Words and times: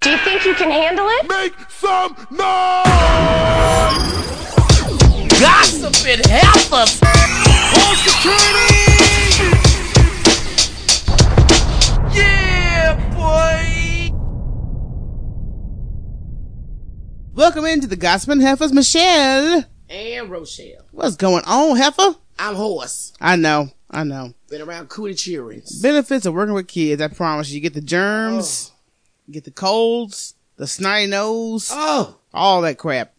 Do 0.00 0.10
you 0.10 0.18
think 0.18 0.44
you 0.44 0.54
can 0.54 0.70
handle 0.70 1.06
it? 1.08 1.28
Make 1.28 1.54
some 1.70 2.14
noise! 2.30 2.38
Gossiping 5.40 6.22
heifers. 6.28 7.00
Call 7.00 7.96
security! 7.96 8.78
Yeah, 12.14 12.94
boy. 13.16 14.14
Welcome 17.34 17.64
into 17.66 17.88
the 17.88 17.96
Gossiping 17.96 18.40
Heifers, 18.40 18.72
Michelle. 18.72 19.64
And 19.90 20.30
Rochelle. 20.30 20.86
What's 20.92 21.16
going 21.16 21.42
on, 21.44 21.76
Heifer? 21.76 22.14
I'm 22.38 22.54
hoarse. 22.54 23.12
I 23.20 23.34
know, 23.34 23.70
I 23.90 24.04
know. 24.04 24.32
Been 24.48 24.62
around 24.62 24.88
cootie 24.90 25.14
cheerings. 25.14 25.82
Benefits 25.82 26.24
of 26.24 26.34
working 26.34 26.54
with 26.54 26.68
kids, 26.68 27.02
I 27.02 27.08
promise 27.08 27.50
you. 27.50 27.56
You 27.56 27.62
get 27.62 27.74
the 27.74 27.80
germs, 27.80 28.70
you 28.70 28.77
get 29.32 29.44
the 29.44 29.50
colds, 29.50 30.34
the 30.56 30.66
snotty 30.66 31.06
nose, 31.06 31.70
Oh, 31.72 32.16
all 32.34 32.62
that 32.62 32.78
crap. 32.78 33.12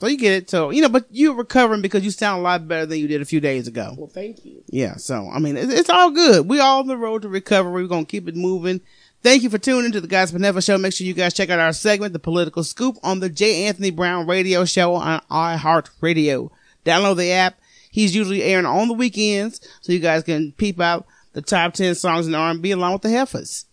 So 0.00 0.08
you 0.08 0.18
get 0.18 0.32
it. 0.32 0.50
So, 0.50 0.70
you 0.70 0.82
know, 0.82 0.88
but 0.88 1.06
you're 1.10 1.34
recovering 1.34 1.80
because 1.80 2.04
you 2.04 2.10
sound 2.10 2.40
a 2.40 2.42
lot 2.42 2.66
better 2.66 2.86
than 2.86 2.98
you 2.98 3.06
did 3.06 3.22
a 3.22 3.24
few 3.24 3.38
days 3.40 3.68
ago. 3.68 3.94
well, 3.96 4.08
thank 4.08 4.44
you. 4.44 4.64
Yeah, 4.68 4.96
so 4.96 5.28
I 5.32 5.38
mean, 5.38 5.56
it's, 5.56 5.72
it's 5.72 5.90
all 5.90 6.10
good. 6.10 6.48
We 6.48 6.58
all 6.58 6.80
on 6.80 6.88
the 6.88 6.96
road 6.96 7.22
to 7.22 7.28
recovery. 7.28 7.82
We're 7.82 7.88
gonna 7.88 8.04
keep 8.04 8.26
it 8.26 8.34
moving. 8.34 8.80
Thank 9.22 9.44
you 9.44 9.50
for 9.50 9.58
tuning 9.58 9.84
into 9.84 10.00
the 10.00 10.08
Gossiping 10.08 10.42
Heifer 10.42 10.60
Show. 10.60 10.76
Make 10.78 10.92
sure 10.92 11.06
you 11.06 11.14
guys 11.14 11.32
check 11.34 11.48
out 11.50 11.60
our 11.60 11.72
segment, 11.72 12.12
The 12.12 12.18
Political 12.18 12.64
Scoop, 12.64 12.96
on 13.04 13.20
the 13.20 13.28
J. 13.28 13.66
Anthony 13.66 13.90
Brown 13.90 14.26
Radio 14.26 14.64
Show 14.64 14.94
on 14.96 15.20
iHeartRadio. 15.30 16.50
Download 16.84 17.16
the 17.16 17.30
app. 17.30 17.58
He's 17.90 18.14
usually 18.16 18.42
airing 18.42 18.66
on 18.66 18.88
the 18.88 18.94
weekends, 18.94 19.60
so 19.80 19.92
you 19.92 20.00
guys 20.00 20.24
can 20.24 20.50
peep 20.52 20.80
out 20.80 21.06
the 21.34 21.42
top 21.42 21.74
ten 21.74 21.94
songs 21.94 22.26
in 22.26 22.34
R&B 22.34 22.70
along 22.72 22.94
with 22.94 23.02
the 23.02 23.10
heifers. 23.10 23.66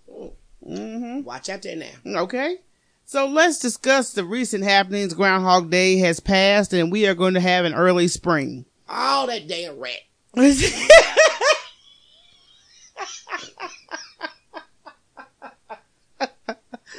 Mm-hmm. 0.67 1.23
Watch 1.23 1.49
out 1.49 1.61
there 1.61 1.75
now. 1.75 2.21
Okay. 2.21 2.57
So 3.05 3.27
let's 3.27 3.59
discuss 3.59 4.13
the 4.13 4.23
recent 4.23 4.63
happenings. 4.63 5.13
Groundhog 5.13 5.71
Day 5.71 5.97
has 5.97 6.19
passed, 6.19 6.73
and 6.73 6.91
we 6.91 7.07
are 7.07 7.15
going 7.15 7.33
to 7.33 7.39
have 7.39 7.65
an 7.65 7.73
early 7.73 8.07
spring. 8.07 8.65
All 8.87 9.27
that 9.27 9.47
damn 9.47 9.79
rat. 9.79 9.99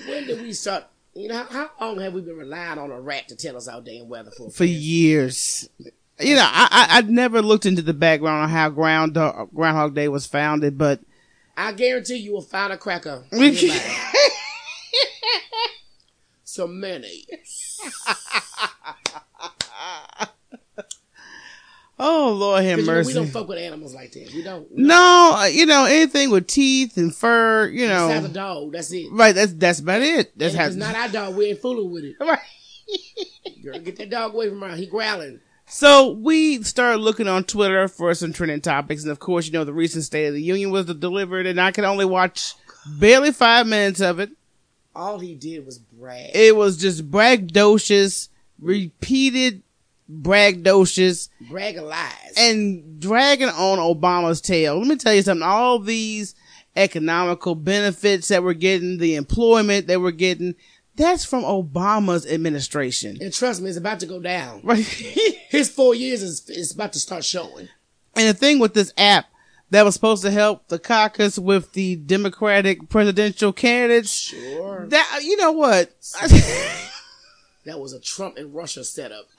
When 0.07 0.27
did 0.27 0.43
we 0.43 0.53
start? 0.53 0.85
You 1.15 1.29
know, 1.29 1.45
how, 1.45 1.71
how 1.79 1.89
long 1.89 2.01
have 2.01 2.15
we 2.15 2.23
been 2.23 2.37
relying 2.37 2.79
on 2.79 2.91
a 2.91 3.01
rat 3.01 3.29
to 3.29 3.37
tell 3.37 3.57
us 3.57 3.69
our 3.69 3.81
damn 3.81 4.09
weather 4.09 4.31
for? 4.31 4.51
for 4.51 4.65
years. 4.65 5.69
You 6.19 6.35
know, 6.35 6.45
I, 6.45 6.69
I 6.71 6.99
I 6.99 7.01
never 7.03 7.43
looked 7.43 7.67
into 7.67 7.83
the 7.83 7.95
background 7.95 8.45
on 8.45 8.49
how 8.51 8.69
Ground 8.71 9.17
uh, 9.17 9.47
Groundhog 9.55 9.95
Day 9.95 10.09
was 10.09 10.27
founded, 10.27 10.77
but 10.77 11.01
I 11.69 11.73
guarantee 11.73 12.17
you 12.17 12.33
will 12.33 12.43
find 12.43 12.73
a 12.73 12.77
cracker. 12.79 13.25
Some 16.45 16.81
mayonnaise. 16.81 17.27
oh 21.99 22.33
Lord 22.33 22.65
have 22.65 22.79
'Cause, 22.79 22.87
you 22.87 22.93
know, 22.95 23.03
we 23.07 23.13
don't 23.13 23.27
fuck 23.29 23.49
with 23.49 23.59
animals 23.59 23.95
like 23.95 24.13
that. 24.13 24.33
We 24.35 24.43
don't. 24.43 24.67
no, 24.73 25.33
uh, 25.39 25.45
you 25.47 25.67
know 25.67 25.85
anything 25.85 26.31
with 26.31 26.47
teeth 26.47 26.97
and 26.97 27.15
fur, 27.15 27.69
you 27.69 27.87
know, 27.87 28.09
Besides 28.09 28.27
a 28.27 28.29
dog, 28.31 28.73
that's 28.73 28.93
it. 28.93 29.09
right? 29.13 29.35
That's 29.35 29.53
that's 29.55 29.81
about 29.81 30.03
it. 30.03 30.37
That's 30.39 30.55
how. 30.55 30.67
it's 30.67 30.77
not 30.77 30.95
our 30.95 31.09
dog, 31.09 31.37
we 31.37 31.47
ain't 31.47 31.61
fooling 31.61 31.91
with 31.93 32.05
it. 32.05 32.17
right. 32.21 32.39
Girl, 33.63 33.79
get 33.79 33.97
that 33.97 34.11
dog 34.11 34.35
away 34.35 34.49
from 34.49 34.65
around. 34.65 34.79
He 34.79 34.87
growling. 34.87 35.41
So 35.71 36.11
we 36.11 36.63
started 36.65 36.99
looking 36.99 37.29
on 37.29 37.45
Twitter 37.45 37.87
for 37.87 38.13
some 38.15 38.33
trending 38.33 38.61
topics, 38.61 39.03
and 39.05 39.13
of 39.13 39.21
course, 39.21 39.47
you 39.47 39.53
know 39.53 39.65
the 39.65 39.73
recent 39.73 40.05
State 40.05 40.27
of 40.27 40.35
the 40.35 40.43
Union 40.43 40.71
was 40.73 40.87
delivered, 40.87 41.47
and 41.47 41.61
I 41.61 41.71
could 41.71 41.85
only 41.85 42.05
watch 42.05 42.55
barely 42.99 43.33
five 43.33 43.67
minutes 43.69 44.01
of 44.01 44.19
it. 44.19 44.31
All 44.97 45.21
he 45.21 45.35
did 45.37 45.65
was 45.65 45.79
brag. 45.79 46.33
It 46.35 46.57
was 46.57 46.77
just 46.77 47.09
braggadocious, 47.09 48.29
repeated 48.61 49.63
braggadocious. 50.11 51.29
brag 51.49 51.77
lies. 51.79 52.35
and 52.37 52.99
dragging 53.01 53.49
on 53.49 53.79
Obama's 53.79 54.41
tail. 54.41 54.77
Let 54.79 54.89
me 54.89 54.97
tell 54.97 55.15
you 55.15 55.23
something. 55.23 55.47
All 55.47 55.79
these 55.79 56.35
economical 56.77 57.55
benefits 57.55 58.29
that 58.29 58.43
we're 58.43 58.55
getting, 58.55 58.99
the 58.99 59.15
employment 59.15 59.87
that 59.87 60.01
we're 60.01 60.11
getting, 60.11 60.57
that's 61.01 61.25
from 61.25 61.43
Obama's 61.43 62.31
administration. 62.31 63.19
And 63.21 63.33
trust 63.33 63.61
me, 63.63 63.69
it's 63.69 63.79
about 63.79 64.01
to 64.01 64.07
go 64.07 64.21
down. 64.21 64.61
Right. 64.63 64.85
His 65.49 65.69
four 65.69 65.95
years 65.95 66.23
is, 66.23 66.49
is 66.49 66.73
about 66.73 66.93
to 66.93 66.99
start 67.01 67.25
showing. 67.25 67.69
and 68.15 68.29
the 68.29 68.35
thing 68.35 68.59
with 68.59 68.75
this 68.75 68.93
app 68.97 69.27
that 69.71 69.85
was 69.85 69.95
supposed 69.95 70.23
to 70.23 70.31
help 70.31 70.69
the 70.69 70.79
caucus 70.79 71.39
with 71.39 71.73
the 71.75 71.97
Democratic 71.97 72.89
presidential 72.89 73.53
candidates, 73.53 74.11
Sure. 74.11 74.87
that, 74.89 75.21
you 75.23 75.37
know 75.37 75.53
what? 75.53 75.91
That 77.67 77.79
was 77.79 77.93
a 77.93 78.01
Trump 78.01 78.39
and 78.39 78.55
Russia 78.55 78.83
setup. 78.83 79.27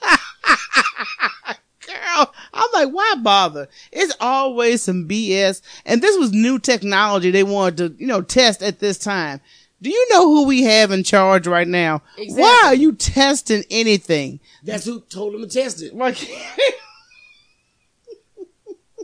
Girl, 1.86 2.32
I'm 2.54 2.68
like, 2.72 2.90
why 2.94 3.14
bother? 3.20 3.68
It's 3.90 4.14
always 4.20 4.82
some 4.82 5.08
BS. 5.08 5.60
And 5.84 6.00
this 6.00 6.16
was 6.16 6.30
new 6.32 6.60
technology 6.60 7.32
they 7.32 7.42
wanted 7.42 7.76
to, 7.78 8.00
you 8.00 8.06
know, 8.06 8.22
test 8.22 8.62
at 8.62 8.78
this 8.78 8.96
time. 8.96 9.40
Do 9.82 9.90
you 9.90 10.06
know 10.10 10.28
who 10.28 10.46
we 10.46 10.62
have 10.62 10.90
in 10.92 11.02
charge 11.02 11.46
right 11.46 11.66
now? 11.68 12.02
Exactly. 12.16 12.42
Why 12.42 12.62
are 12.66 12.74
you 12.74 12.92
testing 12.92 13.64
anything? 13.70 14.38
That's 14.62 14.84
who 14.84 15.00
told 15.00 15.34
him 15.34 15.40
to 15.42 15.48
test 15.48 15.82
it. 15.82 15.94
Like, 15.94 16.16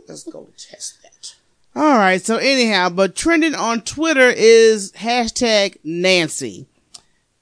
Let's 0.07 0.23
go 0.23 0.47
test 0.57 1.03
that. 1.03 1.35
all 1.75 1.97
right. 1.97 2.21
So 2.21 2.37
anyhow, 2.37 2.89
but 2.89 3.15
trending 3.15 3.53
on 3.53 3.81
Twitter 3.81 4.27
is 4.29 4.91
hashtag 4.93 5.77
Nancy. 5.83 6.65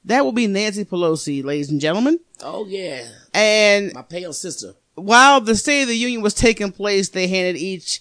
That 0.04 0.26
will 0.26 0.34
be 0.34 0.48
Nancy 0.48 0.84
Pelosi, 0.84 1.44
ladies 1.44 1.70
and 1.72 1.80
gentlemen. 1.80 2.20
Oh 2.42 2.66
yeah, 2.68 3.08
And 3.34 3.94
my 3.94 4.02
pale 4.04 4.34
sister. 4.34 4.74
while 4.96 5.42
the 5.42 5.56
State 5.56 5.84
of 5.84 5.88
the 5.88 5.98
Union 5.98 6.22
was 6.22 6.34
taking 6.34 6.72
place, 6.72 7.10
they 7.10 7.28
handed 7.28 7.56
each, 7.58 8.00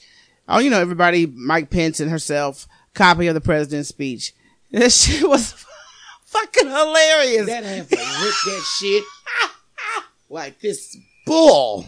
oh, 0.48 0.58
you 0.58 0.68
know, 0.70 0.80
everybody, 0.80 1.26
Mike 1.26 1.70
Pence 1.70 2.00
and 2.00 2.10
herself, 2.10 2.66
copy 2.94 3.26
of 3.28 3.34
the 3.34 3.40
president's 3.40 3.88
speech. 3.88 4.34
That 4.80 4.92
shit 4.92 5.26
was 5.26 5.52
fucking 6.26 6.68
hilarious. 6.68 7.46
That 7.46 7.64
have 7.64 7.88
to 7.88 7.96
rip 7.96 8.34
that 8.44 8.62
shit 8.78 9.04
like 10.28 10.60
this 10.60 10.98
bull. 11.24 11.86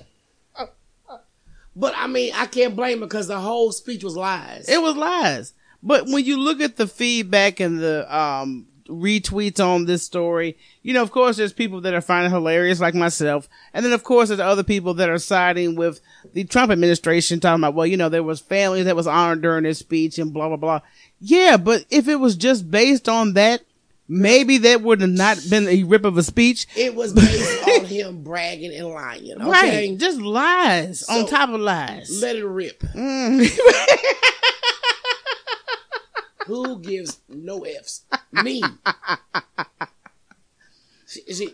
But 1.76 1.92
I 1.96 2.06
mean, 2.06 2.32
I 2.34 2.46
can't 2.46 2.74
blame 2.74 3.00
her 3.00 3.06
because 3.06 3.28
the 3.28 3.38
whole 3.38 3.72
speech 3.72 4.02
was 4.02 4.16
lies. 4.16 4.70
It 4.70 4.80
was 4.80 4.96
lies. 4.96 5.52
But 5.82 6.06
when 6.06 6.24
you 6.24 6.38
look 6.38 6.62
at 6.62 6.76
the 6.76 6.86
feedback 6.86 7.60
and 7.60 7.78
the 7.78 8.16
um, 8.16 8.66
retweets 8.88 9.60
on 9.64 9.84
this 9.84 10.02
story, 10.02 10.56
you 10.82 10.92
know, 10.94 11.02
of 11.02 11.10
course, 11.10 11.36
there's 11.36 11.52
people 11.52 11.80
that 11.82 11.94
are 11.94 12.00
finding 12.00 12.32
it 12.32 12.34
hilarious, 12.34 12.80
like 12.80 12.94
myself, 12.94 13.48
and 13.74 13.84
then 13.84 13.92
of 13.92 14.02
course 14.02 14.28
there's 14.28 14.40
other 14.40 14.64
people 14.64 14.94
that 14.94 15.08
are 15.10 15.18
siding 15.18 15.76
with 15.76 16.00
the 16.32 16.44
Trump 16.44 16.72
administration, 16.72 17.38
talking 17.40 17.62
about, 17.62 17.74
well, 17.74 17.86
you 17.86 17.96
know, 17.96 18.08
there 18.08 18.22
was 18.22 18.40
families 18.40 18.86
that 18.86 18.96
was 18.96 19.06
honored 19.06 19.42
during 19.42 19.64
his 19.64 19.78
speech 19.78 20.18
and 20.18 20.32
blah 20.32 20.48
blah 20.48 20.56
blah. 20.56 20.80
Yeah, 21.20 21.56
but 21.56 21.84
if 21.90 22.08
it 22.08 22.16
was 22.16 22.36
just 22.36 22.70
based 22.70 23.08
on 23.08 23.34
that, 23.34 23.62
maybe 24.08 24.56
that 24.58 24.80
would 24.82 25.00
have 25.02 25.10
not 25.10 25.38
been 25.50 25.68
a 25.68 25.82
rip 25.82 26.04
of 26.04 26.16
a 26.16 26.22
speech. 26.22 26.66
It 26.76 26.94
was 26.94 27.12
based 27.12 27.68
on 27.80 27.84
him 27.84 28.22
bragging 28.22 28.72
and 28.74 28.88
lying. 28.88 29.32
Okay, 29.32 29.44
Right, 29.90 29.98
just 29.98 30.18
lies 30.20 31.02
on 31.04 31.26
top 31.26 31.50
of 31.50 31.60
lies. 31.60 32.20
let 32.22 32.36
it 32.36 32.44
rip. 32.46 32.80
Mm. 32.80 33.46
Who 36.46 36.78
gives 36.80 37.20
no 37.28 37.60
f's? 37.64 38.04
Me. 38.32 38.62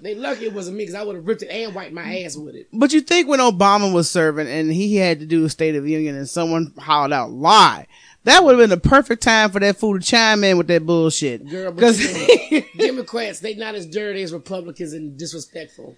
They 0.03 0.17
lucky 0.17 0.47
it 0.47 0.53
wasn't 0.53 0.77
me 0.77 0.83
because 0.83 0.97
I 0.97 1.05
would 1.05 1.15
have 1.15 1.27
ripped 1.27 1.43
it 1.43 1.49
and 1.49 1.75
wiped 1.75 1.93
my 1.93 2.21
ass 2.21 2.37
with 2.37 2.57
it. 2.57 2.69
But 2.73 2.93
you 2.93 3.01
think 3.01 3.29
when 3.29 3.39
Obama 3.39 3.93
was 3.93 4.11
serving 4.11 4.49
and 4.49 4.73
he 4.73 4.97
had 4.97 5.21
to 5.21 5.27
do 5.27 5.45
a 5.45 5.49
State 5.51 5.77
of 5.77 5.85
the 5.85 5.91
Union 5.93 6.17
and 6.17 6.29
someone 6.29 6.73
hollered 6.77 7.13
out 7.13 7.31
lie, 7.31 7.87
that 8.25 8.43
would 8.43 8.53
have 8.59 8.59
been 8.59 8.71
the 8.71 8.89
perfect 8.89 9.23
time 9.23 9.51
for 9.51 9.61
that 9.61 9.77
fool 9.77 9.99
to 9.99 10.05
chime 10.05 10.43
in 10.43 10.59
with 10.59 10.67
that 10.67 10.85
bullshit. 10.85 11.49
Girl, 11.49 11.71
but 11.71 11.81
'Cause 11.81 12.01
you 12.01 12.61
know, 12.61 12.67
Democrats, 12.79 13.39
they 13.41 13.55
not 13.55 13.77
as 13.77 13.87
dirty 13.87 14.23
as 14.23 14.33
Republicans 14.33 14.93
and 14.93 15.17
disrespectful. 15.17 15.95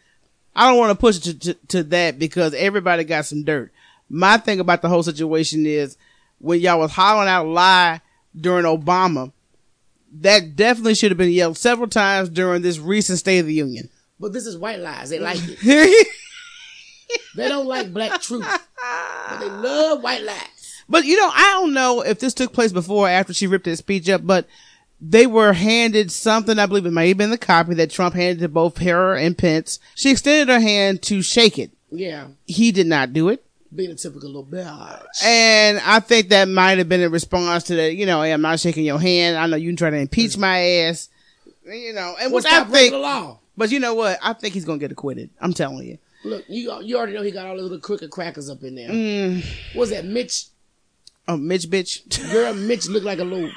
I 0.55 0.69
don't 0.69 0.79
want 0.79 0.91
to 0.91 1.01
push 1.01 1.17
it 1.19 1.23
to, 1.23 1.39
to, 1.39 1.55
to 1.69 1.83
that 1.85 2.19
because 2.19 2.53
everybody 2.55 3.05
got 3.05 3.25
some 3.25 3.43
dirt. 3.43 3.73
My 4.11 4.37
thing 4.37 4.61
about 4.61 4.83
the 4.83 4.89
whole 4.89 5.03
situation 5.03 5.65
is 5.65 5.97
when 6.39 6.61
y'all 6.61 6.79
was 6.81 6.93
hollering 6.93 7.29
out 7.29 7.47
lie 7.47 8.01
during 8.39 8.65
Obama, 8.67 9.33
that 10.21 10.57
definitely 10.57 10.95
should 10.95 11.11
have 11.11 11.19
been 11.19 11.31
yelled 11.31 11.59
several 11.59 11.89
times 11.89 12.29
during 12.29 12.63
this 12.63 12.79
recent 12.79 13.19
State 13.19 13.41
of 13.41 13.47
the 13.47 13.55
Union. 13.55 13.91
But 14.19 14.33
this 14.33 14.47
is 14.47 14.57
white 14.57 14.81
lies. 14.81 15.11
They 15.11 15.19
like 15.19 15.39
it. 15.43 16.07
They 17.37 17.49
don't 17.49 17.67
like 17.67 17.93
black 17.93 18.21
truth. 18.21 18.47
But 19.29 19.39
they 19.39 19.49
love 19.49 20.03
white 20.03 20.23
lies. 20.23 20.83
But 20.89 21.05
you 21.05 21.17
know, 21.17 21.31
I 21.33 21.59
don't 21.61 21.75
know 21.75 22.01
if 22.03 22.19
this 22.19 22.35
took 22.35 22.53
place 22.53 22.73
before 22.73 23.07
or 23.07 23.11
after 23.11 23.33
she 23.35 23.47
ripped 23.47 23.65
that 23.67 23.77
speech 23.77 24.09
up, 24.09 24.27
but 24.27 24.47
they 25.01 25.27
were 25.27 25.53
handed 25.53 26.11
something, 26.11 26.59
I 26.59 26.67
believe 26.67 26.87
it 26.87 26.93
may 26.93 27.09
have 27.09 27.19
been 27.19 27.31
the 27.31 27.39
copy 27.39 27.75
that 27.75 27.91
Trump 27.91 28.15
handed 28.15 28.41
to 28.41 28.49
both 28.49 28.79
her 28.79 29.15
and 29.15 29.37
Pence. 29.37 29.79
She 29.95 30.11
extended 30.11 30.53
her 30.53 30.61
hand 30.61 31.03
to 31.03 31.23
shake 31.23 31.59
it. 31.59 31.71
Yeah. 31.91 32.29
He 32.47 32.73
did 32.73 32.87
not 32.87 33.13
do 33.13 33.29
it. 33.29 33.45
Being 33.77 33.91
a 33.91 33.95
typical 33.95 34.29
little 34.31 34.45
bitch. 34.45 35.23
And 35.25 35.79
I 35.85 36.01
think 36.01 36.31
that 36.31 36.49
might 36.49 36.79
have 36.79 36.89
been 36.89 37.03
a 37.03 37.09
response 37.09 37.65
to 37.65 37.77
that, 37.77 37.95
you 37.95 38.07
know, 38.07 38.23
hey, 38.23 38.33
I'm 38.33 38.41
not 38.43 38.59
shaking 38.59 38.85
your 38.85 38.99
hand. 38.99 39.37
I 39.37 39.47
know 39.47 39.57
you 39.57 39.69
can 39.69 39.77
try 39.77 39.91
to 39.91 39.97
impeach 39.97 40.37
my 40.39 40.59
ass. 40.61 41.09
You 41.67 41.93
know, 41.93 42.15
and 42.21 42.33
What's 42.33 42.45
what 42.47 42.55
I 42.55 42.65
think, 42.71 42.93
the 42.93 42.99
law? 42.99 43.39
but 43.57 43.71
you 43.71 43.81
know 43.81 43.95
what? 43.95 44.19
I 44.23 44.33
think 44.33 44.55
he's 44.55 44.65
gonna 44.65 44.79
get 44.79 44.93
acquitted. 44.93 45.31
I'm 45.41 45.53
telling 45.53 45.87
you. 45.87 45.99
Look, 46.25 46.45
you 46.49 46.73
you 46.83 46.97
already 46.97 47.13
know 47.13 47.23
he 47.23 47.31
got 47.33 47.47
all 47.47 47.57
the 47.57 47.63
little 47.63 47.79
crooked 47.81 48.11
crackers 48.11 48.49
up 48.49 48.63
in 48.63 48.75
there. 48.77 48.89
Mm, 48.89 49.45
What's 49.75 49.91
that, 49.91 50.05
Mitch? 50.05 50.47
oh, 51.29 51.37
Mitch, 51.37 51.69
bitch, 51.69 52.31
Girl, 52.33 52.55
Mitch 52.69 52.89
looked 52.89 53.05
like 53.05 53.19
a 53.19 53.25
little 53.25 53.51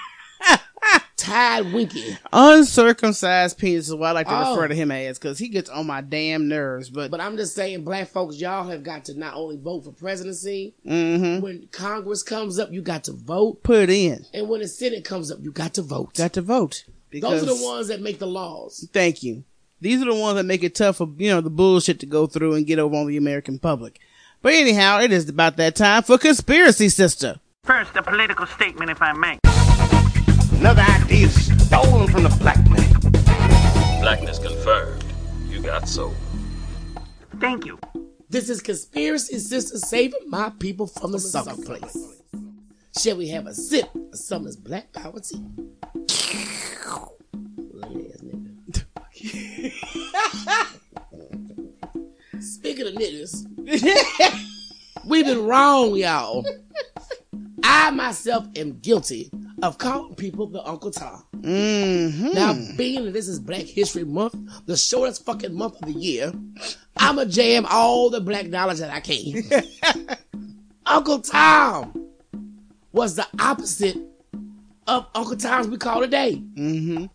tied 1.30 1.74
winky. 1.74 2.18
uncircumcised 2.34 3.58
penis 3.58 3.88
is 3.88 3.96
what 3.96 4.08
I 4.10 4.12
like 4.12 4.28
to 4.28 4.34
Oh. 4.48 4.52
refer 4.56 4.68
to 4.70 4.76
him 4.76 4.92
as 4.92 5.18
because 5.18 5.38
he 5.40 5.48
gets 5.50 5.70
on 5.70 5.88
my 5.88 6.02
damn 6.02 6.48
nerves. 6.48 6.90
But, 6.90 7.12
But 7.12 7.22
I'm 7.22 7.38
just 7.38 7.56
saying, 7.56 7.84
black 7.84 8.10
folks, 8.10 8.38
y'all 8.38 8.68
have 8.70 8.84
got 8.84 9.06
to 9.06 9.18
not 9.18 9.36
only 9.36 9.58
vote 9.58 9.86
for 9.86 9.92
presidency. 9.92 10.74
hmm 10.86 11.40
When 11.40 11.68
Congress 11.72 12.24
comes 12.24 12.60
up, 12.60 12.72
you 12.72 12.82
got 12.82 13.04
to 13.06 13.14
vote, 13.14 13.64
put 13.64 13.84
it 13.84 13.90
in. 13.90 14.26
and 14.34 14.50
when 14.50 14.62
the 14.62 14.68
Senate 14.68 15.04
comes 15.06 15.32
up, 15.32 15.40
you 15.42 15.52
got 15.52 15.74
to 15.76 15.82
vote. 15.82 16.16
Got 16.16 16.34
to 16.34 16.42
vote. 16.42 16.86
Because, 17.10 17.42
Those 17.42 17.50
are 17.50 17.58
the 17.58 17.66
ones 17.66 17.88
that 17.88 18.02
make 18.02 18.20
the 18.20 18.28
laws. 18.28 18.88
Thank 18.94 19.24
you. 19.24 19.44
These 19.82 20.02
are 20.02 20.06
the 20.06 20.14
ones 20.14 20.36
that 20.36 20.44
make 20.46 20.64
it 20.64 20.76
tough 20.76 20.98
for 20.98 21.08
you 21.18 21.30
know 21.30 21.42
the 21.42 21.50
bullshit 21.50 22.00
to 22.02 22.06
go 22.06 22.28
through 22.28 22.54
and 22.56 22.68
get 22.68 22.80
over 22.80 22.96
on 22.96 23.08
the 23.08 23.18
American 23.18 23.58
public. 23.60 23.98
But 24.42 24.54
anyhow, 24.54 25.00
it 25.00 25.12
is 25.12 25.28
about 25.28 25.58
that 25.58 25.76
time 25.76 26.04
for 26.04 26.18
conspiracy 26.18 26.90
sister. 26.90 27.40
First, 27.64 27.96
a 27.96 28.04
political 28.04 28.46
statement, 28.46 28.92
if 28.92 29.02
I 29.02 29.14
may. 29.14 29.40
Another 30.60 30.82
idea 30.82 31.30
stolen 31.30 32.10
from 32.10 32.24
the 32.24 32.38
black 32.42 32.58
man. 32.70 32.86
Blackness 34.02 34.40
confirmed. 34.40 35.06
You 35.48 35.62
got 35.62 35.88
soul. 35.88 36.14
Thank 37.40 37.66
you. 37.66 37.80
This 38.30 38.50
is 38.50 38.62
conspiracy 38.62 39.40
sisters 39.40 39.88
saving 39.88 40.20
my 40.28 40.52
people 40.60 40.86
from 40.86 41.14
the 41.14 41.20
sucker 41.20 41.56
place. 41.62 41.98
Shall 43.00 43.16
we 43.16 43.30
have 43.30 43.48
a 43.48 43.54
sip 43.54 43.90
of 43.96 44.20
Summer's 44.20 44.58
Black 44.58 44.92
Power 44.92 45.22
tea? 45.22 45.42
Lame 47.72 48.12
ass 48.12 48.22
nigga. 48.22 48.54
Speaking 52.42 52.86
of 52.86 52.96
niggas, 52.96 53.46
we've 55.06 55.26
been 55.26 55.46
wrong, 55.46 55.96
y'all. 55.96 56.46
I 57.64 57.92
myself 57.92 58.48
am 58.56 58.80
guilty 58.80 59.32
of 59.62 59.78
calling 59.78 60.16
people 60.16 60.48
the 60.48 60.66
Uncle 60.68 60.92
Tom. 60.92 61.24
Mm-hmm. 61.38 62.34
Now, 62.34 62.58
being 62.78 63.06
that 63.06 63.14
this 63.14 63.28
is 63.28 63.40
Black 63.40 63.66
History 63.66 64.04
Month, 64.04 64.36
the 64.66 64.78
shortest 64.78 65.26
fucking 65.26 65.54
month 65.54 65.82
of 65.82 65.94
the 65.94 66.00
year, 66.00 66.34
I'ma 66.98 67.26
jam 67.26 67.66
all 67.70 68.10
the 68.10 68.22
black 68.22 68.48
knowledge 68.48 68.80
that 68.80 68.92
I 68.94 69.00
can. 69.00 69.44
Uncle 70.86 71.20
Tom 71.20 72.08
was 72.92 73.16
the 73.16 73.28
opposite 73.40 73.98
of 74.88 75.08
Uncle 75.14 75.38
Tom's 75.38 75.68
we 75.68 75.78
call 75.78 76.02
today. 76.02 76.42
Mm-hmm. 76.56 77.06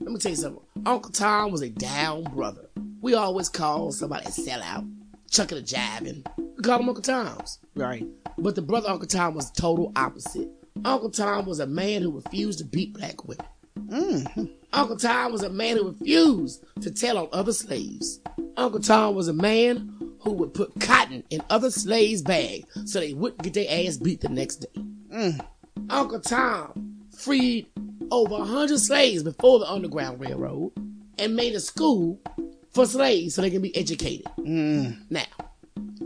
Let 0.00 0.12
me 0.12 0.18
tell 0.18 0.30
you 0.30 0.36
something. 0.36 0.62
Uncle 0.84 1.10
Tom 1.10 1.50
was 1.50 1.62
a 1.62 1.70
down 1.70 2.24
brother. 2.24 2.68
We 3.00 3.14
always 3.14 3.48
call 3.48 3.90
somebody 3.92 4.26
a 4.26 4.30
sellout, 4.30 4.88
chucking 5.32 5.58
a 5.58 5.62
jabbing. 5.62 6.24
We 6.36 6.62
call 6.62 6.78
them 6.78 6.88
Uncle 6.88 7.02
Toms. 7.02 7.58
Right. 7.74 8.06
But 8.38 8.54
the 8.54 8.62
brother 8.62 8.88
Uncle 8.88 9.08
Tom 9.08 9.34
was 9.34 9.50
total 9.50 9.92
opposite. 9.96 10.48
Uncle 10.84 11.10
Tom 11.10 11.46
was 11.46 11.58
a 11.58 11.66
man 11.66 12.02
who 12.02 12.12
refused 12.12 12.58
to 12.60 12.64
beat 12.64 12.92
black 12.94 13.26
women. 13.26 13.46
Mm-hmm. 13.78 14.44
Uncle 14.72 14.96
Tom 14.96 15.32
was 15.32 15.42
a 15.42 15.50
man 15.50 15.76
who 15.76 15.88
refused 15.90 16.64
to 16.82 16.90
tell 16.90 17.18
on 17.18 17.28
other 17.32 17.52
slaves. 17.52 18.20
Uncle 18.56 18.80
Tom 18.80 19.14
was 19.14 19.28
a 19.28 19.32
man 19.32 19.98
who 20.20 20.32
would 20.32 20.54
put 20.54 20.78
cotton 20.80 21.24
in 21.30 21.42
other 21.50 21.70
slaves' 21.70 22.22
bags 22.22 22.64
so 22.84 23.00
they 23.00 23.12
wouldn't 23.12 23.42
get 23.42 23.54
their 23.54 23.86
ass 23.86 23.96
beat 23.96 24.20
the 24.20 24.28
next 24.28 24.56
day. 24.56 24.82
Mm. 25.12 25.46
Uncle 25.90 26.20
Tom 26.20 26.98
freed 27.16 27.66
over 28.10 28.34
a 28.34 28.44
hundred 28.44 28.78
slaves 28.78 29.22
before 29.22 29.58
the 29.58 29.70
Underground 29.70 30.20
Railroad 30.20 30.72
and 31.18 31.36
made 31.36 31.54
a 31.54 31.60
school 31.60 32.20
for 32.72 32.86
slaves 32.86 33.34
so 33.34 33.42
they 33.42 33.50
can 33.50 33.62
be 33.62 33.74
educated. 33.76 34.26
Mm. 34.38 34.98
Now, 35.10 35.24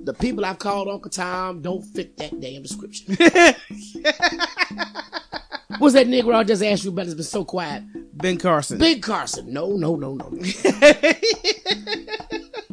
the 0.04 0.14
people 0.14 0.44
I've 0.44 0.58
called 0.58 0.88
Uncle 0.88 1.10
Tom 1.10 1.62
don't 1.62 1.82
fit 1.82 2.16
that 2.18 2.40
damn 2.40 2.62
description. 2.62 3.16
What's 5.78 5.94
that 5.94 6.06
nigga 6.06 6.34
I 6.34 6.44
just 6.44 6.62
asked 6.62 6.84
you 6.84 6.90
about 6.90 7.06
that's 7.06 7.14
been 7.14 7.24
so 7.24 7.44
quiet? 7.44 7.82
Ben 8.16 8.38
Carson. 8.38 8.78
Big 8.78 9.02
Carson. 9.02 9.52
No, 9.52 9.76
no, 9.76 9.96
no, 9.96 10.14
no. 10.14 10.28
no. 10.28 10.42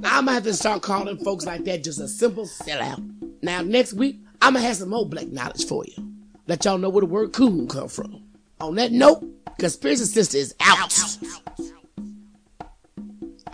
I'm 0.06 0.26
gonna 0.26 0.34
have 0.34 0.44
to 0.44 0.54
start 0.54 0.82
calling 0.82 1.18
folks 1.18 1.46
like 1.46 1.64
that 1.66 1.84
just 1.84 2.00
a 2.00 2.08
simple 2.08 2.46
sellout. 2.46 3.04
Now, 3.42 3.62
next 3.62 3.94
week, 3.94 4.20
I'm 4.42 4.54
gonna 4.54 4.66
have 4.66 4.78
some 4.78 4.90
more 4.90 5.08
black 5.08 5.28
knowledge 5.28 5.66
for 5.66 5.84
you. 5.86 6.14
Let 6.48 6.66
y'all 6.66 6.78
know 6.78 6.90
where 6.90 7.02
the 7.02 7.08
word 7.08 7.34
coon 7.34 7.68
come 7.68 7.88
from. 7.88 8.22
On 8.60 8.76
that 8.76 8.92
note, 8.92 9.26
Conspiracy 9.58 10.06
Sister 10.06 10.38
is 10.38 10.56
out. 10.60 10.94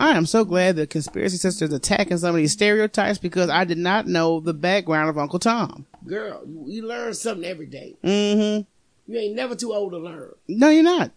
I 0.00 0.16
am 0.16 0.24
so 0.24 0.46
glad 0.46 0.76
the 0.76 0.86
conspiracy 0.86 1.36
sisters 1.36 1.72
attacking 1.74 2.16
some 2.16 2.30
of 2.30 2.36
these 2.36 2.52
stereotypes 2.52 3.18
because 3.18 3.50
I 3.50 3.64
did 3.64 3.76
not 3.76 4.06
know 4.06 4.40
the 4.40 4.54
background 4.54 5.10
of 5.10 5.18
Uncle 5.18 5.38
Tom. 5.38 5.84
Girl, 6.06 6.42
you, 6.46 6.86
learn 6.86 7.12
something 7.12 7.44
every 7.44 7.66
day. 7.66 7.96
Mm-hmm. 8.02 9.12
You 9.12 9.18
ain't 9.18 9.36
never 9.36 9.54
too 9.54 9.74
old 9.74 9.92
to 9.92 9.98
learn. 9.98 10.32
No, 10.48 10.70
you're 10.70 10.82
not. 10.82 11.10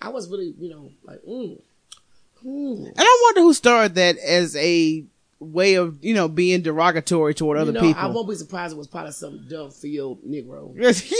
I 0.00 0.08
was 0.08 0.30
really, 0.30 0.54
you 0.58 0.70
know, 0.70 0.90
like, 1.04 1.20
mm. 1.28 1.60
Mm. 2.42 2.86
And 2.86 2.94
I 2.96 3.20
wonder 3.22 3.42
who 3.42 3.52
started 3.52 3.96
that 3.96 4.16
as 4.16 4.56
a 4.56 5.04
way 5.38 5.74
of, 5.74 6.02
you 6.02 6.14
know, 6.14 6.26
being 6.26 6.62
derogatory 6.62 7.34
toward 7.34 7.58
You 7.58 7.62
other 7.62 7.72
know, 7.72 7.80
people. 7.82 8.02
I 8.02 8.06
won't 8.06 8.30
be 8.30 8.34
surprised 8.34 8.72
it 8.72 8.78
was 8.78 8.88
probably 8.88 9.12
some 9.12 9.46
dumb 9.46 9.70
field 9.70 10.20
Negro. 10.26 10.74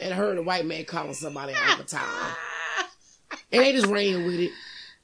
And 0.00 0.14
heard 0.14 0.38
a 0.38 0.42
white 0.42 0.64
man 0.64 0.84
calling 0.84 1.12
somebody 1.12 1.54
Uncle 1.54 1.84
Tom. 1.84 2.08
And 3.50 3.62
they 3.62 3.72
just 3.72 3.86
ran 3.86 4.24
with 4.26 4.38
it. 4.38 4.52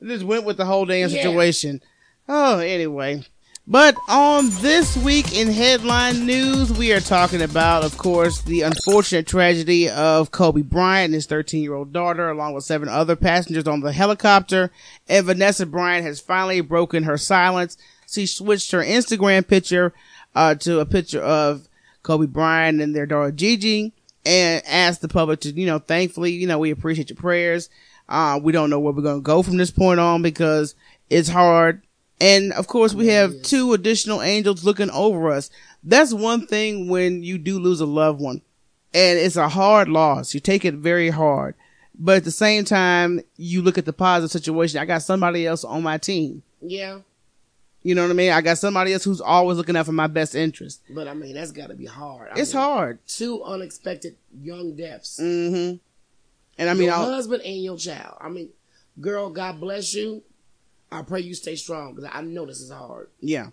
Just 0.07 0.25
went 0.25 0.45
with 0.45 0.57
the 0.57 0.65
whole 0.65 0.87
damn 0.87 1.09
Yeah. 1.11 1.17
situation. 1.23 1.81
Oh, 2.29 2.59
anyway. 2.59 3.25
But 3.67 3.97
on 4.11 4.51
this 4.61 4.95
week 4.99 5.35
in 5.35 5.51
headline 5.51 6.27
news, 6.27 6.71
we 6.71 6.93
are 6.93 7.01
talking 7.01 7.41
about, 7.41 7.83
of 7.83 7.97
course, 7.97 8.43
the 8.43 8.61
unfortunate 8.61 9.27
tragedy 9.27 9.89
of 9.89 10.31
Kobe 10.31 10.61
Bryant 10.61 11.07
and 11.07 11.15
his 11.15 11.25
13 11.25 11.63
year 11.63 11.73
old 11.75 11.91
daughter, 11.91 12.29
along 12.29 12.53
with 12.53 12.65
seven 12.65 12.91
other 12.91 13.17
passengers 13.17 13.67
on 13.67 13.81
the 13.81 13.93
helicopter. 13.93 14.71
And 15.09 15.25
Vanessa 15.25 15.65
Bryant 15.65 16.05
has 16.05 16.21
finally 16.21 16.61
broken 16.61 17.05
her 17.05 17.17
silence. 17.17 17.79
She 18.07 18.27
switched 18.27 18.71
her 18.73 18.83
Instagram 18.83 19.49
picture, 19.49 19.95
uh, 20.35 20.57
to 20.57 20.81
a 20.81 20.87
picture 20.87 21.23
of 21.23 21.67
Kobe 22.03 22.27
Bryant 22.27 22.83
and 22.83 22.95
their 22.95 23.07
daughter 23.07 23.31
Gigi 23.33 23.93
and 24.27 24.63
asked 24.67 25.01
the 25.01 25.09
public 25.09 25.41
to, 25.41 25.51
you 25.53 25.65
know, 25.65 25.79
thankfully, 25.79 26.33
you 26.33 26.47
know, 26.47 26.59
we 26.59 26.71
appreciate 26.71 27.09
your 27.09 27.17
prayers. 27.17 27.71
Uh, 28.09 28.39
we 28.43 28.53
don't 28.53 28.71
know 28.71 28.79
where 28.81 28.93
we're 28.93 29.03
going 29.03 29.17
to 29.19 29.23
go 29.23 29.43
from 29.43 29.57
this 29.57 29.71
point 29.71 30.01
on 30.01 30.23
because 30.23 30.75
it's 31.11 31.29
hard. 31.29 31.83
And 32.21 32.53
of 32.53 32.67
course, 32.67 32.95
we 32.95 33.09
have 33.09 33.43
two 33.43 33.73
additional 33.73 34.23
angels 34.23 34.65
looking 34.65 34.91
over 34.91 35.31
us. 35.33 35.51
That's 35.83 36.13
one 36.13 36.47
thing 36.47 36.89
when 36.89 37.23
you 37.23 37.39
do 37.39 37.59
lose 37.59 37.81
a 37.81 37.87
loved 37.87 38.21
one 38.21 38.41
and 38.95 39.19
it's 39.19 39.37
a 39.37 39.49
hard 39.49 39.89
loss. 39.89 40.33
You 40.33 40.41
take 40.41 40.65
it 40.65 40.75
very 40.75 41.11
hard, 41.11 41.55
but 41.99 42.19
at 42.19 42.25
the 42.25 42.31
same 42.31 42.65
time, 42.65 43.21
you 43.37 43.61
look 43.63 43.77
at 43.79 43.85
the 43.85 43.93
positive 43.93 44.31
situation. 44.31 44.79
I 44.79 44.85
got 44.85 45.03
somebody 45.03 45.47
else 45.47 45.65
on 45.65 45.83
my 45.83 45.99
team. 45.99 46.43
Yeah. 46.63 47.01
You 47.83 47.95
know 47.95 48.03
what 48.03 48.11
I 48.13 48.15
mean? 48.15 48.33
I 48.33 48.41
got 48.41 48.57
somebody 48.57 48.95
else 48.95 49.05
who's 49.05 49.21
always 49.21 49.59
looking 49.59 49.77
out 49.77 49.85
for 49.85 49.93
my 49.93 50.07
best 50.07 50.35
interest. 50.35 50.81
But 50.89 51.07
I 51.07 51.13
mean, 51.13 51.35
that's 51.35 51.51
got 51.53 51.67
to 51.67 51.75
be 51.75 51.85
hard. 51.85 52.31
I 52.35 52.41
It's 52.41 52.55
mean, 52.55 52.63
hard. 52.63 52.99
Two 53.07 53.43
unexpected 53.43 54.17
young 54.41 54.75
deaths. 54.75 55.21
Mm-hmm. 55.21 55.77
And 56.59 56.71
I 56.71 56.75
mean, 56.75 56.85
your 56.85 56.95
I'll, 56.95 57.11
husband 57.11 57.43
and 57.43 57.63
your 57.63 57.77
child. 57.77 58.17
I 58.21 58.29
mean, 58.29 58.51
girl, 59.01 59.31
God 59.31 59.61
bless 59.61 59.95
you. 59.95 60.23
I 60.91 61.03
pray 61.03 61.21
you 61.21 61.35
stay 61.35 61.57
strong 61.57 61.95
because 61.95 62.11
I 62.13 62.21
know 62.23 62.47
this 62.47 62.61
is 62.61 62.71
hard. 62.71 63.09
Yeah. 63.21 63.49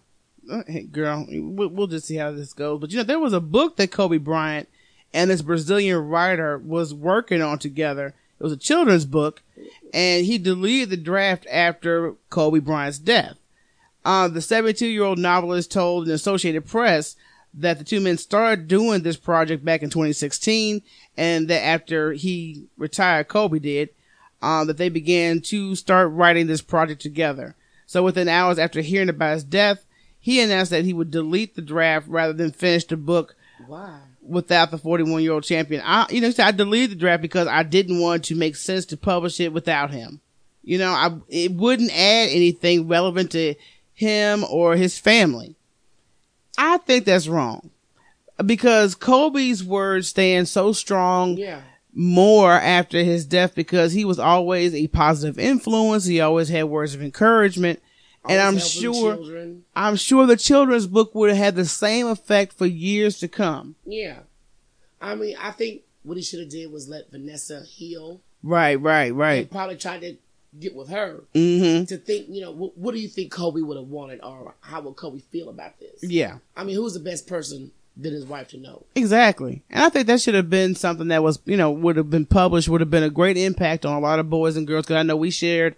Uh, 0.50 0.63
Hey, 0.67 0.84
girl, 0.84 1.25
we'll, 1.29 1.70
we'll 1.70 1.88
just 1.88 2.08
see 2.08 2.15
how 2.15 2.31
this 2.31 2.53
goes. 2.53 2.79
But 2.79 2.91
you 2.91 2.98
know, 2.98 3.03
there 3.03 3.20
was 3.20 3.34
a 3.34 3.39
book 3.39 3.77
that 3.77 3.91
Kobe 3.91 4.17
Bryant 4.17 4.70
and 5.13 5.29
this 5.29 5.41
Brazilian 5.41 5.98
writer 6.08 6.58
was 6.58 6.93
working 6.93 7.41
on 7.41 7.60
together. 7.60 8.13
It 8.39 8.43
was 8.43 8.53
a 8.53 8.58
children's 8.58 9.05
book, 9.05 9.43
and 9.93 10.25
he 10.25 10.38
deleted 10.38 10.89
the 10.89 10.98
draft 10.98 11.46
after 11.51 12.15
Kobe 12.29 12.60
Bryant's 12.60 12.98
death. 12.98 13.38
Uh, 14.03 14.27
the 14.27 14.41
72 14.41 14.88
year 14.88 15.03
old 15.03 15.20
novelist 15.20 15.72
told 15.72 16.08
the 16.08 16.13
Associated 16.13 16.65
Press 16.65 17.15
that 17.53 17.77
the 17.77 17.84
two 17.84 18.00
men 18.00 18.17
started 18.17 18.67
doing 18.67 19.03
this 19.03 19.17
project 19.17 19.63
back 19.63 19.84
in 19.84 19.89
2016, 19.89 20.81
and 21.17 21.48
that 21.48 21.63
after 21.63 22.13
he 22.13 22.67
retired, 22.77 23.27
Kobe 23.27 23.60
did, 23.60 23.89
um, 24.41 24.67
that 24.67 24.77
they 24.77 24.89
began 24.89 25.41
to 25.41 25.75
start 25.75 26.12
writing 26.12 26.48
this 26.48 26.62
project 26.62 27.01
together. 27.01 27.55
So 27.86 28.03
within 28.03 28.29
hours 28.29 28.58
after 28.58 28.81
hearing 28.81 29.10
about 29.10 29.34
his 29.34 29.43
death, 29.43 29.86
he 30.20 30.39
announced 30.39 30.72
that 30.72 30.86
he 30.86 30.93
would 30.93 31.12
delete 31.12 31.55
the 31.55 31.62
draft 31.62 32.08
rather 32.08 32.34
than 32.34 32.51
finish 32.51 32.86
the 32.86 32.96
book 32.96 33.36
Why? 33.67 34.00
without 34.22 34.72
the 34.72 34.77
41 34.77 35.24
year 35.24 35.34
old 35.34 35.43
champion. 35.43 35.81
I, 35.84 36.05
you 36.10 36.22
know, 36.22 36.29
said, 36.31 36.48
I 36.48 36.51
deleted 36.51 36.91
the 36.91 36.96
draft 36.96 37.22
because 37.22 37.48
I 37.48 37.63
didn't 37.63 38.00
want 38.00 38.25
to 38.25 38.36
make 38.36 38.55
sense 38.55 38.86
to 38.88 38.98
publish 38.98 39.39
it 39.39 39.51
without 39.51 39.91
him. 39.91 40.22
You 40.63 40.77
know, 40.77 40.91
I, 40.91 41.17
it 41.27 41.51
wouldn't 41.51 41.91
add 41.91 42.29
anything 42.29 42.88
relevant 42.88 43.31
to 43.31 43.55
him 43.93 44.46
or 44.50 44.75
his 44.75 44.98
family. 45.00 45.55
I 46.58 46.77
think 46.77 47.05
that's 47.05 47.27
wrong 47.27 47.70
because 48.46 48.96
Kobe's 48.96 49.63
words 49.63 50.08
stand 50.08 50.48
so 50.48 50.74
strong 50.74 51.38
Yeah. 51.38 51.62
more 51.93 52.51
after 52.53 53.03
his 53.03 53.25
death 53.25 53.53
because 53.55 53.93
he 53.93 54.05
was 54.05 54.20
always 54.20 54.74
a 54.74 54.88
positive 54.88 55.38
influence. 55.39 56.05
He 56.05 56.20
always 56.22 56.50
had 56.50 56.63
words 56.65 56.93
of 56.96 57.01
encouragement. 57.01 57.81
and 58.29 58.39
I'm 58.39 58.60
sure, 58.60 59.15
children. 59.15 59.63
I'm 59.75 59.96
sure 59.96 60.27
the 60.27 60.38
children's 60.38 60.86
book 60.86 61.15
would 61.15 61.29
have 61.29 61.38
had 61.39 61.55
the 61.55 61.65
same 61.65 62.05
effect 62.05 62.53
for 62.53 62.67
years 62.67 63.17
to 63.20 63.27
come. 63.27 63.75
Yeah. 63.86 64.20
I 65.01 65.15
mean, 65.15 65.36
I 65.41 65.50
think 65.50 65.81
what 66.03 66.17
he 66.17 66.24
should 66.24 66.39
have 66.41 66.50
did 66.50 66.72
was 66.72 66.88
let 66.88 67.10
Vanessa 67.10 67.63
heal 67.67 68.22
Right, 68.43 68.75
right, 68.79 69.10
right. 69.13 69.50
probably 69.50 69.75
tried 69.77 70.01
to 70.01 70.17
get 70.60 70.75
with 70.75 70.89
her 70.89 71.24
Mm-hmm. 71.34 71.86
to 71.86 71.98
think, 71.98 72.27
you 72.29 72.41
know, 72.41 72.51
what, 72.51 72.77
what 72.77 72.93
do 72.93 73.00
you 73.00 73.08
think 73.08 73.31
Kobe 73.31 73.62
would 73.62 73.77
have 73.77 73.88
wanted 73.88 74.20
or 74.22 74.53
how 74.62 74.81
would 74.81 74.96
Kobe 74.96 75.20
feel 75.20 75.50
about 75.50 75.79
this? 75.79 76.00
Yeah. 76.03 76.38
I 76.55 76.63
mean, 76.63 76.75
who's 76.75 76.93
the 76.93 77.00
best 77.00 77.27
person 77.27 77.72
than 77.96 78.13
his 78.13 78.25
wife 78.25 78.50
to 78.50 78.58
know? 78.58 78.84
Exactly. 78.96 79.63
And 79.70 79.84
I 79.84 79.89
think 79.89 80.08
that 80.08 80.22
should 80.22 80.36
have 80.36 80.50
been 80.50 80.75
something 80.75 81.08
that 81.10 81.24
was, 81.24 81.39
you 81.46 81.58
know, 81.58 81.72
would 81.72 81.96
have 81.98 82.10
been 82.10 82.25
published, 82.25 82.67
would 82.70 82.81
have 82.81 82.89
been 82.89 83.03
a 83.03 83.10
great 83.10 83.38
impact 83.38 83.86
on 83.86 83.93
a 83.93 84.00
lot 84.00 84.20
of 84.20 84.29
boys 84.29 84.58
and 84.58 84.67
girls. 84.67 84.86
Cause 84.86 84.98
I 84.98 85.03
know 85.03 85.15
we 85.15 85.31
shared 85.31 85.75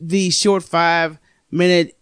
the 0.00 0.30
short 0.30 0.62
five 0.62 1.18
minute 1.50 1.96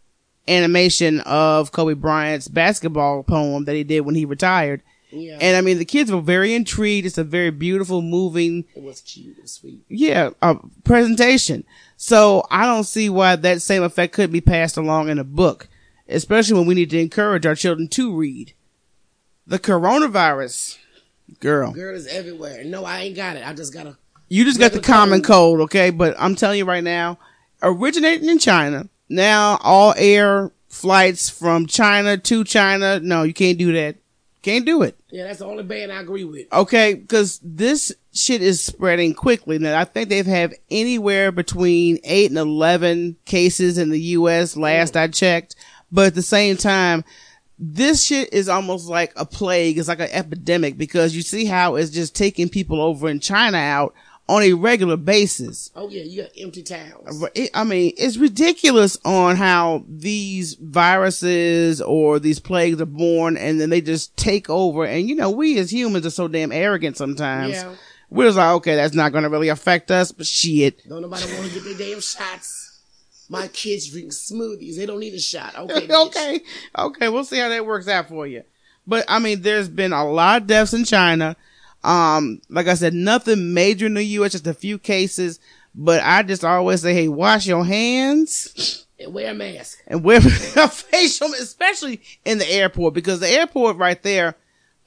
animation 0.48 1.20
of 1.20 1.70
Kobe 1.72 1.94
Bryant's 1.94 2.48
basketball 2.48 3.22
poem 3.22 3.64
that 3.64 3.76
he 3.76 3.84
did 3.84 4.00
when 4.00 4.14
he 4.16 4.24
retired. 4.24 4.82
Yeah. 5.12 5.38
And 5.40 5.56
I 5.56 5.60
mean, 5.60 5.78
the 5.78 5.84
kids 5.84 6.10
were 6.10 6.20
very 6.20 6.54
intrigued. 6.54 7.06
It's 7.06 7.18
a 7.18 7.24
very 7.24 7.50
beautiful, 7.50 8.00
moving, 8.02 8.64
it 8.74 8.82
was 8.82 9.02
cute 9.02 9.38
and 9.38 9.48
sweet. 9.48 9.84
yeah, 9.88 10.30
uh, 10.40 10.54
presentation. 10.84 11.64
So 11.96 12.44
I 12.50 12.64
don't 12.64 12.84
see 12.84 13.08
why 13.08 13.36
that 13.36 13.62
same 13.62 13.82
effect 13.82 14.14
couldn't 14.14 14.32
be 14.32 14.40
passed 14.40 14.76
along 14.76 15.08
in 15.08 15.18
a 15.18 15.24
book, 15.24 15.68
especially 16.08 16.58
when 16.58 16.66
we 16.66 16.74
need 16.74 16.90
to 16.90 16.98
encourage 16.98 17.46
our 17.46 17.54
children 17.54 17.88
to 17.88 18.16
read. 18.16 18.54
The 19.46 19.58
coronavirus, 19.58 20.78
girl. 21.40 21.72
Girl 21.72 21.94
is 21.94 22.06
everywhere. 22.06 22.64
No, 22.64 22.84
I 22.84 23.00
ain't 23.00 23.16
got 23.16 23.36
it. 23.36 23.46
I 23.46 23.52
just 23.52 23.74
gotta. 23.74 23.96
You 24.28 24.44
just 24.44 24.58
got 24.58 24.72
the 24.72 24.80
common 24.80 25.22
cold, 25.22 25.60
okay? 25.60 25.90
But 25.90 26.16
I'm 26.18 26.34
telling 26.36 26.58
you 26.58 26.64
right 26.64 26.82
now, 26.82 27.18
originating 27.62 28.30
in 28.30 28.38
China, 28.38 28.88
now 29.10 29.58
all 29.62 29.92
air 29.98 30.52
flights 30.68 31.28
from 31.28 31.66
China 31.66 32.16
to 32.16 32.44
China, 32.44 32.98
no, 32.98 33.24
you 33.24 33.34
can't 33.34 33.58
do 33.58 33.72
that. 33.74 33.96
Can't 34.40 34.64
do 34.64 34.82
it. 34.82 34.98
Yeah, 35.12 35.24
that's 35.24 35.40
the 35.40 35.44
only 35.44 35.62
band 35.62 35.92
I 35.92 36.00
agree 36.00 36.24
with. 36.24 36.50
Okay, 36.50 36.94
because 36.94 37.38
this 37.44 37.92
shit 38.14 38.40
is 38.40 38.64
spreading 38.64 39.12
quickly. 39.12 39.58
Now, 39.58 39.78
I 39.78 39.84
think 39.84 40.08
they've 40.08 40.24
had 40.24 40.54
anywhere 40.70 41.30
between 41.30 41.98
8 42.02 42.30
and 42.30 42.38
11 42.38 43.16
cases 43.26 43.76
in 43.76 43.90
the 43.90 44.00
U.S. 44.00 44.56
last 44.56 44.96
I 44.96 45.08
checked. 45.08 45.54
But 45.92 46.06
at 46.06 46.14
the 46.14 46.22
same 46.22 46.56
time, 46.56 47.04
this 47.58 48.02
shit 48.02 48.32
is 48.32 48.48
almost 48.48 48.88
like 48.88 49.12
a 49.14 49.26
plague. 49.26 49.76
It's 49.76 49.88
like 49.88 50.00
an 50.00 50.08
epidemic 50.10 50.78
because 50.78 51.14
you 51.14 51.20
see 51.20 51.44
how 51.44 51.74
it's 51.74 51.90
just 51.90 52.16
taking 52.16 52.48
people 52.48 52.80
over 52.80 53.06
in 53.06 53.20
China 53.20 53.58
out 53.58 53.94
on 54.28 54.42
a 54.42 54.52
regular 54.52 54.96
basis. 54.96 55.70
Oh 55.74 55.88
yeah, 55.88 56.02
you 56.02 56.22
got 56.22 56.30
empty 56.38 56.62
towns. 56.62 57.24
I 57.54 57.64
mean, 57.64 57.92
it's 57.96 58.16
ridiculous 58.16 58.96
on 59.04 59.36
how 59.36 59.84
these 59.88 60.54
viruses 60.54 61.80
or 61.80 62.18
these 62.18 62.38
plagues 62.38 62.80
are 62.80 62.86
born 62.86 63.36
and 63.36 63.60
then 63.60 63.70
they 63.70 63.80
just 63.80 64.16
take 64.16 64.48
over. 64.48 64.84
And 64.84 65.08
you 65.08 65.14
know, 65.14 65.30
we 65.30 65.58
as 65.58 65.72
humans 65.72 66.06
are 66.06 66.10
so 66.10 66.28
damn 66.28 66.52
arrogant 66.52 66.96
sometimes. 66.96 67.54
Yeah. 67.54 67.74
We're 68.10 68.26
just 68.26 68.36
like, 68.36 68.54
okay, 68.56 68.74
that's 68.74 68.94
not 68.94 69.12
going 69.12 69.24
to 69.24 69.30
really 69.30 69.48
affect 69.48 69.90
us, 69.90 70.12
but 70.12 70.26
shit. 70.26 70.86
Don't 70.86 71.00
nobody 71.00 71.24
want 71.32 71.50
to 71.50 71.54
get 71.54 71.64
their 71.64 71.88
damn 71.88 72.00
shots. 72.02 72.80
My 73.30 73.48
kids 73.48 73.90
drink 73.90 74.12
smoothies. 74.12 74.76
They 74.76 74.84
don't 74.84 75.00
need 75.00 75.14
a 75.14 75.18
shot. 75.18 75.56
Okay. 75.56 75.88
okay. 76.06 76.40
Okay. 76.78 77.08
We'll 77.08 77.24
see 77.24 77.38
how 77.38 77.48
that 77.48 77.64
works 77.64 77.88
out 77.88 78.08
for 78.08 78.26
you. 78.26 78.42
But 78.86 79.06
I 79.08 79.18
mean, 79.18 79.40
there's 79.40 79.68
been 79.68 79.94
a 79.94 80.04
lot 80.04 80.42
of 80.42 80.46
deaths 80.46 80.74
in 80.74 80.84
China. 80.84 81.36
Um, 81.84 82.40
like 82.48 82.68
I 82.68 82.74
said, 82.74 82.94
nothing 82.94 83.54
major 83.54 83.86
in 83.86 83.94
the 83.94 84.04
U.S., 84.04 84.32
just 84.32 84.46
a 84.46 84.54
few 84.54 84.78
cases. 84.78 85.40
But 85.74 86.02
I 86.02 86.22
just 86.22 86.44
always 86.44 86.82
say, 86.82 86.94
hey, 86.94 87.08
wash 87.08 87.46
your 87.46 87.64
hands. 87.64 88.86
And 89.00 89.12
wear 89.14 89.30
a 89.30 89.34
mask. 89.34 89.78
and 89.86 90.04
wear 90.04 90.18
a 90.56 90.68
facial, 90.68 91.28
especially 91.34 92.00
in 92.24 92.38
the 92.38 92.48
airport, 92.50 92.94
because 92.94 93.20
the 93.20 93.28
airport 93.28 93.76
right 93.76 94.00
there 94.02 94.36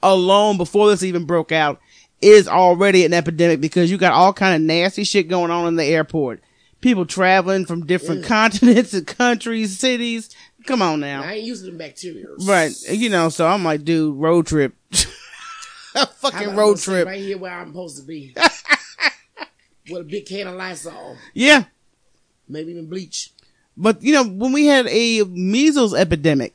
alone, 0.02 0.56
before 0.56 0.88
this 0.88 1.02
even 1.02 1.24
broke 1.24 1.52
out, 1.52 1.80
is 2.22 2.48
already 2.48 3.04
an 3.04 3.12
epidemic 3.12 3.60
because 3.60 3.90
you 3.90 3.98
got 3.98 4.12
all 4.12 4.32
kind 4.32 4.54
of 4.54 4.62
nasty 4.62 5.04
shit 5.04 5.28
going 5.28 5.50
on 5.50 5.66
in 5.66 5.76
the 5.76 5.84
airport. 5.84 6.40
People 6.80 7.04
traveling 7.04 7.66
from 7.66 7.84
different 7.86 8.24
continents 8.24 8.94
and 8.94 9.06
countries, 9.06 9.78
cities. 9.78 10.34
Come 10.66 10.82
on 10.82 11.00
now. 11.00 11.22
I 11.22 11.34
ain't 11.34 11.44
using 11.44 11.72
the 11.72 11.78
bacteria. 11.78 12.26
Right. 12.44 12.72
You 12.88 13.08
know, 13.08 13.28
so 13.28 13.46
I'm 13.46 13.64
like, 13.64 13.84
dude, 13.84 14.16
road 14.16 14.46
trip. 14.46 14.74
fucking 16.16 16.56
road 16.56 16.78
trip. 16.78 17.06
Right 17.06 17.20
here 17.20 17.38
where 17.38 17.52
I'm 17.52 17.68
supposed 17.68 17.98
to 17.98 18.02
be. 18.02 18.34
With 19.90 20.00
a 20.00 20.04
big 20.04 20.26
can 20.26 20.48
of 20.48 20.54
Lysol. 20.56 21.16
Yeah. 21.32 21.64
Maybe 22.48 22.72
even 22.72 22.88
bleach. 22.88 23.32
But 23.76 24.02
you 24.02 24.12
know, 24.12 24.24
when 24.24 24.52
we 24.52 24.66
had 24.66 24.86
a 24.88 25.22
measles 25.24 25.94
epidemic, 25.94 26.54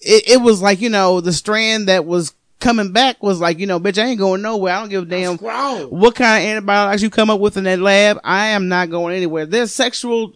it, 0.00 0.28
it 0.28 0.40
was 0.40 0.60
like, 0.60 0.80
you 0.80 0.90
know, 0.90 1.20
the 1.20 1.32
strand 1.32 1.88
that 1.88 2.04
was 2.04 2.34
coming 2.60 2.92
back 2.92 3.22
was 3.22 3.40
like, 3.40 3.58
you 3.58 3.66
know, 3.66 3.78
bitch, 3.78 4.02
I 4.02 4.06
ain't 4.06 4.18
going 4.18 4.42
nowhere. 4.42 4.74
I 4.74 4.80
don't 4.80 4.88
give 4.88 5.02
a 5.02 5.06
damn 5.06 5.36
what 5.36 6.14
kind 6.14 6.42
of 6.42 6.50
antibiotics 6.50 7.02
you 7.02 7.10
come 7.10 7.30
up 7.30 7.40
with 7.40 7.56
in 7.56 7.64
that 7.64 7.78
lab. 7.78 8.18
I 8.24 8.48
am 8.48 8.68
not 8.68 8.90
going 8.90 9.14
anywhere. 9.14 9.46
There's 9.46 9.72
sexual 9.72 10.34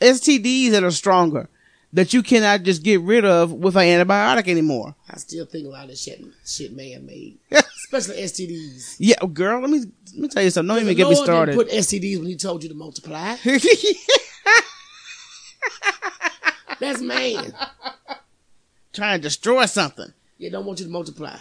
STDs 0.00 0.70
that 0.70 0.84
are 0.84 0.90
stronger 0.90 1.48
that 1.94 2.12
you 2.12 2.22
cannot 2.22 2.62
just 2.64 2.82
get 2.82 3.00
rid 3.00 3.24
of 3.24 3.52
with 3.52 3.76
an 3.76 3.82
antibiotic 3.82 4.48
anymore. 4.48 4.94
I 5.08 5.16
still 5.16 5.46
think 5.46 5.66
a 5.66 5.70
lot 5.70 5.84
of 5.84 5.90
this 5.90 6.02
shit, 6.02 6.22
shit 6.44 6.74
man 6.76 7.06
made. 7.06 7.38
Especially 7.52 8.16
STDs. 8.22 8.96
Yeah, 8.98 9.14
girl, 9.32 9.60
let 9.60 9.70
me 9.70 9.78
let 10.12 10.16
me 10.16 10.28
tell 10.28 10.42
you 10.42 10.50
something. 10.50 10.74
Don't 10.74 10.82
even 10.82 10.96
get 10.96 11.08
me 11.08 11.14
Lord 11.14 11.26
didn't 11.26 11.26
started. 11.26 11.54
put 11.54 11.70
STDs 11.70 12.18
when 12.18 12.26
he 12.26 12.36
told 12.36 12.62
you 12.64 12.68
to 12.68 12.74
multiply. 12.74 13.36
That's 16.80 17.00
man. 17.00 17.54
Trying 18.92 19.18
to 19.18 19.22
destroy 19.22 19.66
something. 19.66 20.12
Yeah, 20.38 20.50
don't 20.50 20.66
want 20.66 20.80
you 20.80 20.86
to 20.86 20.90
multiply. 20.90 21.36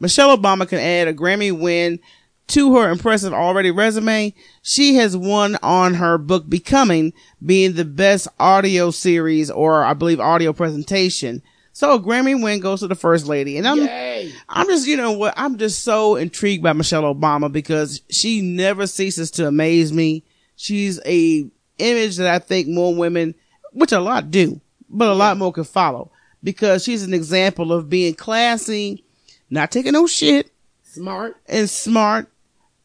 Michelle 0.00 0.36
Obama 0.36 0.68
can 0.68 0.80
add 0.80 1.06
a 1.08 1.14
Grammy 1.14 1.56
win 1.58 2.00
to 2.48 2.76
her 2.76 2.90
impressive 2.90 3.32
already 3.32 3.70
resume. 3.70 4.34
She 4.62 4.94
has 4.96 5.16
won 5.16 5.56
on 5.62 5.94
her 5.94 6.18
book 6.18 6.48
Becoming 6.48 7.12
being 7.44 7.74
the 7.74 7.84
best 7.84 8.28
audio 8.38 8.90
series 8.90 9.50
or 9.50 9.84
I 9.84 9.94
believe 9.94 10.20
audio 10.20 10.52
presentation. 10.52 11.42
So 11.72 11.92
a 11.94 12.00
Grammy 12.00 12.40
win 12.42 12.60
goes 12.60 12.80
to 12.80 12.88
the 12.88 12.94
first 12.94 13.26
lady. 13.26 13.58
And 13.58 13.68
I'm, 13.68 13.78
Yay. 13.78 14.32
I'm 14.48 14.66
just, 14.66 14.86
you 14.86 14.96
know 14.96 15.12
what? 15.12 15.34
I'm 15.36 15.58
just 15.58 15.84
so 15.84 16.16
intrigued 16.16 16.62
by 16.62 16.72
Michelle 16.72 17.02
Obama 17.14 17.52
because 17.52 18.00
she 18.08 18.40
never 18.40 18.86
ceases 18.86 19.30
to 19.32 19.48
amaze 19.48 19.92
me. 19.92 20.22
She's 20.56 20.98
a 21.04 21.46
image 21.78 22.16
that 22.16 22.28
I 22.28 22.38
think 22.38 22.68
more 22.68 22.94
women, 22.94 23.34
which 23.72 23.92
a 23.92 24.00
lot 24.00 24.30
do, 24.30 24.60
but 24.88 25.08
a 25.08 25.14
lot 25.14 25.36
more 25.36 25.52
can 25.52 25.64
follow 25.64 26.10
because 26.42 26.82
she's 26.82 27.02
an 27.02 27.12
example 27.12 27.72
of 27.72 27.90
being 27.90 28.14
classy, 28.14 29.04
not 29.50 29.70
taking 29.70 29.92
no 29.92 30.06
shit 30.06 30.50
Smart. 30.84 31.36
and 31.46 31.68
smart. 31.68 32.28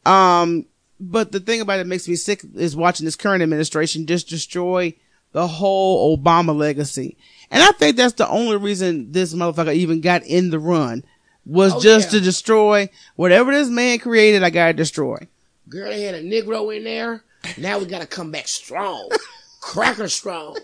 Um, 0.06 0.66
but 1.00 1.32
the 1.32 1.40
thing 1.40 1.60
about 1.60 1.80
it 1.80 1.86
makes 1.86 2.08
me 2.08 2.14
sick 2.16 2.42
is 2.54 2.76
watching 2.76 3.04
this 3.04 3.16
current 3.16 3.42
administration 3.42 4.06
just 4.06 4.28
destroy 4.28 4.94
the 5.32 5.46
whole 5.46 6.16
Obama 6.16 6.54
legacy. 6.56 7.16
And 7.50 7.62
I 7.62 7.72
think 7.72 7.96
that's 7.96 8.14
the 8.14 8.28
only 8.28 8.56
reason 8.56 9.12
this 9.12 9.34
motherfucker 9.34 9.74
even 9.74 10.00
got 10.00 10.22
in 10.24 10.50
the 10.50 10.58
run 10.58 11.04
was 11.44 11.74
Oh, 11.74 11.80
just 11.80 12.12
yeah. 12.12 12.18
to 12.18 12.24
destroy 12.24 12.88
whatever 13.16 13.52
this 13.52 13.68
man 13.68 13.98
created. 13.98 14.42
I 14.42 14.50
gotta 14.50 14.72
destroy. 14.74 15.26
Girl, 15.68 15.90
they 15.90 16.02
had 16.02 16.14
a 16.14 16.22
Negro 16.22 16.74
in 16.76 16.84
there. 16.84 17.24
Now 17.58 17.78
we 17.78 17.86
gotta 17.86 18.06
come 18.06 18.30
back 18.30 18.46
strong. 18.48 19.08
Cracker 19.60 20.08
strong. 20.08 20.56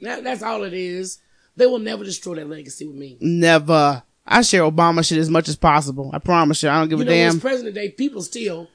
That, 0.00 0.22
that's 0.24 0.42
all 0.42 0.62
it 0.64 0.72
is. 0.72 1.18
They 1.56 1.66
will 1.66 1.78
never 1.80 2.04
destroy 2.04 2.36
that 2.36 2.48
legacy 2.48 2.86
with 2.86 2.96
me. 2.96 3.16
Never. 3.20 4.02
I 4.30 4.42
share 4.42 4.62
Obama 4.62 5.06
shit 5.06 5.18
as 5.18 5.30
much 5.30 5.48
as 5.48 5.56
possible. 5.56 6.10
I 6.12 6.18
promise 6.18 6.62
you. 6.62 6.68
I 6.68 6.78
don't 6.78 6.88
give 6.88 6.98
You 6.98 7.02
a 7.02 7.06
know, 7.06 7.12
damn. 7.12 7.28
as 7.36 7.40
president 7.40 7.74
today, 7.74 7.90
people 7.90 8.20
still 8.22 8.68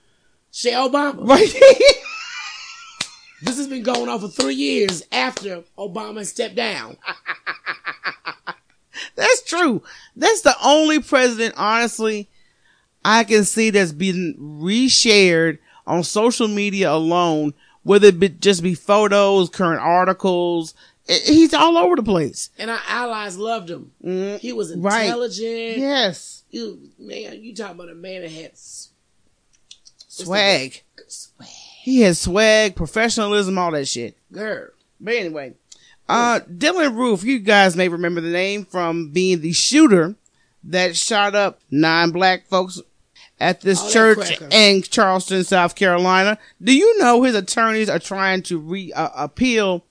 share 0.52 0.78
Obama. 0.80 1.28
Right. 1.28 1.54
This 3.42 3.58
has 3.58 3.68
been 3.68 3.84
going 3.84 4.08
on 4.08 4.22
for 4.22 4.30
three 4.30 4.56
years 4.56 5.04
after 5.12 5.66
Obama 5.78 6.26
stepped 6.26 6.56
down. 6.56 6.96
That's 9.16 9.44
true. 9.44 9.84
That's 10.16 10.42
the 10.42 10.56
only 10.64 11.02
president, 11.02 11.56
honestly, 11.58 12.30
I 13.04 13.26
can 13.26 13.44
see 13.44 13.70
that's 13.70 13.92
been 13.92 14.36
reshared 14.40 15.58
on 15.86 16.04
social 16.04 16.48
media 16.48 16.90
alone, 16.94 17.54
whether 17.84 18.08
it 18.08 18.20
be, 18.20 18.30
just 18.30 18.64
be 18.64 18.76
photos, 18.76 19.50
current 19.50 19.82
articles. 19.82 20.74
I- 21.10 21.14
he's 21.26 21.54
all 21.54 21.78
over 21.78 21.96
the 21.96 22.04
place. 22.04 22.50
And 22.58 22.70
our 22.72 22.80
allies 22.88 23.38
loved 23.38 23.70
him. 23.70 23.92
He 24.40 24.54
was 24.54 24.72
Mm-hmm. 24.72 24.82
Right. 24.82 25.04
intelligent. 25.06 25.78
Yes. 25.78 26.44
You, 26.50 26.80
man, 27.00 27.42
you 27.44 27.54
talking 27.56 27.76
about 27.76 27.90
a 27.90 27.96
man 27.96 28.22
that 28.22 28.32
had 28.32 28.52
Swag. 30.08 30.82
swag. 31.08 31.48
He 31.82 32.02
has 32.02 32.20
swag, 32.20 32.76
professionalism, 32.76 33.58
all 33.58 33.72
that 33.72 33.88
shit. 33.88 34.16
Girl. 34.32 34.70
But 35.02 35.16
anyway, 35.16 35.54
uh, 36.08 36.40
Dylann 36.50 36.96
Roof, 36.96 37.24
you 37.24 37.40
guys 37.40 37.76
may 37.76 37.90
remember 37.90 38.22
the 38.22 38.30
name 38.30 38.64
from 38.66 39.10
being 39.10 39.42
the 39.42 39.52
shooter 39.52 40.16
that 40.64 40.96
shot 40.96 41.36
up 41.36 41.60
nine 41.70 42.12
black 42.12 42.48
folks 42.48 42.80
at 43.40 43.62
this 43.62 43.82
Oh, 43.84 43.90
church 43.90 44.40
in 44.52 44.82
Charleston, 44.84 45.44
South 45.44 45.76
Carolina. 45.76 46.38
Do 46.62 46.74
you 46.74 46.98
know 47.00 47.24
his 47.24 47.36
attorneys 47.36 47.90
are 47.90 48.00
trying 48.00 48.44
to 48.44 48.58
re 48.60 48.94
uh, 48.94 49.10
appeal 49.16 49.84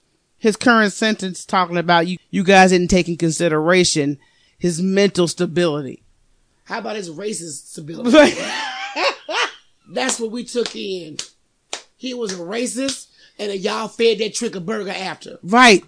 his 0.42 0.56
current 0.56 0.92
sentence, 0.92 1.46
talking 1.46 1.76
about 1.76 2.08
you 2.08 2.18
you 2.32 2.42
guys 2.42 2.70
didn't 2.70 2.90
take 2.90 3.08
in 3.08 3.16
consideration 3.16 4.18
his 4.58 4.82
mental 4.82 5.28
stability. 5.28 6.02
How 6.64 6.80
about 6.80 6.96
his 6.96 7.11
racist 7.11 7.68
stability? 7.70 8.11
That's 9.88 10.18
what 10.18 10.32
we 10.32 10.42
took 10.42 10.75
in. 10.75 11.18
He 11.96 12.12
was 12.12 12.32
a 12.32 12.42
racist, 12.42 13.06
and 13.38 13.52
y'all 13.54 13.87
fed 13.87 14.18
that 14.18 14.34
trick 14.34 14.56
a 14.56 14.61
burger 14.61 14.90
after. 14.90 15.38
Right. 15.44 15.84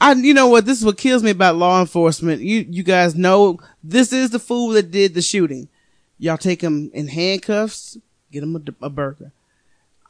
I, 0.00 0.12
you 0.12 0.34
know 0.34 0.46
what? 0.46 0.66
This 0.66 0.78
is 0.78 0.84
what 0.84 0.96
kills 0.96 1.24
me 1.24 1.32
about 1.32 1.56
law 1.56 1.80
enforcement. 1.80 2.42
You, 2.42 2.64
you 2.68 2.84
guys 2.84 3.16
know 3.16 3.58
this 3.82 4.12
is 4.12 4.30
the 4.30 4.38
fool 4.38 4.68
that 4.68 4.92
did 4.92 5.14
the 5.14 5.20
shooting. 5.20 5.68
Y'all 6.16 6.38
take 6.38 6.60
him 6.60 6.92
in 6.94 7.08
handcuffs, 7.08 7.98
get 8.30 8.44
him 8.44 8.54
a, 8.54 8.86
a 8.86 8.88
burger. 8.88 9.32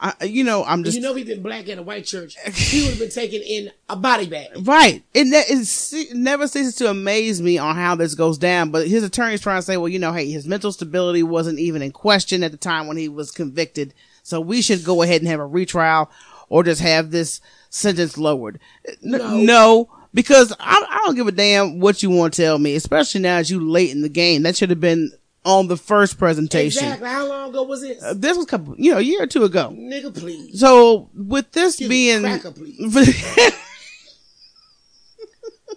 I, 0.03 0.25
you 0.25 0.45
know, 0.45 0.65
I'm 0.65 0.83
just 0.83 0.97
you 0.97 1.03
know, 1.03 1.15
he'd 1.15 1.27
been 1.27 1.43
black 1.43 1.69
in 1.69 1.79
a 1.79 1.83
white 1.83 2.07
church, 2.07 2.37
he 2.55 2.83
would 2.83 2.91
have 2.91 2.99
been 2.99 3.11
taken 3.11 3.43
in 3.43 3.71
a 3.89 3.97
body 3.97 4.27
bag. 4.27 4.49
right. 4.67 5.05
It, 5.13 5.27
ne- 5.27 5.45
it, 5.47 6.17
never 6.17 6.49
ceases 6.49 6.75
to 6.77 6.89
amaze 6.89 7.43
me 7.43 7.59
on 7.59 7.77
how 7.77 7.97
this 7.97 8.15
goes 8.15 8.39
down. 8.39 8.71
But 8.71 8.89
his 8.89 9.05
attorney's 9.05 9.43
trying 9.43 9.59
to 9.59 9.63
say, 9.63 9.77
well, 9.77 9.89
you 9.89 9.99
know, 9.99 10.13
hey, 10.13 10.31
his 10.31 10.47
mental 10.47 10.73
stability 10.73 11.23
wasn't 11.23 11.59
even 11.59 11.83
in 11.83 11.93
question 11.93 12.43
at 12.43 12.51
the 12.51 12.57
time 12.57 12.87
when 12.87 12.97
he 12.97 13.09
was 13.09 13.31
convicted, 13.31 13.93
so 14.23 14.41
we 14.41 14.63
should 14.63 14.85
go 14.85 15.03
ahead 15.03 15.21
and 15.21 15.29
have 15.29 15.41
a 15.41 15.47
retrial 15.47 16.11
or 16.49 16.65
just 16.65 16.81
have 16.81 17.11
this 17.11 17.43
sentence 17.69 18.17
lowered. 18.17 18.59
No. 19.03 19.37
no 19.37 19.91
because 20.13 20.53
I, 20.59 20.85
I 20.89 21.03
don't 21.05 21.15
give 21.15 21.29
a 21.29 21.33
damn 21.33 21.79
what 21.79 22.03
you 22.03 22.11
want 22.11 22.35
to 22.35 22.43
tell 22.43 22.59
me, 22.59 22.75
especially 22.75 23.21
now 23.21 23.37
as 23.37 23.51
you 23.51 23.61
late 23.61 23.91
in 23.91 24.03
the 24.03 24.09
game. 24.09 24.43
That 24.43 24.57
should 24.57 24.71
have 24.71 24.81
been 24.81 25.13
on 25.45 25.69
the 25.69 25.77
first 25.77 26.19
presentation. 26.19 26.85
Exactly. 26.85 27.09
How 27.09 27.27
long 27.27 27.51
ago 27.51 27.63
was 27.63 27.81
this? 27.81 28.03
Uh, 28.03 28.15
This 28.15 28.37
was 28.37 28.45
a 28.47 28.49
couple, 28.49 28.75
you 28.77 28.93
know, 28.93 28.99
a 28.99 29.03
year 29.03 29.23
or 29.23 29.27
two 29.27 29.45
ago. 29.45 29.71
Nigga, 29.75 30.15
please. 30.15 30.61
So 30.61 31.09
with 31.15 31.51
this 31.53 31.77
being, 31.79 32.23
cracker, 32.23 32.51
please. 32.53 33.57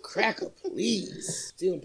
Cracker, 0.01 0.50
please. 0.63 1.53
Still 1.55 1.82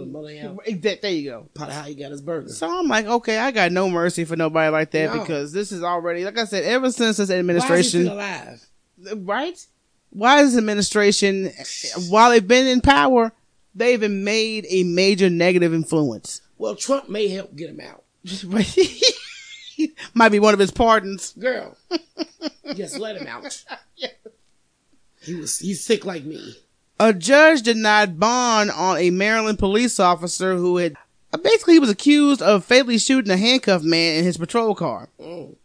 on 0.00 0.12
money 0.12 0.38
out. 0.40 0.58
that, 0.82 1.00
there 1.00 1.10
you 1.10 1.30
go. 1.30 1.48
Part 1.54 1.70
of 1.70 1.76
how 1.76 1.82
he 1.84 1.94
got 1.94 2.10
his 2.10 2.20
burger. 2.20 2.50
So 2.50 2.78
I'm 2.78 2.88
like, 2.88 3.06
okay, 3.06 3.38
I 3.38 3.52
got 3.52 3.72
no 3.72 3.88
mercy 3.88 4.24
for 4.26 4.36
nobody 4.36 4.70
like 4.70 4.90
that 4.90 5.14
No. 5.14 5.20
because 5.20 5.52
this 5.52 5.72
is 5.72 5.82
already, 5.82 6.24
like 6.24 6.36
I 6.36 6.44
said, 6.44 6.64
ever 6.64 6.90
since 6.92 7.16
this 7.16 7.30
Why 7.30 7.34
is 7.36 7.38
administration, 7.40 8.08
alive? 8.08 8.66
right? 9.16 9.66
Why 10.10 10.40
is 10.42 10.50
this 10.52 10.58
administration, 10.58 11.52
while 12.10 12.30
they've 12.30 12.46
been 12.46 12.66
in 12.66 12.82
power, 12.82 13.32
they've 13.74 14.00
been 14.00 14.24
made 14.24 14.66
a 14.68 14.84
major 14.84 15.30
negative 15.30 15.72
influence? 15.72 16.42
Well, 16.60 16.76
Trump 16.76 17.08
may 17.08 17.26
help 17.28 17.56
get 17.56 17.70
him 17.70 17.80
out. 17.80 18.04
Might 20.14 20.30
be 20.30 20.38
one 20.38 20.52
of 20.52 20.60
his 20.60 20.70
pardons. 20.70 21.32
Girl, 21.38 21.74
just 22.76 22.98
let 22.98 23.16
him 23.16 23.26
out. 23.26 23.64
He 25.22 25.34
was 25.34 25.58
he's 25.58 25.84
sick 25.84 26.06
like 26.06 26.24
me. 26.24 26.54
A 26.98 27.12
judge 27.12 27.60
denied 27.60 28.18
bond 28.18 28.70
on 28.70 28.96
a 28.96 29.10
Maryland 29.10 29.58
police 29.58 30.00
officer 30.00 30.56
who 30.56 30.78
had 30.78 30.96
basically 31.42 31.74
he 31.74 31.78
was 31.78 31.90
accused 31.90 32.40
of 32.40 32.64
fatally 32.64 32.96
shooting 32.96 33.30
a 33.30 33.36
handcuffed 33.36 33.84
man 33.84 34.16
in 34.16 34.24
his 34.24 34.38
patrol 34.38 34.74
car. 34.74 35.10
Mm. 35.20 35.56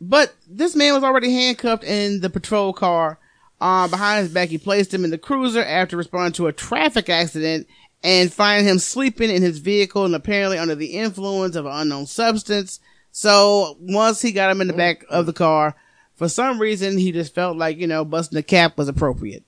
But 0.00 0.32
this 0.46 0.76
man 0.76 0.94
was 0.94 1.02
already 1.02 1.32
handcuffed 1.32 1.82
in 1.82 2.20
the 2.20 2.30
patrol 2.30 2.72
car. 2.72 3.18
Uh, 3.60 3.88
behind 3.88 4.22
his 4.22 4.32
back, 4.32 4.48
he 4.48 4.58
placed 4.58 4.94
him 4.94 5.02
in 5.02 5.10
the 5.10 5.18
cruiser 5.18 5.64
after 5.64 5.96
responding 5.96 6.34
to 6.34 6.46
a 6.46 6.52
traffic 6.52 7.08
accident 7.08 7.66
and 8.04 8.32
find 8.32 8.66
him 8.66 8.78
sleeping 8.78 9.30
in 9.30 9.42
his 9.42 9.58
vehicle 9.58 10.04
and 10.04 10.14
apparently 10.14 10.58
under 10.58 10.74
the 10.74 10.98
influence 10.98 11.56
of 11.56 11.64
an 11.66 11.72
unknown 11.72 12.06
substance. 12.06 12.78
So 13.10 13.76
once 13.80 14.20
he 14.20 14.30
got 14.30 14.50
him 14.50 14.60
in 14.60 14.66
the 14.68 14.74
back 14.74 15.04
of 15.08 15.26
the 15.26 15.32
car, 15.32 15.74
for 16.14 16.28
some 16.28 16.60
reason 16.60 16.98
he 16.98 17.10
just 17.12 17.34
felt 17.34 17.56
like, 17.56 17.78
you 17.78 17.86
know, 17.86 18.04
busting 18.04 18.36
the 18.36 18.42
cap 18.42 18.76
was 18.76 18.88
appropriate. 18.88 19.42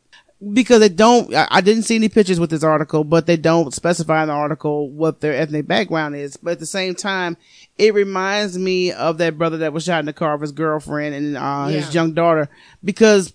Because 0.53 0.81
they 0.81 0.89
don't, 0.91 1.35
I, 1.35 1.49
I 1.51 1.61
didn't 1.63 1.85
see 1.85 1.97
any 1.97 2.09
pictures 2.11 2.39
with 2.39 2.51
this 2.51 2.63
article, 2.63 3.05
but 3.05 3.27
they 3.27 3.37
don't 3.39 3.73
specify 3.73 4.23
in 4.23 4.29
the 4.29 4.35
article 4.35 4.91
what 4.91 5.21
their 5.21 5.33
ethnic 5.35 5.67
background 5.67 6.15
is. 6.15 6.37
But 6.37 6.53
at 6.53 6.59
the 6.59 6.67
same 6.67 6.95
time, 6.95 7.37
it 7.79 7.95
reminds 7.95 8.59
me 8.59 8.93
of 8.93 9.19
that 9.19 9.39
brother 9.39 9.57
that 9.59 9.73
was 9.73 9.85
shot 9.85 10.01
in 10.01 10.07
the 10.07 10.13
car 10.13 10.35
of 10.35 10.43
his 10.43 10.53
girlfriend 10.53 11.15
and 11.15 11.37
uh, 11.37 11.69
Yeah. 11.71 11.81
his 11.81 11.95
young 11.95 12.13
daughter. 12.13 12.49
Because 12.85 13.33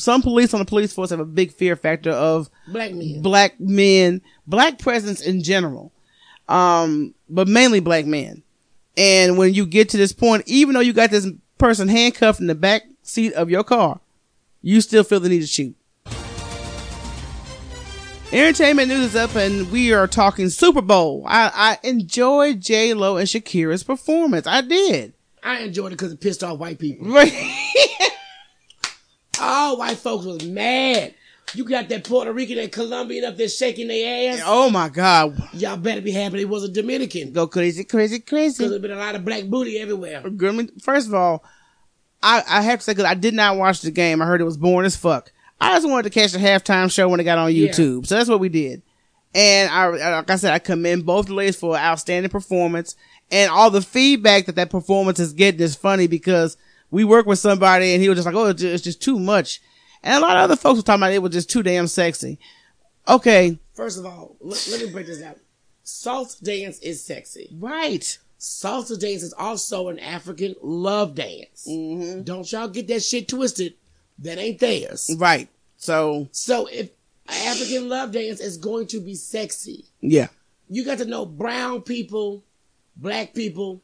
some 0.00 0.22
police 0.22 0.52
on 0.54 0.60
the 0.60 0.66
police 0.66 0.92
force 0.92 1.10
have 1.10 1.20
a 1.20 1.24
big 1.24 1.52
fear 1.52 1.76
factor 1.76 2.10
of 2.10 2.50
Black 2.68 2.92
men. 2.92 3.22
black 3.22 3.60
men, 3.60 4.22
black 4.46 4.78
presence 4.78 5.20
in 5.20 5.42
general, 5.42 5.92
um, 6.48 7.14
but 7.28 7.46
mainly 7.48 7.80
black 7.80 8.06
men. 8.06 8.42
And 8.96 9.38
when 9.38 9.54
you 9.54 9.66
get 9.66 9.88
to 9.90 9.96
this 9.96 10.12
point, 10.12 10.42
even 10.46 10.74
though 10.74 10.80
you 10.80 10.92
got 10.92 11.10
this 11.10 11.26
person 11.58 11.88
handcuffed 11.88 12.40
in 12.40 12.46
the 12.46 12.54
back 12.54 12.82
seat 13.02 13.32
of 13.34 13.50
your 13.50 13.62
car, 13.64 14.00
you 14.62 14.80
still 14.80 15.04
feel 15.04 15.20
the 15.20 15.28
need 15.28 15.40
to 15.40 15.46
shoot. 15.46 15.76
Entertainment 18.32 18.86
news 18.88 19.00
is 19.06 19.16
up, 19.16 19.34
and 19.34 19.70
we 19.72 19.92
are 19.92 20.06
talking 20.06 20.48
Super 20.50 20.82
Bowl. 20.82 21.24
I, 21.26 21.78
I 21.82 21.86
enjoyed 21.88 22.60
J 22.60 22.94
Lo 22.94 23.16
and 23.16 23.26
Shakira's 23.26 23.82
performance. 23.82 24.46
I 24.46 24.60
did. 24.60 25.14
I 25.42 25.60
enjoyed 25.60 25.88
it 25.92 25.96
because 25.96 26.12
it 26.12 26.20
pissed 26.20 26.44
off 26.44 26.58
white 26.58 26.78
people. 26.78 27.08
Right. 27.08 27.32
All 29.40 29.78
white 29.78 29.96
folks 29.98 30.24
was 30.24 30.44
mad. 30.44 31.14
You 31.54 31.64
got 31.64 31.88
that 31.88 32.04
Puerto 32.04 32.32
Rican 32.32 32.58
and 32.58 32.70
Colombian 32.70 33.24
up 33.24 33.36
there 33.36 33.48
shaking 33.48 33.88
their 33.88 34.32
ass. 34.34 34.42
oh 34.46 34.70
my 34.70 34.88
God. 34.88 35.36
Y'all 35.52 35.76
better 35.76 36.00
be 36.00 36.12
happy 36.12 36.42
it 36.42 36.48
was 36.48 36.62
a 36.62 36.68
Dominican. 36.68 37.32
Go 37.32 37.46
crazy, 37.48 37.82
crazy, 37.82 38.20
crazy. 38.20 38.58
Because 38.58 38.70
there's 38.70 38.82
been 38.82 38.92
a 38.92 38.96
lot 38.96 39.16
of 39.16 39.24
black 39.24 39.44
booty 39.46 39.78
everywhere. 39.78 40.22
First 40.80 41.08
of 41.08 41.14
all, 41.14 41.42
I, 42.22 42.42
I 42.48 42.62
have 42.62 42.78
to 42.80 42.84
say, 42.84 42.94
cause 42.94 43.04
I 43.04 43.14
did 43.14 43.34
not 43.34 43.56
watch 43.56 43.80
the 43.80 43.90
game. 43.90 44.22
I 44.22 44.26
heard 44.26 44.40
it 44.40 44.44
was 44.44 44.58
boring 44.58 44.86
as 44.86 44.94
fuck. 44.96 45.32
I 45.60 45.74
just 45.74 45.88
wanted 45.88 46.04
to 46.04 46.10
catch 46.10 46.32
the 46.32 46.38
halftime 46.38 46.90
show 46.92 47.08
when 47.08 47.18
it 47.18 47.24
got 47.24 47.38
on 47.38 47.52
Yeah. 47.52 47.68
YouTube. 47.68 48.06
So 48.06 48.14
that's 48.16 48.28
what 48.30 48.40
we 48.40 48.48
did. 48.48 48.82
And 49.34 49.70
I, 49.70 49.86
like 49.88 50.30
I 50.30 50.36
said, 50.36 50.52
I 50.52 50.58
commend 50.58 51.04
both 51.06 51.26
the 51.26 51.34
ladies 51.34 51.56
for 51.56 51.76
an 51.76 51.82
outstanding 51.82 52.30
performance 52.30 52.94
and 53.30 53.50
all 53.50 53.70
the 53.70 53.82
feedback 53.82 54.46
that 54.46 54.56
that 54.56 54.70
performance 54.70 55.18
is 55.18 55.32
getting 55.32 55.60
is 55.60 55.74
funny 55.76 56.06
because 56.06 56.56
we 56.90 57.04
work 57.04 57.26
with 57.26 57.38
somebody 57.38 57.92
and 57.92 58.02
he 58.02 58.08
was 58.08 58.16
just 58.16 58.26
like, 58.26 58.34
oh, 58.34 58.46
it's 58.46 58.60
just, 58.60 58.74
it's 58.74 58.84
just 58.84 59.02
too 59.02 59.18
much. 59.18 59.60
And 60.02 60.16
a 60.16 60.26
lot 60.26 60.36
of 60.36 60.42
other 60.44 60.56
folks 60.56 60.78
were 60.78 60.82
talking 60.82 61.02
about 61.02 61.12
it 61.12 61.22
was 61.22 61.32
just 61.32 61.50
too 61.50 61.62
damn 61.62 61.86
sexy. 61.86 62.38
Okay. 63.08 63.58
First 63.74 63.98
of 63.98 64.06
all, 64.06 64.36
let, 64.40 64.68
let 64.70 64.82
me 64.82 64.90
break 64.90 65.06
this 65.06 65.20
down. 65.20 65.34
Salsa 65.84 66.42
dance 66.42 66.78
is 66.80 67.04
sexy. 67.04 67.54
Right. 67.58 68.18
Salsa 68.38 68.98
dance 68.98 69.22
is 69.22 69.34
also 69.34 69.88
an 69.88 69.98
African 69.98 70.54
love 70.62 71.14
dance. 71.14 71.66
Mm-hmm. 71.68 72.22
Don't 72.22 72.50
y'all 72.50 72.68
get 72.68 72.88
that 72.88 73.02
shit 73.02 73.28
twisted. 73.28 73.74
That 74.18 74.38
ain't 74.38 74.58
theirs. 74.58 75.10
Right. 75.18 75.48
So, 75.76 76.28
So 76.32 76.66
if 76.66 76.90
African 77.28 77.88
love 77.88 78.12
dance 78.12 78.40
is 78.40 78.56
going 78.56 78.86
to 78.88 79.00
be 79.00 79.14
sexy, 79.14 79.86
yeah. 80.00 80.28
you 80.68 80.84
got 80.84 80.98
to 80.98 81.04
know 81.06 81.24
brown 81.24 81.82
people, 81.82 82.44
black 82.96 83.34
people, 83.34 83.80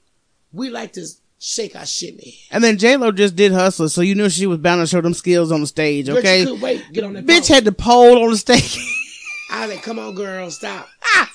we 0.53 0.69
like 0.69 0.93
to 0.95 1.07
shake 1.39 1.77
our 1.77 1.87
shit 1.87 2.19
in. 2.19 2.33
And 2.51 2.65
then 2.65 2.79
J 2.79 2.97
Lo 2.97 3.13
just 3.13 3.37
did 3.37 3.53
Hustler, 3.53 3.89
so 3.89 4.01
you 4.01 4.15
knew 4.15 4.29
she 4.29 4.47
was 4.47 4.59
bound 4.59 4.81
to 4.81 4.87
show 4.87 5.01
them 5.01 5.15
skills 5.15 5.53
on 5.53 5.61
the 5.61 5.67
stage. 5.67 6.09
Okay, 6.09 6.45
could 6.45 6.61
wait, 6.61 6.85
get 6.93 7.05
on 7.05 7.15
that 7.15 7.27
bitch 7.27 7.49
had 7.49 7.65
the 7.65 7.73
pole 7.73 8.23
on 8.23 8.31
the 8.31 8.37
stage. 8.37 8.79
I 9.51 9.67
like, 9.67 9.83
come 9.83 9.99
on, 9.99 10.15
girl, 10.15 10.51
stop. 10.51 10.89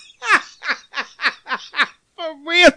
For 2.15 2.35
real. 2.45 2.71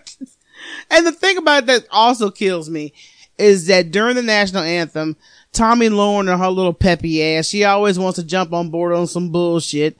And 0.90 1.06
the 1.06 1.12
thing 1.12 1.36
about 1.36 1.64
it 1.64 1.66
that 1.66 1.86
also 1.90 2.30
kills 2.30 2.70
me 2.70 2.92
is 3.36 3.66
that 3.66 3.90
during 3.90 4.14
the 4.14 4.22
national 4.22 4.62
anthem, 4.62 5.16
Tomi 5.52 5.88
Lahren 5.88 6.30
and 6.32 6.40
her 6.40 6.48
little 6.48 6.72
peppy 6.72 7.22
ass, 7.22 7.48
she 7.48 7.64
always 7.64 7.98
wants 7.98 8.16
to 8.16 8.24
jump 8.24 8.52
on 8.52 8.70
board 8.70 8.92
on 8.92 9.06
some 9.06 9.30
bullshit. 9.30 9.96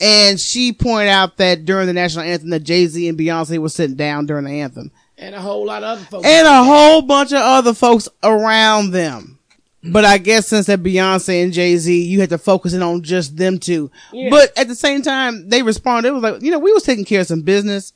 And 0.00 0.40
she 0.40 0.72
pointed 0.72 1.10
out 1.10 1.36
that 1.36 1.66
during 1.66 1.86
the 1.86 1.92
national 1.92 2.24
anthem 2.24 2.48
that 2.50 2.60
Jay-Z 2.60 3.06
and 3.06 3.18
Beyonce 3.18 3.58
were 3.58 3.68
sitting 3.68 3.96
down 3.96 4.24
during 4.24 4.46
the 4.46 4.60
anthem. 4.60 4.90
And 5.20 5.34
a 5.34 5.40
whole 5.40 5.66
lot 5.66 5.82
of 5.84 5.98
other 5.98 6.04
folks. 6.06 6.26
And 6.26 6.46
a 6.48 6.64
whole 6.64 7.02
bunch 7.02 7.30
of 7.32 7.38
other 7.38 7.74
folks 7.74 8.08
around 8.22 8.90
them. 8.90 9.38
But 9.82 10.04
I 10.04 10.18
guess 10.18 10.48
since 10.48 10.66
that 10.66 10.82
Beyonce 10.82 11.42
and 11.42 11.52
Jay 11.52 11.76
Z, 11.76 12.02
you 12.04 12.20
had 12.20 12.30
to 12.30 12.38
focus 12.38 12.72
in 12.74 12.82
on 12.82 13.02
just 13.02 13.36
them 13.36 13.58
two. 13.58 13.90
But 14.30 14.56
at 14.58 14.68
the 14.68 14.74
same 14.74 15.00
time, 15.02 15.48
they 15.48 15.62
responded. 15.62 16.08
It 16.08 16.12
was 16.12 16.22
like, 16.22 16.42
you 16.42 16.50
know, 16.50 16.58
we 16.58 16.72
was 16.72 16.82
taking 16.82 17.04
care 17.04 17.20
of 17.20 17.26
some 17.26 17.42
business. 17.42 17.92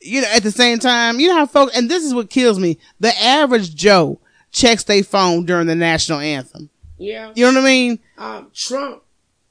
You 0.00 0.22
know, 0.22 0.28
at 0.32 0.42
the 0.44 0.50
same 0.52 0.78
time, 0.78 1.18
you 1.20 1.28
know 1.28 1.34
how 1.36 1.46
folks, 1.46 1.76
and 1.76 1.90
this 1.90 2.04
is 2.04 2.14
what 2.14 2.30
kills 2.30 2.58
me. 2.58 2.78
The 3.00 3.16
average 3.20 3.74
Joe 3.74 4.20
checks 4.50 4.84
their 4.84 5.02
phone 5.04 5.44
during 5.44 5.66
the 5.66 5.74
national 5.74 6.20
anthem. 6.20 6.70
yeah. 6.96 7.32
You 7.34 7.44
know 7.46 7.60
what 7.60 7.64
I 7.64 7.70
mean? 7.70 7.98
Um, 8.16 8.50
Trump 8.54 9.02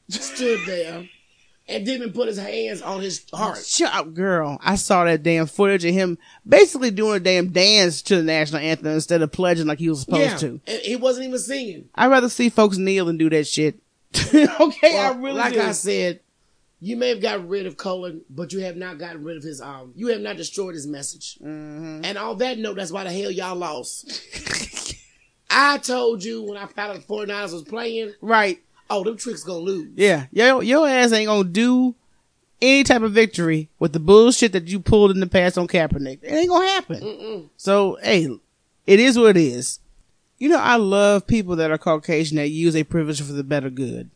stood 0.10 0.60
there 0.66 1.08
and 1.68 1.86
didn't 1.86 2.14
put 2.14 2.28
his 2.28 2.38
hands 2.38 2.82
on 2.82 3.02
his 3.02 3.26
heart. 3.34 3.64
Shut 3.66 3.94
up, 3.94 4.14
girl. 4.14 4.58
I 4.62 4.76
saw 4.76 5.04
that 5.04 5.24
damn 5.24 5.48
footage 5.48 5.86
of 5.86 5.94
him 5.94 6.18
basically 6.48 6.92
doing 6.92 7.18
a 7.18 7.20
damn 7.20 7.50
dance 7.50 8.02
to 8.04 8.18
the 8.18 8.24
national 8.24 8.62
anthem 8.62 8.94
instead 8.94 9.22
of 9.22 9.32
pledging 9.32 9.68
like 9.68 9.80
he 9.80 9.90
was 9.90 10.02
supposed 10.02 10.22
yeah. 10.22 10.38
to. 10.38 10.62
And 10.68 10.82
he 10.82 10.96
wasn't 10.96 11.28
even 11.28 11.40
singing. 11.40 11.90
I'd 11.96 12.08
rather 12.08 12.30
see 12.30 12.50
folks 12.50 12.78
kneel 12.78 13.10
and 13.10 13.20
do 13.20 13.30
that 13.30 13.48
shit. 13.48 13.80
okay, 14.34 14.98
I 14.98 15.12
really 15.12 15.34
like 15.34 15.54
do. 15.54 15.62
I 15.62 15.74
said, 15.74 16.22
You 16.80 16.96
may 16.96 17.10
have 17.10 17.22
gotten 17.22 17.50
rid 17.50 17.66
of 17.66 17.76
Colin, 17.76 18.22
but 18.30 18.54
you 18.54 18.62
have 18.62 18.78
not 18.78 18.98
gotten 18.98 19.24
rid 19.24 19.38
of 19.38 19.44
his 19.44 19.60
um. 19.60 19.92
You 19.96 20.08
have 20.08 20.22
not 20.22 20.38
destroyed 20.38 20.76
his 20.76 20.88
message. 20.88 21.38
Mm-hmm. 21.42 22.06
And 22.06 22.18
on 22.18 22.38
that 22.38 22.58
note, 22.58 22.78
that's 22.78 22.92
why 22.92 23.04
the 23.04 23.12
hell 23.12 23.32
y'all 23.32 23.56
lost. 23.56 24.24
I 25.50 25.78
told 25.78 26.24
you 26.24 26.44
when 26.44 26.58
I 26.58 26.66
found 26.68 26.92
out 26.92 27.08
the 27.08 27.14
49ers 27.14 27.54
was 27.54 27.64
playing, 27.64 28.14
Right. 28.22 28.60
Oh, 28.90 29.04
them 29.04 29.18
tricks 29.18 29.44
gonna 29.44 29.60
lose. 29.60 29.90
Yeah. 29.96 30.26
Your 30.32 30.64
your 30.64 30.88
ass 30.88 31.12
ain't 31.12 31.28
gonna 31.28 31.44
do 31.44 31.96
any 32.62 32.84
type 32.84 33.02
of 33.02 33.12
victory 33.12 33.70
with 33.80 33.94
the 33.94 34.00
bullshit 34.00 34.52
that 34.54 34.68
you 34.68 34.80
pulled 34.80 35.12
in 35.12 35.20
the 35.20 35.28
past 35.28 35.58
on 35.58 35.68
Kaepernick. 35.68 36.20
It 36.24 36.34
ain't 36.34 36.50
gonna 36.50 36.68
happen. 36.68 37.50
So 37.58 37.98
hey, 38.02 38.28
it 38.86 39.00
is 39.00 39.18
what 39.18 39.38
it 39.38 39.38
is. 39.38 39.80
You 40.40 40.50
know, 40.50 40.60
I 40.60 40.76
love 40.76 41.26
people 41.28 41.56
that 41.58 41.72
are 41.72 41.78
Caucasian 41.78 42.38
that 42.38 42.50
use 42.50 42.76
a 42.76 42.84
privilege 42.84 43.22
for 43.22 43.34
the 43.34 43.44
better 43.44 43.70
good. 43.70 44.12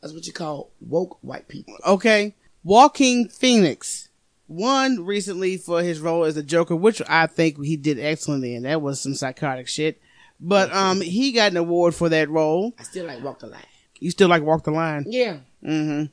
That's 0.00 0.14
what 0.14 0.26
you 0.26 0.32
call 0.32 0.70
woke 0.80 1.18
white 1.22 1.48
people. 1.48 1.76
Okay. 1.86 2.34
Joaquin 2.62 3.28
Phoenix 3.28 4.08
won 4.48 5.04
recently 5.04 5.56
for 5.56 5.82
his 5.82 6.00
role 6.00 6.24
as 6.24 6.34
the 6.34 6.42
Joker, 6.42 6.76
which 6.76 7.02
I 7.08 7.26
think 7.26 7.62
he 7.64 7.76
did 7.76 7.98
excellently 7.98 8.54
in. 8.54 8.62
That 8.64 8.82
was 8.82 9.00
some 9.00 9.14
psychotic 9.14 9.68
shit. 9.68 10.00
But 10.40 10.72
um 10.72 11.00
he 11.00 11.32
got 11.32 11.50
an 11.50 11.56
award 11.58 11.94
for 11.94 12.08
that 12.08 12.30
role. 12.30 12.74
I 12.78 12.82
still 12.84 13.06
like 13.06 13.22
walk 13.22 13.40
the 13.40 13.48
line. 13.48 13.60
You 14.00 14.10
still 14.10 14.28
like 14.28 14.42
Walk 14.42 14.64
the 14.64 14.70
Line? 14.70 15.04
Yeah. 15.06 15.38
Mm-hmm. 15.64 16.04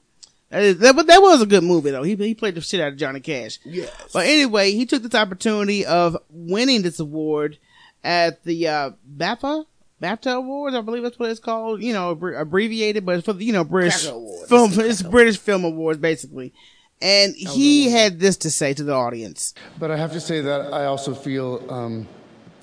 That, 0.49 0.63
is, 0.63 0.77
that, 0.79 0.95
but 0.95 1.07
that 1.07 1.21
was 1.21 1.41
a 1.41 1.45
good 1.45 1.63
movie 1.63 1.91
though. 1.91 2.03
He 2.03 2.15
he 2.15 2.33
played 2.35 2.55
the 2.55 2.61
shit 2.61 2.79
out 2.79 2.89
of 2.89 2.97
Johnny 2.97 3.19
Cash. 3.19 3.59
Yes. 3.65 3.91
But 4.13 4.27
anyway, 4.27 4.71
he 4.71 4.85
took 4.85 5.03
this 5.03 5.15
opportunity 5.15 5.85
of 5.85 6.17
winning 6.29 6.83
this 6.83 6.99
award 6.99 7.57
at 8.03 8.43
the 8.43 8.67
uh, 8.67 8.91
BAFTA 9.17 9.65
BAFTA 10.01 10.35
Awards, 10.35 10.75
I 10.75 10.81
believe 10.81 11.03
that's 11.03 11.17
what 11.17 11.31
it's 11.31 11.39
called. 11.39 11.81
You 11.81 11.93
know, 11.93 12.15
abbre- 12.15 12.39
abbreviated, 12.39 13.05
but 13.05 13.15
it's 13.15 13.25
for 13.25 13.33
the 13.33 13.43
you 13.43 13.53
know 13.53 13.63
British 13.63 14.07
Awards. 14.07 14.49
film. 14.49 14.71
It's 14.73 15.01
It's 15.01 15.01
British 15.01 15.37
Film 15.37 15.63
Awards 15.63 15.99
basically. 15.99 16.53
And 16.99 17.35
he 17.35 17.91
had 17.91 18.19
this 18.19 18.37
to 18.37 18.49
say 18.49 18.73
to 18.73 18.83
the 18.83 18.93
audience. 18.93 19.53
But 19.77 19.91
I 19.91 19.97
have 19.97 20.13
to 20.13 20.19
say 20.19 20.41
that 20.41 20.73
I 20.73 20.85
also 20.85 21.13
feel 21.13 21.63
um, 21.69 22.07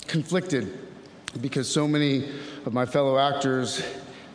conflicted 0.07 0.77
because 1.39 1.69
so 1.69 1.87
many 1.87 2.29
of 2.65 2.73
my 2.73 2.85
fellow 2.85 3.17
actors 3.17 3.81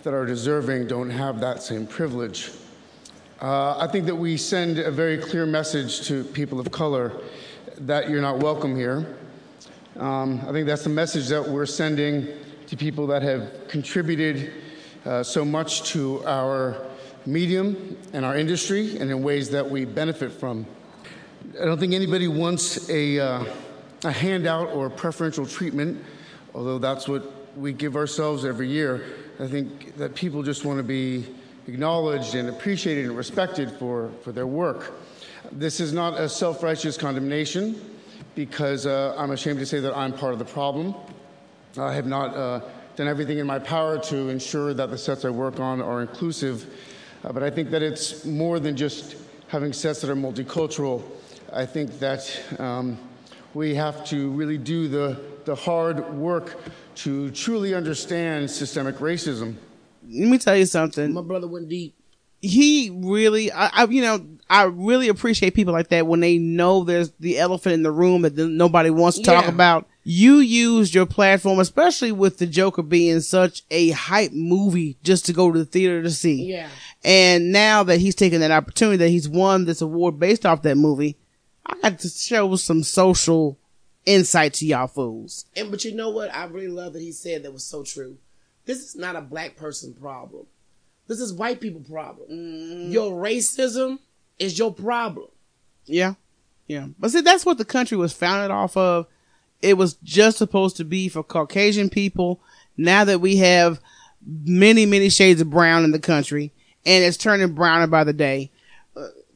that 0.02 0.14
are 0.14 0.24
deserving 0.24 0.86
don't 0.86 1.10
have 1.10 1.40
that 1.40 1.62
same 1.62 1.86
privilege. 1.86 2.50
Uh, 3.40 3.78
I 3.78 3.86
think 3.86 4.06
that 4.06 4.16
we 4.16 4.36
send 4.36 4.78
a 4.78 4.90
very 4.90 5.18
clear 5.18 5.46
message 5.46 6.06
to 6.08 6.24
people 6.24 6.60
of 6.60 6.70
color 6.70 7.12
that 7.78 8.10
you're 8.10 8.20
not 8.20 8.38
welcome 8.38 8.76
here. 8.76 9.16
Um, 9.98 10.40
I 10.46 10.52
think 10.52 10.66
that's 10.66 10.84
the 10.84 10.90
message 10.90 11.28
that 11.28 11.46
we're 11.46 11.66
sending 11.66 12.28
to 12.66 12.76
people 12.76 13.06
that 13.08 13.22
have 13.22 13.68
contributed 13.68 14.52
uh, 15.04 15.22
so 15.22 15.44
much 15.44 15.82
to 15.90 16.24
our 16.26 16.86
medium 17.26 17.96
and 18.12 18.24
our 18.24 18.36
industry 18.36 18.96
and 18.98 19.10
in 19.10 19.22
ways 19.22 19.50
that 19.50 19.68
we 19.68 19.84
benefit 19.84 20.32
from. 20.32 20.66
I 21.60 21.64
don't 21.64 21.78
think 21.78 21.94
anybody 21.94 22.28
wants 22.28 22.88
a, 22.90 23.18
uh, 23.18 23.44
a 24.04 24.12
handout 24.12 24.68
or 24.70 24.88
preferential 24.88 25.46
treatment, 25.46 26.02
although 26.54 26.78
that's 26.78 27.08
what 27.08 27.56
we 27.56 27.72
give 27.72 27.96
ourselves 27.96 28.44
every 28.44 28.68
year. 28.68 29.04
I 29.40 29.46
think 29.46 29.96
that 29.96 30.14
people 30.14 30.42
just 30.42 30.66
want 30.66 30.76
to 30.76 30.82
be 30.82 31.24
acknowledged 31.66 32.34
and 32.34 32.50
appreciated 32.50 33.06
and 33.06 33.16
respected 33.16 33.70
for, 33.72 34.10
for 34.22 34.32
their 34.32 34.46
work. 34.46 34.92
This 35.50 35.80
is 35.80 35.94
not 35.94 36.20
a 36.20 36.28
self 36.28 36.62
righteous 36.62 36.98
condemnation 36.98 37.80
because 38.34 38.84
uh, 38.84 39.14
I'm 39.16 39.30
ashamed 39.30 39.58
to 39.60 39.66
say 39.66 39.80
that 39.80 39.96
I'm 39.96 40.12
part 40.12 40.34
of 40.34 40.38
the 40.38 40.44
problem. 40.44 40.94
I 41.78 41.94
have 41.94 42.06
not 42.06 42.36
uh, 42.36 42.60
done 42.96 43.08
everything 43.08 43.38
in 43.38 43.46
my 43.46 43.58
power 43.58 43.98
to 43.98 44.28
ensure 44.28 44.74
that 44.74 44.90
the 44.90 44.98
sets 44.98 45.24
I 45.24 45.30
work 45.30 45.58
on 45.58 45.80
are 45.80 46.02
inclusive, 46.02 46.66
uh, 47.24 47.32
but 47.32 47.42
I 47.42 47.48
think 47.48 47.70
that 47.70 47.82
it's 47.82 48.26
more 48.26 48.60
than 48.60 48.76
just 48.76 49.16
having 49.48 49.72
sets 49.72 50.02
that 50.02 50.10
are 50.10 50.16
multicultural. 50.16 51.02
I 51.50 51.64
think 51.64 51.98
that 52.00 52.42
um, 52.58 52.98
we 53.54 53.74
have 53.74 54.04
to 54.06 54.30
really 54.30 54.58
do 54.58 54.88
the, 54.88 55.20
the 55.44 55.54
hard 55.54 56.12
work 56.14 56.56
to 56.96 57.30
truly 57.30 57.74
understand 57.74 58.50
systemic 58.50 58.96
racism. 58.96 59.56
Let 60.08 60.28
me 60.28 60.38
tell 60.38 60.56
you 60.56 60.66
something. 60.66 61.12
My 61.12 61.22
brother 61.22 61.46
went 61.48 61.68
deep. 61.68 61.94
he 62.40 62.90
really, 62.90 63.52
I, 63.52 63.70
I, 63.72 63.84
you 63.84 64.02
know, 64.02 64.24
I 64.48 64.64
really 64.64 65.08
appreciate 65.08 65.54
people 65.54 65.72
like 65.72 65.88
that 65.88 66.06
when 66.06 66.20
they 66.20 66.38
know 66.38 66.84
there's 66.84 67.10
the 67.20 67.38
elephant 67.38 67.74
in 67.74 67.82
the 67.82 67.92
room 67.92 68.22
that 68.22 68.36
nobody 68.36 68.90
wants 68.90 69.18
to 69.18 69.24
talk 69.24 69.46
about. 69.46 69.86
You 70.02 70.36
used 70.38 70.94
your 70.94 71.06
platform, 71.06 71.58
especially 71.58 72.10
with 72.10 72.38
the 72.38 72.46
Joker 72.46 72.82
being 72.82 73.20
such 73.20 73.62
a 73.70 73.90
hype 73.90 74.32
movie 74.32 74.96
just 75.02 75.26
to 75.26 75.32
go 75.32 75.52
to 75.52 75.58
the 75.58 75.64
theater 75.66 76.02
to 76.02 76.10
see. 76.10 76.44
Yeah. 76.50 76.68
And 77.04 77.52
now 77.52 77.82
that 77.82 78.00
he's 78.00 78.14
taken 78.14 78.40
that 78.40 78.50
opportunity, 78.50 78.96
that 78.96 79.10
he's 79.10 79.28
won 79.28 79.66
this 79.66 79.82
award 79.82 80.18
based 80.18 80.46
off 80.46 80.62
that 80.62 80.76
movie, 80.76 81.16
I 81.66 81.74
got 81.82 81.98
to 82.00 82.08
show 82.08 82.56
some 82.56 82.82
social 82.82 83.58
insight 84.06 84.54
to 84.54 84.66
y'all 84.66 84.86
fools. 84.86 85.46
And 85.56 85.70
but 85.70 85.84
you 85.84 85.94
know 85.94 86.10
what? 86.10 86.34
I 86.34 86.44
really 86.44 86.68
love 86.68 86.94
that 86.94 87.02
he 87.02 87.12
said 87.12 87.42
that 87.42 87.52
was 87.52 87.64
so 87.64 87.84
true. 87.84 88.18
This 88.66 88.78
is 88.78 88.96
not 88.96 89.16
a 89.16 89.20
black 89.20 89.56
person 89.56 89.94
problem. 89.94 90.46
This 91.06 91.20
is 91.20 91.32
white 91.32 91.60
people 91.60 91.80
problem. 91.80 92.28
Mm. 92.30 92.92
Your 92.92 93.12
racism 93.12 93.98
is 94.38 94.58
your 94.58 94.72
problem. 94.72 95.28
Yeah. 95.86 96.14
Yeah. 96.66 96.86
But 96.98 97.10
see, 97.10 97.20
that's 97.20 97.44
what 97.44 97.58
the 97.58 97.64
country 97.64 97.96
was 97.96 98.12
founded 98.12 98.50
off 98.50 98.76
of. 98.76 99.06
It 99.60 99.76
was 99.76 99.94
just 100.04 100.38
supposed 100.38 100.76
to 100.76 100.84
be 100.84 101.08
for 101.08 101.22
Caucasian 101.22 101.90
people. 101.90 102.40
Now 102.76 103.04
that 103.04 103.20
we 103.20 103.36
have 103.36 103.80
many, 104.24 104.86
many 104.86 105.08
shades 105.08 105.40
of 105.40 105.50
brown 105.50 105.84
in 105.84 105.90
the 105.90 105.98
country 105.98 106.52
and 106.86 107.04
it's 107.04 107.16
turning 107.16 107.54
browner 107.54 107.86
by 107.86 108.04
the 108.04 108.12
day. 108.12 108.50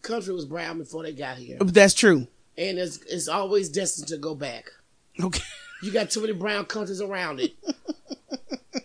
Country 0.05 0.33
was 0.35 0.45
brown 0.45 0.79
before 0.79 1.03
they 1.03 1.13
got 1.13 1.39
here, 1.39 1.59
That's 1.61 1.95
true. 1.95 2.29
and 2.57 2.79
it's 2.79 2.99
it's 3.09 3.27
always 3.27 3.69
destined 3.69 4.07
to 4.09 4.19
go 4.19 4.35
back. 4.37 4.71
Okay. 5.21 5.43
You 5.83 5.91
got 5.93 6.11
too 6.11 6.21
many 6.21 6.33
brown 6.33 6.67
countries 6.67 7.01
around 7.01 7.41
it. 7.41 7.53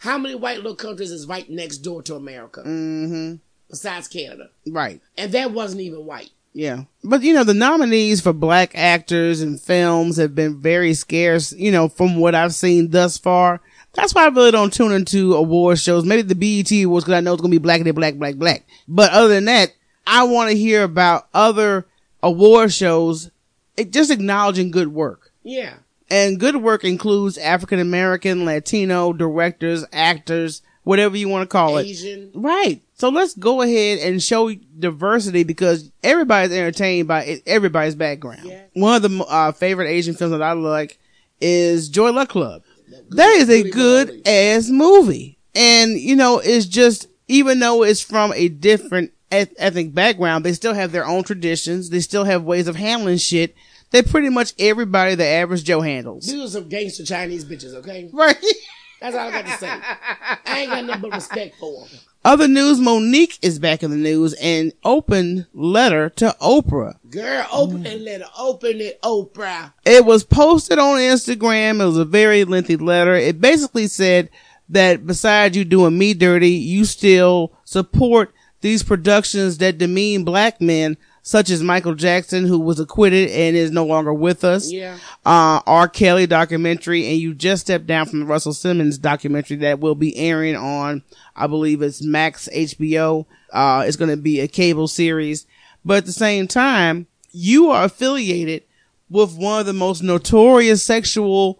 How 0.00 0.16
many 0.18 0.34
white 0.34 0.58
little 0.58 0.76
countries 0.76 1.10
is 1.10 1.26
right 1.26 1.48
next 1.50 1.78
door 1.78 2.02
to 2.02 2.14
America? 2.14 2.60
Mm-hmm. 2.60 3.36
Besides 3.68 4.08
Canada, 4.08 4.50
Right. 4.66 5.00
and 5.16 5.32
that 5.32 5.50
wasn't 5.52 5.82
even 5.82 6.06
white. 6.06 6.30
Yeah. 6.54 6.84
But 7.04 7.22
you 7.22 7.34
know, 7.34 7.44
the 7.44 7.52
nominees 7.54 8.20
for 8.20 8.32
black 8.32 8.72
actors 8.74 9.40
and 9.42 9.60
films 9.60 10.16
have 10.16 10.34
been 10.34 10.60
very 10.60 10.94
scarce, 10.94 11.52
you 11.52 11.70
know, 11.70 11.88
from 11.88 12.16
what 12.16 12.34
I've 12.34 12.54
seen 12.54 12.90
thus 12.90 13.18
far. 13.18 13.60
That's 13.94 14.14
why 14.14 14.24
I 14.24 14.28
really 14.28 14.50
don't 14.50 14.72
tune 14.72 14.92
into 14.92 15.34
award 15.34 15.78
shows. 15.78 16.04
Maybe 16.04 16.22
the 16.22 16.34
BET 16.34 16.70
awards 16.84 17.04
because 17.04 17.16
I 17.18 17.20
know 17.20 17.32
it's 17.32 17.42
gonna 17.42 17.50
be 17.50 17.58
black 17.58 17.80
and 17.80 17.94
black, 17.94 18.14
black, 18.16 18.36
black. 18.36 18.64
But 18.86 19.10
other 19.12 19.28
than 19.28 19.46
that, 19.46 19.72
I 20.06 20.24
want 20.24 20.50
to 20.50 20.56
hear 20.56 20.84
about 20.84 21.28
other 21.34 21.86
award 22.22 22.72
shows, 22.72 23.30
it, 23.76 23.90
just 23.92 24.10
acknowledging 24.10 24.70
good 24.70 24.88
work. 24.88 25.32
Yeah, 25.42 25.74
And 26.10 26.38
good 26.38 26.56
work 26.56 26.84
includes 26.84 27.38
African 27.38 27.78
American, 27.80 28.44
Latino 28.44 29.12
directors, 29.12 29.84
actors, 29.92 30.62
whatever 30.84 31.16
you 31.16 31.28
want 31.28 31.42
to 31.42 31.52
call 31.52 31.78
it. 31.78 31.86
Asian. 31.86 32.30
Right. 32.34 32.82
So 32.94 33.08
let's 33.08 33.34
go 33.34 33.62
ahead 33.62 33.98
and 34.00 34.22
show 34.22 34.52
diversity 34.78 35.44
because 35.44 35.90
everybody's 36.02 36.52
entertained 36.56 37.08
by 37.08 37.24
it- 37.24 37.42
everybody's 37.46 37.94
background. 37.94 38.44
Yeah. 38.44 38.62
One 38.74 39.02
of 39.02 39.02
the 39.10 39.24
uh, 39.24 39.52
favorite 39.52 39.88
Asian 39.88 40.14
films 40.14 40.32
that 40.32 40.42
I 40.42 40.52
like 40.52 40.98
is 41.40 41.88
Joy 41.88 42.10
Luck 42.12 42.28
Club. 42.28 42.62
That 43.10 43.30
is 43.30 43.48
a 43.50 43.70
good 43.70 44.26
ass 44.26 44.68
movie. 44.68 45.38
And, 45.54 45.98
you 45.98 46.16
know, 46.16 46.38
it's 46.38 46.66
just, 46.66 47.08
even 47.26 47.58
though 47.58 47.82
it's 47.82 48.00
from 48.00 48.32
a 48.34 48.48
different 48.48 49.12
eth- 49.32 49.54
ethnic 49.58 49.94
background, 49.94 50.44
they 50.44 50.52
still 50.52 50.74
have 50.74 50.92
their 50.92 51.06
own 51.06 51.24
traditions. 51.24 51.90
They 51.90 52.00
still 52.00 52.24
have 52.24 52.44
ways 52.44 52.68
of 52.68 52.76
handling 52.76 53.18
shit 53.18 53.54
that 53.90 54.08
pretty 54.08 54.28
much 54.28 54.52
everybody 54.58 55.14
the 55.14 55.24
average 55.24 55.64
Joe 55.64 55.80
handles. 55.80 56.26
These 56.26 56.42
are 56.42 56.48
some 56.48 56.68
gangster 56.68 57.04
Chinese 57.04 57.44
bitches, 57.44 57.74
okay? 57.74 58.10
Right. 58.12 58.36
That's 59.00 59.14
all 59.14 59.28
I 59.28 59.30
got 59.30 59.46
to 59.46 59.58
say. 59.58 59.68
I 59.70 60.60
ain't 60.60 60.70
got 60.70 60.84
nothing 60.84 61.02
but 61.02 61.12
respect 61.14 61.56
for 61.58 61.86
them. 61.86 61.98
Other 62.24 62.48
news, 62.48 62.80
Mo'Nique 62.80 63.38
is 63.42 63.58
back 63.58 63.82
in 63.82 63.90
the 63.90 63.96
news 63.96 64.34
and 64.34 64.72
open 64.84 65.46
letter 65.54 66.10
to 66.10 66.34
Oprah. 66.42 66.96
Girl, 67.10 67.46
open 67.52 67.84
that 67.84 68.00
letter. 68.00 68.24
Open 68.38 68.80
it, 68.80 69.00
Oprah. 69.02 69.72
It 69.86 70.04
was 70.04 70.24
posted 70.24 70.78
on 70.78 70.98
Instagram. 70.98 71.80
It 71.80 71.86
was 71.86 71.96
a 71.96 72.04
very 72.04 72.44
lengthy 72.44 72.76
letter. 72.76 73.14
It 73.14 73.40
basically 73.40 73.86
said 73.86 74.30
that 74.68 75.06
besides 75.06 75.56
you 75.56 75.64
doing 75.64 75.96
me 75.96 76.12
dirty, 76.12 76.50
you 76.50 76.84
still 76.84 77.52
support 77.64 78.34
these 78.60 78.82
productions 78.82 79.58
that 79.58 79.78
demean 79.78 80.24
black 80.24 80.60
men, 80.60 80.96
such 81.28 81.50
as 81.50 81.62
Michael 81.62 81.94
Jackson, 81.94 82.46
who 82.46 82.58
was 82.58 82.80
acquitted 82.80 83.28
and 83.28 83.54
is 83.54 83.70
no 83.70 83.84
longer 83.84 84.14
with 84.14 84.44
us. 84.44 84.72
Yeah. 84.72 84.96
Uh, 85.26 85.60
R. 85.66 85.86
Kelly 85.86 86.26
documentary, 86.26 87.06
and 87.06 87.18
you 87.18 87.34
just 87.34 87.66
stepped 87.66 87.86
down 87.86 88.06
from 88.06 88.20
the 88.20 88.24
Russell 88.24 88.54
Simmons 88.54 88.96
documentary 88.96 89.58
that 89.58 89.78
will 89.78 89.94
be 89.94 90.16
airing 90.16 90.56
on, 90.56 91.02
I 91.36 91.46
believe 91.46 91.82
it's 91.82 92.02
Max 92.02 92.48
HBO. 92.50 93.26
Uh, 93.52 93.84
it's 93.86 93.98
going 93.98 94.08
to 94.10 94.16
be 94.16 94.40
a 94.40 94.48
cable 94.48 94.88
series. 94.88 95.46
But 95.84 95.98
at 95.98 96.06
the 96.06 96.12
same 96.12 96.48
time, 96.48 97.08
you 97.30 97.68
are 97.72 97.84
affiliated 97.84 98.62
with 99.10 99.36
one 99.36 99.60
of 99.60 99.66
the 99.66 99.74
most 99.74 100.02
notorious 100.02 100.82
sexual 100.82 101.58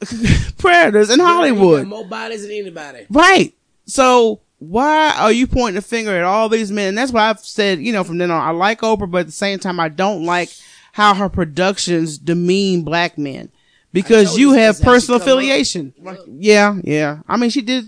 predators 0.56 1.10
in 1.10 1.18
Hollywood. 1.18 1.88
more 1.88 2.06
bodies 2.06 2.42
than 2.42 2.52
anybody. 2.52 3.06
Right. 3.10 3.54
So 3.86 4.40
why 4.60 5.14
are 5.18 5.32
you 5.32 5.46
pointing 5.46 5.78
a 5.78 5.82
finger 5.82 6.14
at 6.14 6.22
all 6.22 6.48
these 6.48 6.70
men? 6.70 6.90
And 6.90 6.98
that's 6.98 7.12
why 7.12 7.30
I've 7.30 7.40
said, 7.40 7.80
you 7.80 7.92
know, 7.92 8.04
from 8.04 8.18
then 8.18 8.30
on, 8.30 8.40
I 8.40 8.50
like 8.50 8.82
Oprah, 8.82 9.10
but 9.10 9.20
at 9.20 9.26
the 9.26 9.32
same 9.32 9.58
time, 9.58 9.80
I 9.80 9.88
don't 9.88 10.24
like 10.24 10.50
how 10.92 11.14
her 11.14 11.28
productions 11.28 12.18
demean 12.18 12.84
black 12.84 13.16
men 13.16 13.50
because 13.92 14.36
you 14.36 14.52
have 14.52 14.76
this 14.76 14.84
how 14.84 14.90
she 14.90 14.96
personal 14.96 15.20
affiliation. 15.20 15.94
Yeah, 16.28 16.78
yeah. 16.84 17.20
I 17.26 17.38
mean, 17.38 17.50
she 17.50 17.62
did 17.62 17.86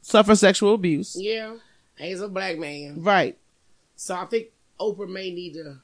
suffer 0.00 0.36
sexual 0.36 0.74
abuse. 0.74 1.16
Yeah, 1.18 1.56
he's 1.96 2.20
a 2.20 2.28
black 2.28 2.58
man. 2.58 3.02
Right. 3.02 3.36
So 3.96 4.14
I 4.14 4.24
think 4.26 4.48
Oprah 4.78 5.08
may 5.08 5.32
need 5.32 5.54
to 5.54 5.78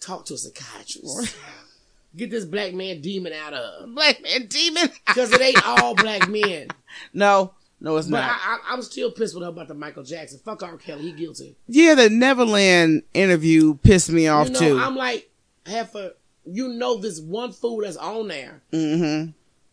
talk 0.00 0.24
to 0.26 0.34
a 0.34 0.38
psychiatrist. 0.38 1.36
Get 2.16 2.30
this 2.30 2.44
black 2.44 2.74
man 2.74 3.00
demon 3.00 3.32
out 3.32 3.52
of. 3.52 3.94
Black 3.94 4.22
man 4.22 4.46
demon. 4.46 4.88
Because 5.06 5.32
it 5.32 5.40
ain't 5.40 5.66
all 5.66 5.94
black 5.94 6.28
men. 6.28 6.68
no, 7.12 7.52
no, 7.80 7.96
it's 7.96 8.08
But 8.08 8.20
not. 8.20 8.30
I, 8.30 8.34
I, 8.34 8.72
I'm 8.72 8.82
still 8.82 9.10
pissed 9.10 9.34
with 9.34 9.44
her 9.44 9.50
about 9.50 9.68
the 9.68 9.74
Michael 9.74 10.02
Jackson. 10.02 10.40
Fuck 10.44 10.62
R. 10.62 10.76
Kelly. 10.76 11.02
He 11.02 11.12
guilty. 11.12 11.56
yeah, 11.68 11.94
the 11.94 12.10
Neverland 12.10 13.04
interview 13.14 13.74
pissed 13.74 14.10
me 14.10 14.26
off 14.26 14.48
you 14.48 14.52
know, 14.54 14.58
too. 14.58 14.78
I'm 14.78 14.96
like, 14.96 15.30
Heifer, 15.66 16.12
you 16.44 16.68
know 16.68 16.96
this 16.98 17.20
one 17.20 17.52
fool 17.52 17.82
that's 17.82 17.96
on 17.96 18.28
there 18.28 18.62
mm-hmm. 18.72 19.30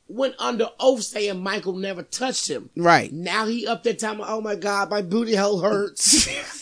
went 0.08 0.36
under 0.40 0.70
oath 0.80 1.02
saying 1.02 1.42
Michael 1.42 1.74
never 1.74 2.04
touched 2.04 2.48
him. 2.50 2.70
Right. 2.76 3.12
Now 3.12 3.48
he 3.48 3.66
up 3.66 3.84
there 3.84 3.94
talking, 3.94 4.24
oh 4.26 4.42
my 4.42 4.56
God, 4.56 4.90
my 4.90 5.02
booty 5.02 5.36
hole 5.36 5.62
hurts. 5.62 6.28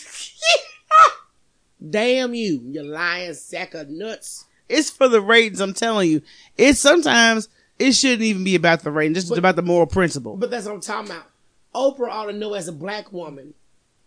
Damn 1.90 2.34
you, 2.34 2.62
you 2.64 2.82
lying 2.82 3.34
sack 3.34 3.74
of 3.74 3.90
nuts. 3.90 4.46
It's 4.68 4.88
for 4.88 5.08
the 5.08 5.20
ratings. 5.20 5.60
I'm 5.60 5.74
telling 5.74 6.10
you. 6.10 6.22
It's 6.56 6.80
sometimes 6.80 7.50
it 7.78 7.92
shouldn't 7.92 8.22
even 8.22 8.44
be 8.44 8.54
about 8.54 8.82
the 8.82 8.90
rating. 8.90 9.12
Just 9.12 9.28
But- 9.28 9.38
about 9.38 9.56
the 9.56 9.62
moral 9.62 9.86
principle. 9.86 10.36
But 10.36 10.50
that's 10.50 10.64
what 10.64 10.74
I'm 10.74 10.80
talking 10.80 11.10
about. 11.10 11.26
Oprah 11.74 12.08
ought 12.10 12.26
to 12.26 12.32
know 12.32 12.54
as 12.54 12.68
a 12.68 12.72
black 12.72 13.12
woman, 13.12 13.54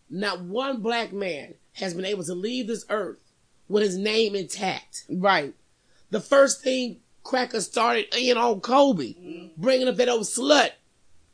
not 0.10 0.41
one 0.41 0.82
black 0.82 1.12
man 1.13 1.56
has 1.73 1.93
been 1.93 2.06
able 2.06 2.23
to 2.23 2.34
leave 2.34 2.67
this 2.67 2.86
earth 2.89 3.19
with 3.67 3.84
his 3.84 3.97
name 3.97 4.36
intact. 4.36 5.03
right. 5.10 5.53
The 6.10 6.21
first 6.21 6.62
thing 6.63 7.01
Cracker 7.23 7.60
started 7.60 8.06
in 8.17 8.38
on 8.38 8.62
Kobe, 8.62 9.49
bringing 9.58 9.89
up 9.89 9.97
that 9.97 10.08
old 10.08 10.21
slut 10.21 10.69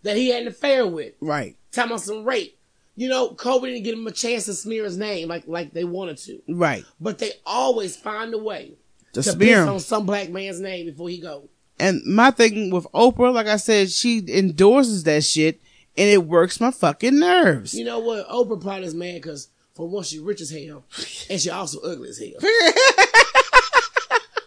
that 0.01 0.17
he 0.17 0.29
had 0.29 0.41
an 0.41 0.47
affair 0.47 0.87
with, 0.87 1.13
Right. 1.21 1.55
talking 1.71 1.91
about 1.91 2.01
some 2.01 2.23
rape. 2.25 2.57
You 2.95 3.07
know, 3.09 3.29
Kobe 3.29 3.69
didn't 3.69 3.83
give 3.83 3.95
him 3.97 4.07
a 4.07 4.11
chance 4.11 4.45
to 4.45 4.53
smear 4.55 4.83
his 4.83 4.97
name 4.97 5.27
like 5.27 5.47
like 5.47 5.73
they 5.73 5.83
wanted 5.83 6.17
to, 6.17 6.41
Right. 6.47 6.83
but 6.99 7.19
they 7.19 7.33
always 7.45 7.95
find 7.95 8.33
a 8.33 8.37
way 8.39 8.73
To 9.13 9.21
to 9.21 9.31
smear 9.31 9.61
him. 9.63 9.69
on 9.69 9.79
some 9.79 10.05
black 10.07 10.29
man's 10.29 10.59
name 10.59 10.87
before 10.87 11.09
he 11.09 11.19
go. 11.19 11.49
And 11.79 12.01
my 12.05 12.31
thing 12.31 12.71
with 12.71 12.85
Oprah, 12.93 13.33
like 13.33 13.47
I 13.47 13.57
said, 13.57 13.91
she 13.91 14.23
endorses 14.27 15.03
that 15.03 15.23
shit 15.23 15.61
and 15.97 16.09
it 16.09 16.25
works 16.25 16.59
my 16.59 16.71
fucking 16.71 17.19
nerves. 17.19 17.73
You 17.73 17.85
know 17.85 17.99
what? 17.99 18.27
Oprah 18.29 18.61
probably 18.61 18.85
is 18.87 18.93
mad 18.95 19.15
because 19.15 19.49
for 19.75 19.87
one, 19.87 20.03
she 20.03 20.19
rich 20.19 20.41
as 20.41 20.51
hell, 20.51 20.83
and 21.29 21.39
she 21.41 21.49
also 21.49 21.79
ugly 21.81 22.09
as 22.09 22.19
hell. 22.19 22.39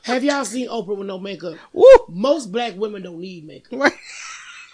Have 0.02 0.22
y'all 0.22 0.44
seen 0.44 0.68
Oprah 0.68 0.96
with 0.96 1.08
no 1.08 1.18
makeup? 1.18 1.56
Woo! 1.72 1.84
Most 2.08 2.52
black 2.52 2.76
women 2.76 3.02
don't 3.02 3.18
need 3.18 3.44
makeup. 3.46 3.80
Right. 3.80 3.92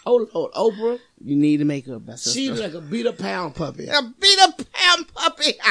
Oh 0.04 0.28
Lord, 0.34 0.52
Oprah, 0.52 0.98
You 1.24 1.36
need 1.36 1.58
to 1.58 1.64
make 1.64 1.88
up. 1.88 2.04
That's 2.04 2.30
she 2.30 2.50
like 2.50 2.74
a 2.74 2.80
beat 2.80 3.06
a 3.06 3.12
pound 3.12 3.54
puppy. 3.54 3.86
a 3.86 4.02
beat 4.20 4.38
a 4.38 4.52
pound 4.72 5.14
puppy. 5.14 5.52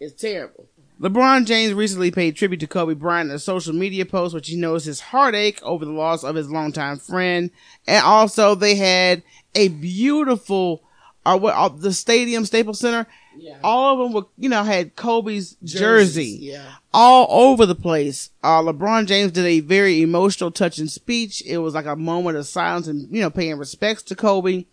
It's 0.00 0.20
terrible. 0.20 0.66
LeBron 1.00 1.46
James 1.46 1.72
recently 1.72 2.10
paid 2.10 2.36
tribute 2.36 2.60
to 2.60 2.66
Kobe 2.66 2.94
Bryant 2.94 3.30
in 3.30 3.36
a 3.36 3.38
social 3.38 3.72
media 3.72 4.04
post, 4.04 4.34
which 4.34 4.48
he 4.48 4.56
knows 4.56 4.84
his 4.84 5.00
heartache 5.00 5.58
over 5.62 5.84
the 5.84 5.92
loss 5.92 6.24
of 6.24 6.34
his 6.34 6.50
longtime 6.50 6.98
friend. 6.98 7.50
And 7.86 8.04
also 8.04 8.54
they 8.54 8.74
had 8.74 9.22
a 9.54 9.68
beautiful, 9.68 10.82
uh, 11.24 11.38
what, 11.38 11.54
uh, 11.54 11.68
the 11.68 11.92
stadium, 11.92 12.44
Staples 12.44 12.80
Center. 12.80 13.06
Yeah. 13.36 13.58
All 13.64 13.92
of 13.94 13.98
them 13.98 14.12
were, 14.12 14.28
you 14.38 14.48
know, 14.48 14.62
had 14.62 14.94
Kobe's 14.94 15.56
jersey. 15.64 16.38
yeah. 16.40 16.74
All 16.92 17.26
over 17.50 17.66
the 17.66 17.74
place. 17.74 18.30
Uh, 18.44 18.60
LeBron 18.62 19.06
James 19.06 19.32
did 19.32 19.44
a 19.44 19.60
very 19.60 20.02
emotional, 20.02 20.52
touching 20.52 20.86
speech. 20.86 21.42
It 21.44 21.58
was 21.58 21.74
like 21.74 21.86
a 21.86 21.96
moment 21.96 22.36
of 22.36 22.46
silence 22.46 22.86
and, 22.86 23.08
you 23.14 23.20
know, 23.22 23.30
paying 23.30 23.58
respects 23.58 24.02
to 24.04 24.14
Kobe. 24.14 24.66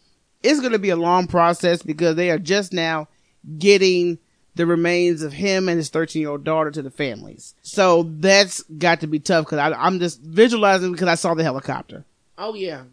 It's 0.43 0.59
going 0.59 0.73
to 0.73 0.79
be 0.79 0.89
a 0.89 0.95
long 0.95 1.25
process 1.27 1.81
because 1.81 2.15
they 2.15 2.29
are 2.29 2.37
just 2.37 2.71
now 2.73 3.07
getting 3.57 4.19
the 4.55 4.65
remains 4.65 5.23
of 5.23 5.33
him 5.33 5.69
and 5.69 5.77
his 5.77 5.89
13 5.89 6.21
year 6.21 6.29
old 6.31 6.43
daughter 6.43 6.69
to 6.71 6.81
the 6.81 6.91
families. 6.91 7.55
So 7.61 8.03
that's 8.03 8.61
got 8.63 8.99
to 9.01 9.07
be 9.07 9.19
tough 9.19 9.45
because 9.45 9.73
I'm 9.77 9.99
just 9.99 10.21
visualizing 10.21 10.91
because 10.91 11.07
I 11.07 11.15
saw 11.15 11.33
the 11.33 11.43
helicopter. 11.43 12.05
Oh 12.37 12.53
yeah. 12.53 12.83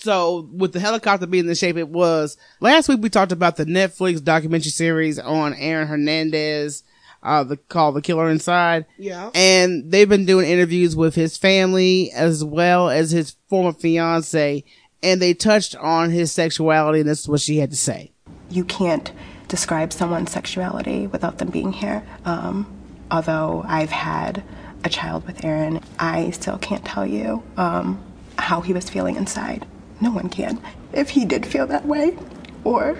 So 0.00 0.48
with 0.52 0.72
the 0.72 0.80
helicopter 0.80 1.26
being 1.26 1.46
the 1.46 1.54
shape 1.54 1.76
it 1.76 1.88
was, 1.90 2.36
last 2.60 2.88
week 2.88 3.00
we 3.02 3.10
talked 3.10 3.32
about 3.32 3.56
the 3.56 3.66
Netflix 3.66 4.22
documentary 4.24 4.70
series 4.70 5.18
on 5.18 5.52
Aaron 5.54 5.88
Hernandez, 5.88 6.82
uh, 7.22 7.44
the 7.44 7.58
called 7.58 7.96
The 7.96 8.00
Killer 8.02 8.30
Inside. 8.30 8.86
Yeah. 8.96 9.30
And 9.34 9.90
they've 9.92 10.08
been 10.08 10.24
doing 10.24 10.48
interviews 10.48 10.96
with 10.96 11.14
his 11.14 11.36
family 11.36 12.10
as 12.12 12.42
well 12.42 12.88
as 12.88 13.10
his 13.10 13.36
former 13.48 13.72
fiance. 13.74 14.64
And 15.02 15.20
they 15.20 15.34
touched 15.34 15.76
on 15.76 16.10
his 16.10 16.32
sexuality 16.32 17.00
and 17.00 17.08
this 17.08 17.20
is 17.20 17.28
what 17.28 17.40
she 17.40 17.58
had 17.58 17.70
to 17.70 17.76
say. 17.76 18.12
you 18.50 18.64
can't 18.64 19.12
describe 19.48 19.92
someone's 19.92 20.30
sexuality 20.30 21.06
without 21.08 21.38
them 21.38 21.50
being 21.50 21.72
here. 21.72 22.02
Um, 22.24 22.66
although 23.10 23.64
I've 23.66 23.90
had 23.90 24.42
a 24.84 24.88
child 24.88 25.26
with 25.26 25.44
Aaron, 25.44 25.80
I 25.98 26.30
still 26.30 26.56
can't 26.58 26.84
tell 26.84 27.04
you 27.06 27.42
um, 27.56 28.02
how 28.38 28.60
he 28.60 28.72
was 28.72 28.88
feeling 28.88 29.16
inside. 29.16 29.66
No 30.00 30.10
one 30.10 30.28
can. 30.28 30.60
If 30.92 31.10
he 31.10 31.24
did 31.24 31.46
feel 31.46 31.66
that 31.68 31.86
way, 31.86 32.16
or 32.64 32.96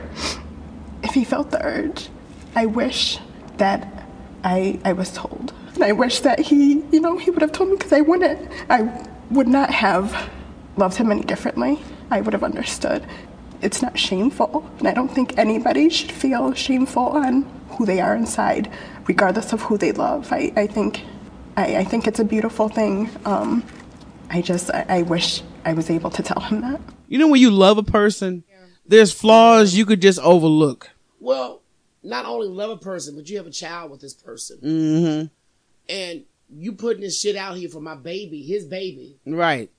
if 1.03 1.15
he 1.15 1.25
felt 1.25 1.51
the 1.51 1.65
urge, 1.65 2.09
I 2.55 2.67
wish 2.67 3.19
that 3.57 4.07
I, 4.45 4.81
I 4.85 4.93
was 4.93 5.13
told. 5.13 5.53
And 5.75 5.85
I 5.85 5.93
wish 5.93 6.21
that 6.21 6.41
he, 6.41 6.83
you 6.91 7.01
know, 7.01 7.17
he 7.17 7.31
would 7.31 7.43
have 7.43 7.53
told 7.53 7.71
me 7.71 7.77
because 7.77 7.93
I 7.93 8.01
wouldn't. 8.01 8.51
I 8.69 9.07
would 9.31 9.49
not 9.49 9.71
have 9.71 10.31
loved 10.77 10.97
him 10.97 11.11
any 11.11 11.23
differently. 11.23 11.79
I 12.11 12.21
would 12.21 12.33
have 12.33 12.45
understood. 12.45 13.07
It's 13.63 13.83
not 13.83 13.99
shameful, 13.99 14.69
and 14.79 14.89
I 14.89 14.95
don't 14.95 15.11
think 15.11 15.39
anybody 15.39 15.91
should 15.91 16.11
feel 16.11 16.55
shameful 16.55 17.09
on 17.09 17.43
who 17.71 17.87
they 17.87 18.01
are 18.01 18.17
inside, 18.17 18.71
regardless 19.07 19.53
of 19.53 19.63
who 19.63 19.77
they 19.79 19.93
love. 19.93 20.33
I, 20.33 20.53
I 20.57 20.67
think, 20.67 21.03
I, 21.57 21.77
I 21.77 21.85
think 21.85 22.07
it's 22.07 22.19
a 22.19 22.25
beautiful 22.25 22.69
thing. 22.69 23.11
Um, 23.25 23.63
I 24.31 24.43
just, 24.43 24.71
I, 24.71 24.87
I 24.89 25.03
wish 25.03 25.43
I 25.65 25.73
was 25.73 25.91
able 25.91 26.11
to 26.11 26.23
tell 26.23 26.41
him 26.41 26.61
that. 26.63 26.81
You 27.09 27.19
know, 27.19 27.29
when 27.29 27.41
you 27.41 27.51
love 27.51 27.79
a 27.79 27.83
person, 27.83 28.45
there's 28.87 29.13
flaws 29.13 29.75
you 29.75 29.85
could 29.85 30.01
just 30.01 30.19
overlook. 30.21 30.91
Well, 31.19 31.63
not 32.03 32.25
only 32.27 32.47
love 32.49 32.71
a 32.71 32.77
person, 32.77 33.17
but 33.17 33.29
you 33.29 33.37
have 33.39 33.47
a 33.47 33.51
child 33.51 33.91
with 33.91 34.01
this 34.01 34.15
person, 34.15 34.59
Mm-hmm. 34.63 35.27
and 35.93 36.25
you 36.57 36.73
putting 36.73 37.03
this 37.03 37.21
shit 37.21 37.37
out 37.37 37.57
here 37.57 37.69
for 37.69 37.81
my 37.81 37.95
baby, 37.95 38.43
his 38.43 38.65
baby. 38.65 39.19
Right. 39.27 39.71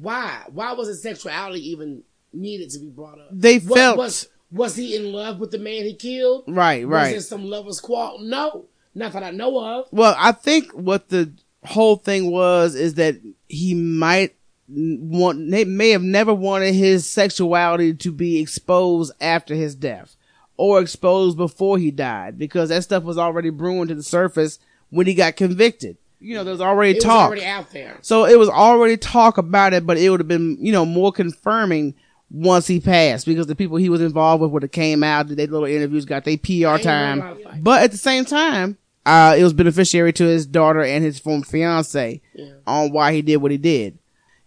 Why? 0.00 0.42
Why 0.52 0.72
was 0.72 0.88
his 0.88 1.02
sexuality 1.02 1.70
even 1.70 2.02
needed 2.32 2.70
to 2.70 2.78
be 2.78 2.88
brought 2.88 3.18
up? 3.20 3.28
They 3.32 3.58
What- 3.58 3.76
felt- 3.78 3.98
was 3.98 4.28
was 4.52 4.74
he 4.74 4.96
in 4.96 5.12
love 5.12 5.38
with 5.38 5.52
the 5.52 5.58
man 5.58 5.84
he 5.84 5.94
killed? 5.94 6.42
Right, 6.48 6.84
Was 6.84 6.92
right. 6.92 7.10
there 7.12 7.20
some 7.20 7.44
lovers 7.44 7.78
quarrel? 7.80 8.18
No, 8.20 8.64
not 8.96 9.12
that 9.12 9.22
I 9.22 9.30
know 9.30 9.56
of. 9.64 9.86
Well, 9.92 10.16
I 10.18 10.32
think 10.32 10.72
what 10.72 11.08
the 11.08 11.32
whole 11.64 11.94
thing 11.96 12.32
was 12.32 12.74
is 12.74 12.94
that 12.94 13.16
he 13.50 13.74
might 13.74 14.34
want, 14.68 15.50
they 15.50 15.64
may 15.64 15.90
have 15.90 16.02
never 16.02 16.32
wanted 16.32 16.74
his 16.74 17.06
sexuality 17.06 17.92
to 17.94 18.12
be 18.12 18.38
exposed 18.40 19.12
after 19.20 19.54
his 19.54 19.74
death 19.74 20.16
or 20.56 20.80
exposed 20.80 21.36
before 21.36 21.78
he 21.78 21.90
died 21.90 22.38
because 22.38 22.68
that 22.68 22.82
stuff 22.84 23.02
was 23.02 23.18
already 23.18 23.50
brewing 23.50 23.88
to 23.88 23.94
the 23.94 24.02
surface 24.02 24.58
when 24.90 25.06
he 25.06 25.14
got 25.14 25.36
convicted. 25.36 25.96
You 26.20 26.34
know, 26.34 26.44
there 26.44 26.52
was 26.52 26.60
already 26.60 26.92
It 26.92 26.96
was 26.96 27.04
talk. 27.04 27.26
already 27.28 27.44
out 27.46 27.70
there. 27.70 27.96
So 28.02 28.26
it 28.26 28.38
was 28.38 28.48
already 28.50 28.96
talk 28.96 29.38
about 29.38 29.72
it, 29.72 29.86
but 29.86 29.96
it 29.96 30.10
would 30.10 30.20
have 30.20 30.28
been, 30.28 30.58
you 30.60 30.70
know, 30.70 30.84
more 30.84 31.12
confirming 31.12 31.94
once 32.30 32.66
he 32.66 32.78
passed 32.78 33.26
because 33.26 33.46
the 33.48 33.56
people 33.56 33.76
he 33.78 33.88
was 33.88 34.00
involved 34.02 34.42
with 34.42 34.50
would 34.52 34.62
have 34.62 34.70
came 34.70 35.02
out, 35.02 35.26
did 35.28 35.38
their 35.38 35.46
little 35.46 35.64
interviews, 35.66 36.04
got 36.04 36.24
their 36.24 36.36
PR 36.36 36.76
time. 36.80 37.18
lot 37.20 37.32
of 37.32 37.42
fight. 37.42 37.64
But 37.64 37.82
at 37.82 37.90
the 37.90 37.96
same 37.96 38.24
time, 38.24 38.76
uh, 39.06 39.34
it 39.38 39.42
was 39.42 39.52
beneficiary 39.52 40.12
to 40.14 40.24
his 40.24 40.46
daughter 40.46 40.82
and 40.82 41.02
his 41.04 41.18
former 41.18 41.44
fiance 41.44 42.20
Yeah. 42.34 42.52
on 42.66 42.92
why 42.92 43.12
he 43.12 43.22
did 43.22 43.38
what 43.38 43.50
he 43.50 43.56
did. 43.58 43.98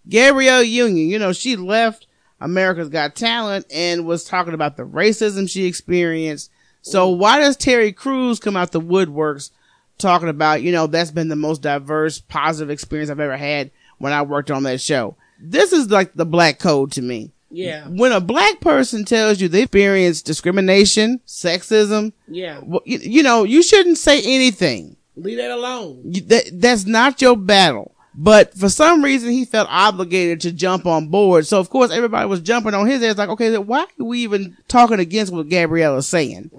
Gabrielle 0.07 0.63
Union, 0.63 1.07
you 1.09 1.17
know, 1.19 1.33
she 1.33 1.55
left 1.55 2.07
America's 2.41 2.89
Got 2.89 3.15
Talent 3.15 3.65
and 3.73 4.05
was 4.05 4.23
talking 4.25 4.53
about 4.53 4.75
the 4.77 4.83
racism 4.85 5.49
she 5.49 5.65
experienced. 5.65 6.51
So 6.81 7.07
why 7.09 7.39
does 7.39 7.55
Terry 7.55 7.93
Crews 7.93 8.39
come 8.39 8.57
out 8.57 8.71
the 8.73 8.81
woodworks 8.81 9.51
talking 9.97 10.27
about, 10.27 10.61
you 10.61 10.71
know, 10.73 10.87
that's 10.87 11.11
been 11.11 11.29
the 11.29 11.35
most 11.37 11.61
diverse, 11.61 12.19
positive 12.19 12.69
experience 12.69 13.09
I've 13.09 13.19
ever 13.21 13.37
had 13.37 13.71
when 13.99 14.11
I 14.11 14.21
worked 14.23 14.51
on 14.51 14.63
that 14.63 14.81
show? 14.81 15.15
This 15.39 15.71
is 15.71 15.89
like 15.89 16.13
the 16.13 16.25
black 16.25 16.59
code 16.59 16.91
to 16.93 17.01
me. 17.01 17.31
Yeah, 17.53 17.87
When 17.87 18.11
a 18.11 18.19
black 18.19 18.61
person 18.61 19.05
tells 19.05 19.39
you 19.39 19.47
they 19.47 19.63
experienced 19.63 20.25
discrimination, 20.25 21.21
sexism, 21.27 22.13
yeah. 22.27 22.59
well, 22.63 22.81
you, 22.83 22.97
you 22.97 23.23
know, 23.23 23.43
you 23.43 23.61
shouldn't 23.61 23.99
say 23.99 24.21
anything. 24.23 24.97
Leave 25.15 25.37
that 25.37 25.51
alone. 25.51 26.01
You, 26.03 26.21
that, 26.21 26.49
that's 26.53 26.85
not 26.85 27.21
your 27.21 27.37
battle. 27.37 27.93
But 28.15 28.53
for 28.55 28.69
some 28.69 29.03
reason, 29.03 29.31
he 29.31 29.45
felt 29.45 29.67
obligated 29.71 30.41
to 30.41 30.51
jump 30.51 30.85
on 30.87 31.07
board. 31.07 31.45
So 31.45 31.59
of 31.59 31.69
course, 31.69 31.91
everybody 31.91 32.27
was 32.27 32.41
jumping 32.41 32.73
on 32.73 32.87
his 32.87 33.03
ass 33.03 33.17
like, 33.17 33.29
okay, 33.29 33.49
then 33.49 33.67
why 33.67 33.85
are 33.99 34.03
we 34.03 34.19
even 34.19 34.57
talking 34.67 34.99
against 34.99 35.31
what 35.31 35.47
Gabriella's 35.49 36.07
saying? 36.07 36.51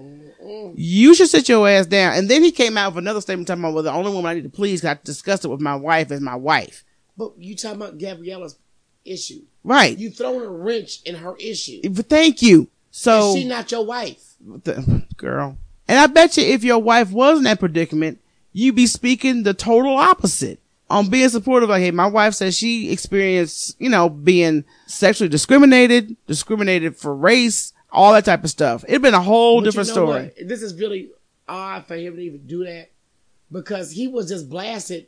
You 0.75 1.13
should 1.13 1.29
sit 1.29 1.49
your 1.49 1.67
ass 1.67 1.87
down. 1.87 2.13
And 2.13 2.29
then 2.29 2.43
he 2.43 2.51
came 2.51 2.77
out 2.77 2.93
with 2.93 3.03
another 3.03 3.21
statement 3.21 3.47
talking 3.47 3.63
about, 3.63 3.73
well, 3.73 3.83
the 3.83 3.91
only 3.91 4.11
woman 4.11 4.25
I 4.29 4.33
need 4.35 4.43
to 4.43 4.49
please, 4.49 4.83
I 4.85 4.97
discussed 5.03 5.43
it 5.43 5.49
with 5.49 5.61
my 5.61 5.75
wife, 5.75 6.11
is 6.11 6.21
my 6.21 6.35
wife. 6.35 6.83
But 7.17 7.33
you 7.37 7.55
talking 7.55 7.81
about 7.81 7.97
Gabriella's 7.97 8.57
issue. 9.05 9.41
Right. 9.65 9.97
You 9.97 10.11
throwing 10.11 10.45
a 10.45 10.49
wrench 10.49 11.01
in 11.05 11.15
her 11.15 11.35
issue. 11.37 11.81
But 11.89 12.07
thank 12.07 12.41
you. 12.43 12.69
So, 12.91 13.29
Is 13.31 13.41
she 13.41 13.47
not 13.47 13.71
your 13.71 13.83
wife? 13.83 14.35
the, 14.63 15.03
girl. 15.17 15.57
And 15.87 15.97
I 15.99 16.05
bet 16.07 16.37
you 16.37 16.43
if 16.43 16.63
your 16.63 16.77
wife 16.79 17.11
was 17.11 17.39
in 17.39 17.43
that 17.45 17.59
predicament, 17.59 18.19
you'd 18.53 18.75
be 18.75 18.85
speaking 18.87 19.43
the 19.43 19.53
total 19.55 19.97
opposite. 19.97 20.59
On 20.87 21.09
being 21.09 21.27
supportive, 21.29 21.69
like, 21.69 21.81
hey, 21.81 21.89
my 21.89 22.05
wife 22.05 22.35
says 22.35 22.55
she 22.55 22.91
experienced, 22.91 23.75
you 23.79 23.89
know, 23.89 24.07
being 24.07 24.63
sexually 24.85 25.29
discriminated, 25.29 26.15
discriminated 26.27 26.95
for 26.95 27.15
race, 27.15 27.73
all 27.91 28.13
that 28.13 28.25
type 28.25 28.43
of 28.43 28.51
stuff. 28.51 28.85
It'd 28.87 29.01
been 29.01 29.15
a 29.15 29.19
whole 29.21 29.61
But 29.61 29.65
you 29.65 29.71
different 29.71 29.87
know 29.89 29.93
story. 29.93 30.23
what? 30.37 30.47
This 30.47 30.61
is 30.61 30.75
really 30.79 31.09
odd 31.47 31.87
for 31.87 31.95
him 31.95 32.15
to 32.17 32.21
even 32.21 32.45
do 32.45 32.63
that 32.65 32.91
because 33.51 33.91
he 33.91 34.07
was 34.07 34.29
just 34.29 34.47
blasted 34.47 35.07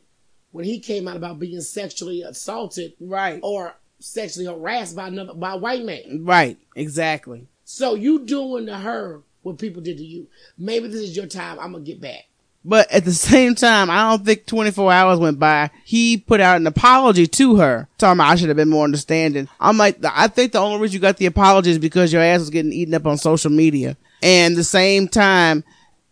when 0.50 0.64
he 0.64 0.80
came 0.80 1.06
out 1.06 1.16
about 1.16 1.38
being 1.38 1.60
sexually 1.60 2.22
assaulted, 2.22 2.94
right, 2.98 3.38
or 3.44 3.76
sexually 4.00 4.46
harassed 4.46 4.96
by 4.96 5.08
another 5.08 5.34
by 5.34 5.52
a 5.52 5.56
white 5.56 5.84
man. 5.84 6.24
Right. 6.24 6.58
Exactly. 6.76 7.46
So 7.64 7.94
you 7.94 8.24
doing 8.24 8.66
to 8.66 8.76
her 8.76 9.22
what 9.42 9.58
people 9.58 9.82
did 9.82 9.98
to 9.98 10.04
you. 10.04 10.26
Maybe 10.56 10.88
this 10.88 11.02
is 11.02 11.16
your 11.16 11.26
time. 11.26 11.58
I'm 11.58 11.72
gonna 11.72 11.84
get 11.84 12.00
back. 12.00 12.24
But 12.64 12.90
at 12.90 13.04
the 13.04 13.12
same 13.30 13.54
time, 13.54 13.90
I 13.90 14.10
don't 14.10 14.24
think 14.24 14.46
24 14.46 14.92
hours 14.92 15.18
went 15.18 15.38
by. 15.38 15.70
He 15.84 16.18
put 16.18 16.40
out 16.40 16.56
an 16.56 16.66
apology 16.66 17.26
to 17.26 17.56
her, 17.56 17.88
talking 17.98 18.18
about 18.18 18.30
I 18.32 18.36
should 18.36 18.48
have 18.48 18.56
been 18.56 18.68
more 18.68 18.84
understanding. 18.84 19.48
I'm 19.60 19.78
like, 19.78 19.98
I 20.04 20.28
think 20.28 20.52
the 20.52 20.58
only 20.58 20.80
reason 20.80 20.94
you 20.94 21.00
got 21.00 21.16
the 21.16 21.26
apology 21.26 21.70
is 21.70 21.78
because 21.78 22.12
your 22.12 22.22
ass 22.22 22.40
was 22.40 22.50
getting 22.50 22.72
eaten 22.72 22.94
up 22.94 23.06
on 23.06 23.16
social 23.16 23.50
media. 23.50 23.96
And 24.22 24.56
the 24.56 24.64
same 24.64 25.08
time, 25.08 25.64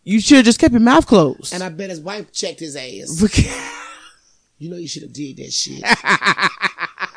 you 0.05 0.20
should 0.20 0.37
have 0.37 0.44
just 0.44 0.61
kept 0.61 0.72
your 0.72 0.81
mouth 0.81 1.07
closed. 1.07 1.53
And 1.53 1.62
I 1.62 1.68
bet 1.68 1.90
his 1.90 2.01
wife 2.01 2.33
checked 2.33 2.61
his 2.61 2.77
ass. 2.77 3.20
you 4.59 4.70
know 4.70 4.77
you 4.77 4.88
should 4.88 5.03
have 5.03 5.12
did 5.12 5.37
that 5.38 5.53
shit. 5.53 5.83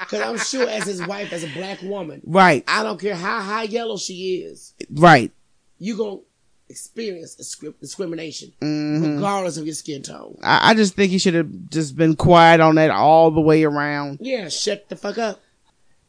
Cause 0.10 0.22
I'm 0.22 0.38
sure 0.40 0.68
as 0.68 0.86
his 0.86 1.06
wife, 1.06 1.32
as 1.34 1.44
a 1.44 1.48
black 1.54 1.82
woman, 1.84 2.22
Right. 2.26 2.64
I 2.68 2.84
don't 2.84 3.00
care 3.00 3.16
how 3.16 3.42
high 3.42 3.64
yellow 3.64 3.98
she 3.98 4.38
is, 4.44 4.74
right. 4.92 5.32
you 5.78 5.96
gonna 5.98 6.18
experience 6.68 7.36
discri- 7.36 7.74
discrimination 7.80 8.52
Mhm. 8.62 9.16
regardless 9.16 9.58
of 9.58 9.66
your 9.66 9.74
skin 9.76 10.02
tone. 10.04 10.38
I, 10.44 10.72
I 10.72 10.74
just 10.74 10.96
think 10.96 11.12
he 11.12 11.18
should 11.18 11.34
have 11.36 11.70
just 11.70 11.96
been 11.96 12.16
quiet 12.16 12.60
on 12.60 12.76
that 12.76 12.92
all 12.92 13.32
the 13.32 13.42
way 13.42 13.64
around. 13.64 14.20
Yeah, 14.22 14.50
shut 14.50 14.88
the 14.90 14.96
fuck 14.96 15.18
up. 15.18 15.40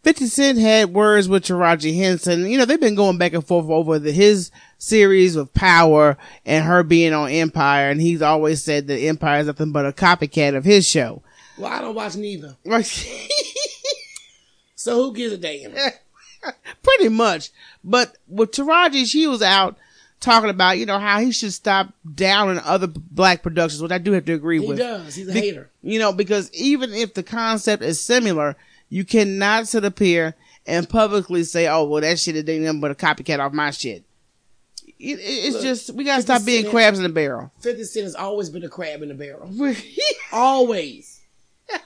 50 0.03 0.27
Cent 0.29 0.59
had 0.59 0.95
words 0.95 1.29
with 1.29 1.45
Taraji 1.45 1.95
Henson. 1.95 2.47
You 2.51 2.57
know, 2.57 2.65
they've 2.65 2.81
been 2.81 2.95
going 2.95 3.19
back 3.19 3.35
and 3.35 3.47
forth 3.47 3.67
over 3.69 3.99
the, 3.99 4.13
his 4.13 4.51
series 4.79 5.37
of 5.37 5.53
Power 5.53 6.17
and 6.47 6.65
her 6.65 6.83
being 6.83 7.13
on 7.13 7.31
Empire. 7.31 7.91
And 7.91 8.01
he's 8.01 8.23
always 8.23 8.63
said 8.63 8.87
that 8.87 8.99
Empire 8.99 9.41
is 9.41 9.47
nothing 9.49 9.73
but 9.73 9.85
a 9.85 9.93
copycat 9.93 10.57
of 10.57 10.65
his 10.65 10.89
show. 10.89 11.23
Well, 11.59 11.71
I 11.71 11.83
don't 11.83 11.95
watch 11.95 12.17
neither. 12.17 12.57
Right. 12.65 12.87
So 14.81 14.95
who 14.95 15.13
gives 15.13 15.35
a 15.35 15.37
damn? 15.37 15.73
Pretty 16.83 17.11
much. 17.11 17.51
But 17.85 18.17
with 18.27 18.53
Taraji, 18.53 19.05
she 19.05 19.27
was 19.27 19.43
out 19.43 19.77
talking 20.21 20.49
about, 20.49 20.79
you 20.79 20.87
know, 20.87 20.99
how 20.99 21.21
he 21.21 21.33
should 21.33 21.53
stop 21.53 21.93
downing 22.15 22.63
other 22.65 22.87
black 22.87 23.43
productions, 23.43 23.83
which 23.83 23.93
I 23.93 23.99
do 23.99 24.13
have 24.13 24.25
to 24.25 24.33
agree 24.33 24.59
He 24.59 24.67
with. 24.67 24.79
He 24.79 24.83
does. 24.83 25.15
He's 25.15 25.29
a 25.29 25.35
Be- 25.35 25.41
hater. 25.41 25.69
You 25.83 25.99
know, 25.99 26.15
because 26.15 26.51
even 26.55 26.95
if 26.95 27.13
the 27.13 27.23
concept 27.23 27.83
is 27.83 28.01
similar, 28.01 28.57
you 28.89 29.05
cannot 29.05 29.69
sit 29.69 29.85
up 29.85 29.99
here 29.99 30.35
and 30.67 30.89
publicly 30.89 31.45
say, 31.45 31.69
"Oh, 31.69 31.85
well, 31.85 32.01
that 32.01 32.19
shit 32.19 32.37
is 32.37 32.45
nothing 32.45 32.81
but 32.81 32.91
a 32.91 32.95
copycat 32.95 33.39
off 33.39 33.53
my 33.53 33.73
shit." 33.73 34.05
It, 34.99 35.19
it- 35.19 35.21
it's 35.21 35.55
Look, 35.57 35.63
just 35.63 35.91
we 35.95 36.05
gotta 36.05 36.23
stop 36.23 36.47
being 36.47 36.71
crabs 36.71 36.99
in 36.99 37.03
the 37.03 37.11
barrel. 37.11 37.53
50 37.61 37.85
Cent 37.85 38.05
has 38.05 38.15
always 38.15 38.49
been 38.49 38.65
a 38.65 38.69
crab 38.71 39.03
in 39.03 39.09
the 39.11 39.15
barrel. 39.15 39.51
always. 40.33 41.21
you 41.71 41.79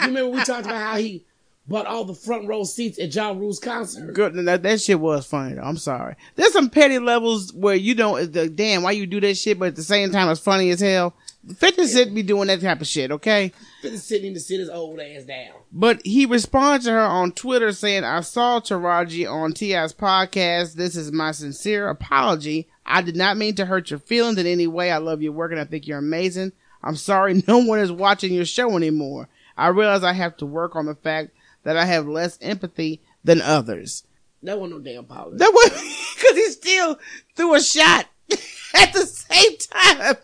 remember 0.00 0.30
we 0.30 0.42
talked 0.42 0.66
about 0.66 0.82
how 0.82 0.96
he 0.96 1.24
bought 1.72 1.86
all 1.86 2.04
the 2.04 2.14
front 2.14 2.46
row 2.46 2.62
seats 2.62 3.00
at 3.00 3.12
Ja 3.12 3.30
Rule's 3.30 3.58
concert? 3.58 4.12
Good, 4.12 4.34
that, 4.34 4.62
that 4.62 4.80
shit 4.80 5.00
was 5.00 5.26
funny 5.26 5.54
though. 5.54 5.62
I'm 5.62 5.78
sorry. 5.78 6.14
There's 6.36 6.52
some 6.52 6.70
petty 6.70 6.98
levels 7.00 7.52
where 7.52 7.74
you 7.74 7.94
don't. 7.94 8.32
The, 8.32 8.48
damn, 8.48 8.82
why 8.82 8.92
you 8.92 9.06
do 9.06 9.20
that 9.20 9.36
shit? 9.36 9.58
But 9.58 9.68
at 9.68 9.76
the 9.76 9.82
same 9.82 10.12
time, 10.12 10.28
it's 10.28 10.40
funny 10.40 10.70
as 10.70 10.80
hell. 10.80 11.14
Fifty 11.56 11.86
Cent 11.86 12.14
be 12.14 12.22
doing 12.22 12.46
that 12.46 12.60
type 12.60 12.80
of 12.80 12.86
shit. 12.86 13.10
Okay. 13.10 13.52
50 13.80 13.96
Cent 13.96 14.22
need 14.22 14.34
to 14.34 14.40
sit 14.40 14.60
his 14.60 14.68
old 14.68 15.00
ass 15.00 15.24
down. 15.24 15.54
But 15.72 16.00
he 16.04 16.24
responded 16.24 16.84
to 16.84 16.92
her 16.92 17.00
on 17.00 17.32
Twitter 17.32 17.72
saying, 17.72 18.04
I 18.04 18.20
saw 18.20 18.60
Taraji 18.60 19.28
on 19.28 19.52
T.I.'s 19.52 19.92
podcast. 19.92 20.74
This 20.74 20.94
is 20.94 21.10
my 21.10 21.32
sincere 21.32 21.88
apology. 21.88 22.68
I 22.86 23.02
did 23.02 23.16
not 23.16 23.36
mean 23.36 23.56
to 23.56 23.64
hurt 23.64 23.90
your 23.90 23.98
feelings 23.98 24.38
in 24.38 24.46
any 24.46 24.68
way. 24.68 24.92
I 24.92 24.98
love 24.98 25.20
your 25.20 25.32
work 25.32 25.50
and 25.50 25.60
I 25.60 25.64
think 25.64 25.88
you're 25.88 25.98
amazing. 25.98 26.52
I'm 26.84 26.94
sorry 26.94 27.42
no 27.48 27.58
one 27.58 27.80
is 27.80 27.90
watching 27.90 28.32
your 28.32 28.44
show 28.44 28.76
anymore. 28.76 29.28
I 29.56 29.68
realize 29.68 30.04
I 30.04 30.12
have 30.12 30.36
to 30.36 30.46
work 30.46 30.76
on 30.76 30.86
the 30.86 30.94
fact 30.94 31.30
that 31.64 31.76
I 31.76 31.84
have 31.84 32.06
less 32.08 32.38
empathy 32.40 33.00
than 33.24 33.40
others. 33.40 34.04
That 34.42 34.58
wasn't 34.58 34.84
no 34.84 34.90
damn 34.92 35.04
apology. 35.04 35.36
That 35.38 35.52
was 35.52 35.70
because 36.16 36.36
he 36.36 36.50
still 36.50 36.98
threw 37.36 37.54
a 37.54 37.60
shot 37.60 38.06
at 38.74 38.92
the 38.92 39.06
same 39.06 39.56
time. 39.58 40.16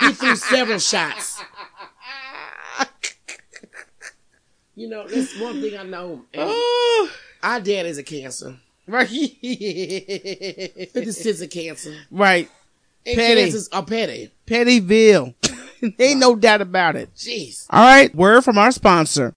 He 0.00 0.12
threw 0.12 0.36
several 0.36 0.78
shots. 0.78 1.40
You 4.74 4.88
know, 4.88 5.06
that's 5.06 5.38
one 5.38 5.60
thing 5.60 5.78
I 5.78 5.82
know. 5.82 6.22
Oh. 6.34 7.10
our 7.42 7.60
dad 7.60 7.84
is 7.84 7.98
a 7.98 8.02
cancer. 8.02 8.56
Right. 8.86 9.06
50 9.06 11.12
Cent's 11.12 11.42
a 11.42 11.46
cancer. 11.46 11.94
Right. 12.10 12.48
And 13.04 13.16
Petty. 13.16 13.42
cancers 13.42 13.68
are 13.68 13.84
petty. 13.84 14.32
Pettyville. 14.46 15.34
Ain't 15.98 16.20
no 16.20 16.34
doubt 16.36 16.62
about 16.62 16.96
it. 16.96 17.14
Jeez. 17.14 17.66
All 17.68 17.84
right, 17.84 18.14
word 18.14 18.44
from 18.44 18.56
our 18.56 18.72
sponsor. 18.72 19.34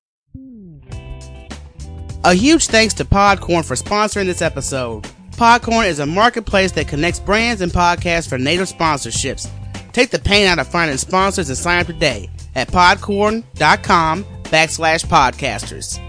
A 2.25 2.33
huge 2.33 2.65
thanks 2.65 2.95
to 2.95 3.05
Podcorn 3.05 3.63
for 3.63 3.75
sponsoring 3.75 4.25
this 4.25 4.41
episode. 4.41 5.03
Podcorn 5.33 5.85
is 5.85 5.99
a 5.99 6.07
marketplace 6.07 6.71
that 6.71 6.87
connects 6.87 7.19
brands 7.19 7.61
and 7.61 7.71
podcasts 7.71 8.27
for 8.27 8.39
native 8.39 8.67
sponsorships. 8.67 9.47
Take 9.91 10.09
the 10.09 10.17
pain 10.17 10.47
out 10.47 10.57
of 10.57 10.67
finding 10.67 10.97
sponsors 10.97 11.49
and 11.49 11.57
sign 11.57 11.81
up 11.81 11.85
today 11.85 12.27
at 12.55 12.67
podcorn.com 12.69 14.23
backslash 14.45 15.05
podcasters. 15.05 16.01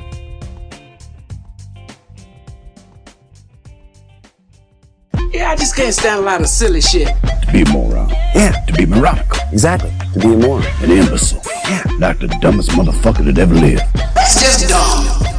Yeah, 5.35 5.51
I 5.51 5.57
just 5.57 5.77
can't 5.77 5.93
stand 5.93 6.21
a 6.21 6.23
lot 6.23 6.41
of 6.41 6.47
silly 6.47 6.81
shit. 6.81 7.09
To 7.43 7.53
be 7.53 7.61
a 7.61 7.69
moron. 7.69 8.09
Yeah. 8.35 8.53
To 8.65 8.73
be 8.73 8.87
moronical. 8.87 9.39
Exactly. 9.53 9.93
To 10.15 10.19
be 10.19 10.33
a 10.33 10.39
moron. 10.39 10.65
An 10.81 10.93
imbecile. 10.93 11.43
Yeah. 11.69 11.83
Like 11.99 12.21
the 12.21 12.29
dumbest 12.41 12.71
motherfucker 12.71 13.27
that 13.27 13.37
ever 13.37 13.55
lived. 13.55 13.83
That's 14.15 14.41
just 14.41 14.67
dumb. 14.71 15.36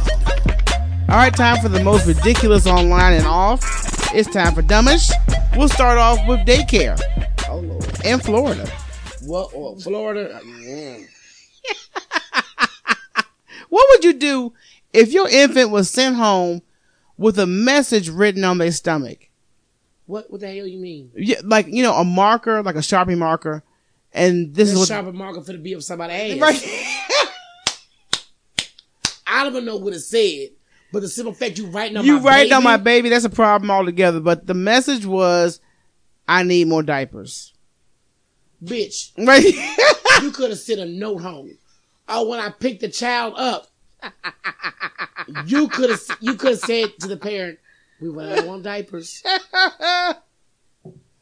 All 1.08 1.16
right, 1.16 1.34
time 1.34 1.56
for 1.62 1.68
the 1.70 1.82
most 1.82 2.06
ridiculous 2.06 2.66
online 2.66 3.14
and 3.14 3.26
off. 3.26 3.60
It's 4.14 4.28
time 4.30 4.54
for 4.54 4.60
Dumbish. 4.62 5.10
We'll 5.56 5.68
start 5.70 5.96
off 5.96 6.18
with 6.28 6.40
daycare 6.40 7.00
Oh, 7.48 7.60
Lord. 7.60 8.04
in 8.04 8.20
Florida. 8.20 8.70
What? 9.22 9.50
Oh, 9.54 9.76
Florida? 9.76 10.40
What 13.70 13.86
would 13.90 14.02
you 14.04 14.14
do 14.14 14.54
if 14.94 15.12
your 15.12 15.28
infant 15.28 15.68
was 15.70 15.90
sent 15.90 16.16
home 16.16 16.62
with 17.18 17.38
a 17.38 17.46
message 17.46 18.08
written 18.08 18.42
on 18.42 18.56
their 18.56 18.72
stomach? 18.72 19.28
What, 20.06 20.30
what 20.30 20.40
the 20.40 20.46
hell 20.46 20.66
you 20.66 20.78
mean? 20.78 21.10
Yeah, 21.14 21.40
like 21.44 21.66
you 21.66 21.82
know, 21.82 21.92
a 21.92 22.02
marker, 22.04 22.62
like 22.62 22.76
a 22.76 22.78
sharpie 22.78 23.18
marker, 23.18 23.62
and 24.14 24.54
this 24.54 24.68
This 24.68 24.72
is 24.72 24.78
what 24.78 24.88
sharper 24.88 25.12
marker 25.12 25.42
for 25.42 25.52
the 25.52 25.58
be 25.58 25.74
of 25.74 25.84
somebody's 25.84 26.40
ass. 26.40 26.40
Right. 26.40 26.62
I 29.26 29.44
don't 29.44 29.52
even 29.52 29.66
know 29.66 29.76
what 29.76 29.92
it 29.92 30.00
said, 30.00 30.48
but 30.92 31.00
the 31.00 31.08
simple 31.08 31.34
fact 31.34 31.58
you 31.58 31.66
writing 31.66 31.96
on 31.96 32.06
my 32.06 32.06
baby. 32.06 32.18
you 32.18 32.20
my 32.20 32.30
writing 32.30 32.52
on 32.52 32.64
my 32.64 32.76
baby. 32.76 33.08
That's 33.08 33.24
a 33.24 33.30
problem 33.30 33.70
altogether. 33.70 34.20
But 34.20 34.46
the 34.46 34.54
message 34.54 35.04
was, 35.04 35.60
I 36.26 36.42
need 36.42 36.68
more 36.68 36.82
diapers. 36.82 37.52
bitch. 38.62 39.12
Right. 39.18 39.44
you 40.22 40.30
could 40.30 40.50
have 40.50 40.58
sent 40.58 40.80
a 40.80 40.86
note 40.86 41.18
home. 41.18 41.56
Oh, 42.08 42.28
when 42.28 42.40
I 42.40 42.50
picked 42.50 42.80
the 42.80 42.88
child 42.88 43.34
up, 43.36 43.66
you 45.46 45.68
could 45.68 45.90
have 45.90 46.00
you 46.20 46.34
could 46.34 46.52
have 46.52 46.60
said 46.60 46.98
to 47.00 47.08
the 47.08 47.16
parent, 47.16 47.58
"We 48.00 48.10
went 48.10 48.32
out 48.32 48.48
on 48.48 48.62
diapers." 48.62 49.22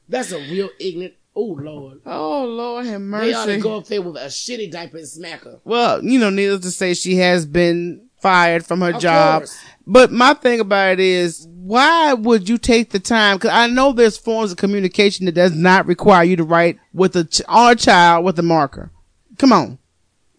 That's 0.08 0.30
a 0.30 0.38
real 0.38 0.68
ignorant. 0.78 1.14
Oh 1.34 1.56
Lord. 1.58 2.00
Oh 2.06 2.44
Lord, 2.44 2.86
have 2.86 3.00
mercy. 3.00 3.26
They 3.26 3.34
ought 3.34 3.46
to 3.46 3.58
go 3.58 3.76
up 3.78 3.86
there 3.86 4.00
with 4.00 4.16
a 4.16 4.26
shitty 4.26 4.70
diaper 4.70 4.98
and 4.98 5.08
smack 5.08 5.42
her. 5.42 5.58
Well, 5.64 6.02
you 6.04 6.20
know, 6.20 6.30
needless 6.30 6.60
to 6.62 6.70
say, 6.70 6.94
she 6.94 7.16
has 7.16 7.44
been 7.44 8.05
fired 8.20 8.64
from 8.66 8.80
her 8.80 8.92
Of 8.94 9.00
job. 9.00 9.40
course. 9.42 9.58
But 9.86 10.10
my 10.12 10.34
thing 10.34 10.60
about 10.60 10.94
it 10.94 11.00
is, 11.00 11.46
why 11.50 12.12
would 12.12 12.48
you 12.48 12.58
take 12.58 12.90
the 12.90 12.98
time? 12.98 13.36
Because 13.36 13.50
I 13.50 13.66
know 13.68 13.92
there's 13.92 14.16
forms 14.16 14.50
of 14.52 14.56
communication 14.58 15.26
that 15.26 15.32
does 15.34 15.54
not 15.54 15.86
require 15.86 16.24
you 16.24 16.36
to 16.36 16.44
write 16.44 16.78
with 16.92 17.14
a 17.16 17.24
ch- 17.24 17.42
on 17.48 17.72
a 17.72 17.76
child 17.76 18.24
with 18.24 18.38
a 18.38 18.42
marker. 18.42 18.90
Come 19.38 19.52
on, 19.52 19.78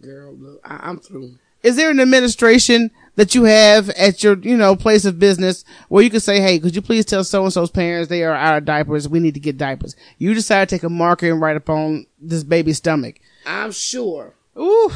Girl, 0.01 0.33
look, 0.33 0.59
I, 0.63 0.79
I'm 0.89 0.99
through. 0.99 1.37
Is 1.63 1.75
there 1.75 1.89
an 1.89 1.99
administration 1.99 2.91
that 3.15 3.33
you 3.35 3.43
have 3.45 3.89
at 3.91 4.23
your, 4.23 4.37
you 4.37 4.55
know, 4.55 4.75
place 4.75 5.05
of 5.05 5.17
business 5.19 5.65
where 5.89 6.03
you 6.03 6.09
can 6.09 6.19
say, 6.19 6.39
Hey, 6.39 6.59
could 6.59 6.75
you 6.75 6.81
please 6.81 7.03
tell 7.05 7.23
so 7.23 7.43
and 7.43 7.51
so's 7.51 7.71
parents 7.71 8.09
they 8.09 8.23
are 8.23 8.33
out 8.33 8.57
of 8.57 8.65
diapers? 8.65 9.07
We 9.09 9.19
need 9.19 9.33
to 9.33 9.39
get 9.39 9.57
diapers. 9.57 9.95
You 10.17 10.33
decide 10.33 10.69
to 10.69 10.75
take 10.75 10.83
a 10.83 10.89
marker 10.89 11.29
and 11.31 11.41
write 11.41 11.57
upon 11.57 12.05
this 12.21 12.43
baby's 12.43 12.77
stomach. 12.77 13.19
I'm 13.45 13.71
sure 13.71 14.33
Ooh. 14.57 14.91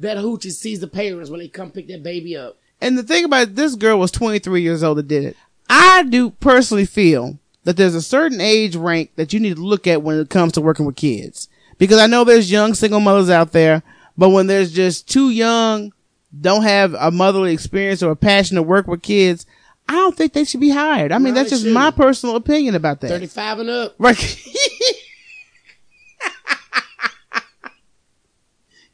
That 0.00 0.16
hoochie 0.18 0.52
sees 0.52 0.80
the 0.80 0.86
parents 0.88 1.30
when 1.30 1.40
they 1.40 1.48
come 1.48 1.70
pick 1.70 1.88
that 1.88 2.02
baby 2.02 2.36
up. 2.36 2.58
And 2.80 2.98
the 2.98 3.02
thing 3.02 3.24
about 3.24 3.42
it, 3.42 3.56
this 3.56 3.74
girl 3.74 3.98
was 3.98 4.10
23 4.10 4.60
years 4.60 4.82
old 4.82 4.98
that 4.98 5.08
did 5.08 5.24
it. 5.24 5.36
I 5.70 6.02
do 6.04 6.30
personally 6.30 6.84
feel 6.86 7.38
that 7.64 7.76
there's 7.76 7.94
a 7.94 8.02
certain 8.02 8.40
age 8.40 8.76
rank 8.76 9.10
that 9.16 9.32
you 9.32 9.40
need 9.40 9.56
to 9.56 9.62
look 9.62 9.86
at 9.86 10.02
when 10.02 10.18
it 10.20 10.28
comes 10.30 10.52
to 10.52 10.60
working 10.60 10.86
with 10.86 10.96
kids. 10.96 11.48
Because 11.78 11.98
I 11.98 12.06
know 12.06 12.24
there's 12.24 12.50
young 12.50 12.74
single 12.74 13.00
mothers 13.00 13.30
out 13.30 13.52
there, 13.52 13.82
but 14.16 14.30
when 14.30 14.46
there's 14.46 14.72
just 14.72 15.08
too 15.08 15.30
young, 15.30 15.92
don't 16.38 16.62
have 16.62 16.94
a 16.94 17.10
motherly 17.10 17.52
experience 17.52 18.02
or 18.02 18.10
a 18.12 18.16
passion 18.16 18.56
to 18.56 18.62
work 18.62 18.86
with 18.86 19.02
kids, 19.02 19.46
I 19.88 19.92
don't 19.94 20.16
think 20.16 20.32
they 20.32 20.44
should 20.44 20.60
be 20.60 20.70
hired. 20.70 21.12
I 21.12 21.18
mean, 21.18 21.34
No, 21.34 21.40
that's 21.40 21.50
just 21.50 21.66
my 21.66 21.86
shouldn't. 21.86 21.96
personal 21.96 22.36
opinion 22.36 22.74
about 22.74 23.00
that. 23.00 23.08
35 23.08 23.58
and 23.60 23.70
up. 23.70 23.94
Right. 23.98 24.16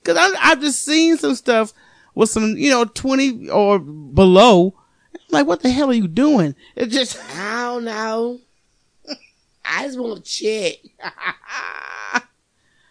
Cause 0.05 0.17
I, 0.19 0.33
I've 0.41 0.61
just 0.61 0.85
seen 0.85 1.17
some 1.17 1.35
stuff 1.35 1.73
with 2.15 2.31
some, 2.31 2.57
you 2.57 2.71
know, 2.71 2.85
20 2.85 3.49
or 3.51 3.79
below. 3.79 4.75
I'm 5.15 5.21
like, 5.31 5.47
what 5.47 5.63
the 5.63 5.71
hell 5.71 5.91
are 5.91 5.95
you 5.95 6.09
doing? 6.09 6.55
It 6.77 6.87
just, 6.87 7.19
I 7.37 7.65
don't 7.65 7.85
know. 7.85 8.41
I 9.65 9.87
just 9.87 9.99
want 9.99 10.25
to 10.25 10.31
check. 10.31 10.79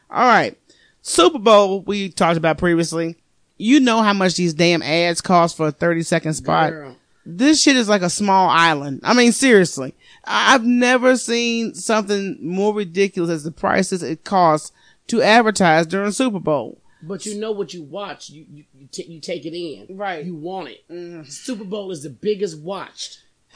all 0.09 0.25
right. 0.25 0.57
Super 1.01 1.39
Bowl, 1.39 1.81
we 1.81 2.09
talked 2.09 2.37
about 2.37 2.57
previously. 2.57 3.17
You 3.57 3.79
know 3.79 4.01
how 4.01 4.13
much 4.13 4.35
these 4.35 4.53
damn 4.53 4.81
ads 4.81 5.21
cost 5.21 5.57
for 5.57 5.67
a 5.67 5.71
30 5.71 6.03
second 6.03 6.33
spot. 6.33 6.71
Girl. 6.71 6.95
This 7.25 7.61
shit 7.61 7.75
is 7.75 7.89
like 7.89 8.01
a 8.01 8.09
small 8.09 8.49
island. 8.49 9.01
I 9.03 9.13
mean, 9.13 9.31
seriously. 9.31 9.93
I've 10.23 10.63
never 10.63 11.17
seen 11.17 11.75
something 11.75 12.37
more 12.41 12.73
ridiculous 12.73 13.29
as 13.29 13.43
the 13.43 13.51
prices 13.51 14.01
it 14.01 14.23
costs 14.23 14.71
to 15.07 15.21
advertise 15.21 15.85
during 15.85 16.11
Super 16.11 16.39
Bowl. 16.39 16.80
But 17.03 17.25
you 17.25 17.39
know 17.39 17.51
what 17.51 17.73
you 17.73 17.83
watch. 17.83 18.29
You 18.29 18.45
you 18.51 18.63
you, 18.77 18.87
ta- 18.91 19.03
you 19.07 19.19
take 19.19 19.45
it 19.45 19.55
in. 19.57 19.97
Right. 19.97 20.23
You 20.25 20.35
want 20.35 20.69
it. 20.69 20.83
Mm-hmm. 20.89 21.23
Super 21.23 21.63
Bowl 21.63 21.91
is 21.91 22.03
the 22.03 22.09
biggest 22.09 22.59
watched. 22.59 23.21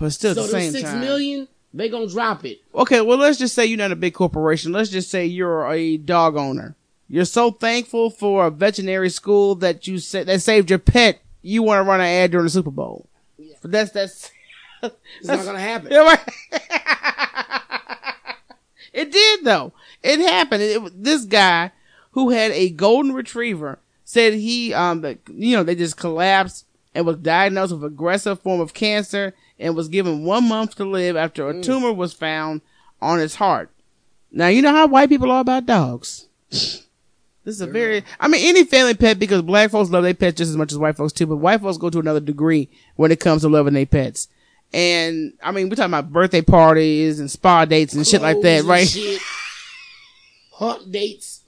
But 0.00 0.10
still, 0.10 0.30
at 0.30 0.36
so 0.36 0.42
the 0.42 0.48
the 0.48 0.60
same 0.60 0.72
six 0.72 0.90
time. 0.90 1.00
million, 1.00 1.48
they 1.74 1.88
gonna 1.88 2.06
drop 2.08 2.44
it. 2.44 2.60
Okay, 2.74 3.00
well, 3.00 3.18
let's 3.18 3.38
just 3.38 3.54
say 3.54 3.66
you're 3.66 3.76
not 3.78 3.92
a 3.92 3.96
big 3.96 4.14
corporation. 4.14 4.72
Let's 4.72 4.90
just 4.90 5.10
say 5.10 5.26
you're 5.26 5.70
a 5.70 5.96
dog 5.98 6.36
owner. 6.36 6.74
You're 7.08 7.24
so 7.24 7.50
thankful 7.50 8.08
for 8.10 8.46
a 8.46 8.50
veterinary 8.50 9.10
school 9.10 9.56
that 9.56 9.86
you 9.86 9.98
sa- 9.98 10.24
that 10.24 10.40
saved 10.42 10.70
your 10.70 10.78
pet. 10.78 11.20
You 11.42 11.62
want 11.62 11.84
to 11.84 11.88
run 11.88 12.00
an 12.00 12.06
ad 12.06 12.30
during 12.30 12.44
the 12.44 12.50
Super 12.50 12.70
Bowl. 12.70 13.06
But 13.62 13.72
that's 13.72 13.90
that's 13.92 14.30
It's 14.82 15.26
not 15.28 15.44
gonna 15.44 15.60
happen. 15.60 15.90
Yeah, 15.90 15.98
right. 16.04 16.20
it 18.92 19.10
did 19.12 19.44
though. 19.44 19.72
It 20.02 20.20
happened. 20.20 20.62
It, 20.62 20.82
was 20.82 20.92
this 20.94 21.24
guy 21.24 21.72
who 22.12 22.30
had 22.30 22.50
a 22.52 22.70
golden 22.70 23.12
retriever 23.12 23.78
said 24.04 24.34
he 24.34 24.74
um 24.74 25.00
that, 25.02 25.18
you 25.28 25.56
know 25.56 25.62
they 25.62 25.74
just 25.74 25.96
collapsed 25.96 26.66
and 26.94 27.06
was 27.06 27.16
diagnosed 27.18 27.72
with 27.72 27.84
aggressive 27.84 28.40
form 28.40 28.60
of 28.60 28.74
cancer 28.74 29.34
and 29.58 29.76
was 29.76 29.88
given 29.88 30.24
one 30.24 30.48
month 30.48 30.74
to 30.74 30.84
live 30.84 31.16
after 31.16 31.48
a 31.48 31.60
tumor 31.62 31.92
was 31.92 32.12
found 32.12 32.60
on 33.00 33.18
his 33.18 33.36
heart. 33.36 33.70
Now 34.32 34.48
you 34.48 34.62
know 34.62 34.72
how 34.72 34.86
white 34.86 35.08
people 35.08 35.30
are 35.30 35.40
about 35.40 35.66
dogs. 35.66 36.26
This 37.44 37.54
is 37.54 37.60
a 37.62 37.66
very, 37.66 38.04
I 38.18 38.28
mean, 38.28 38.46
any 38.46 38.64
family 38.64 38.94
pet 38.94 39.18
because 39.18 39.40
black 39.42 39.70
folks 39.70 39.90
love 39.90 40.04
their 40.04 40.12
pets 40.12 40.36
just 40.36 40.50
as 40.50 40.56
much 40.56 40.72
as 40.72 40.78
white 40.78 40.96
folks 40.96 41.12
too, 41.12 41.26
but 41.26 41.36
white 41.36 41.60
folks 41.60 41.78
go 41.78 41.88
to 41.88 41.98
another 41.98 42.20
degree 42.20 42.68
when 42.96 43.10
it 43.10 43.18
comes 43.20 43.42
to 43.42 43.48
loving 43.48 43.72
their 43.72 43.86
pets. 43.86 44.28
And 44.72 45.32
I 45.42 45.50
mean, 45.50 45.68
we're 45.68 45.76
talking 45.76 45.90
about 45.90 46.12
birthday 46.12 46.42
parties 46.42 47.18
and 47.18 47.30
spa 47.30 47.64
dates 47.64 47.94
and 47.94 48.06
shit 48.06 48.20
like 48.20 48.40
that, 48.42 48.64
right? 48.64 48.88
Hunt 50.52 50.92
dates. 50.92 51.39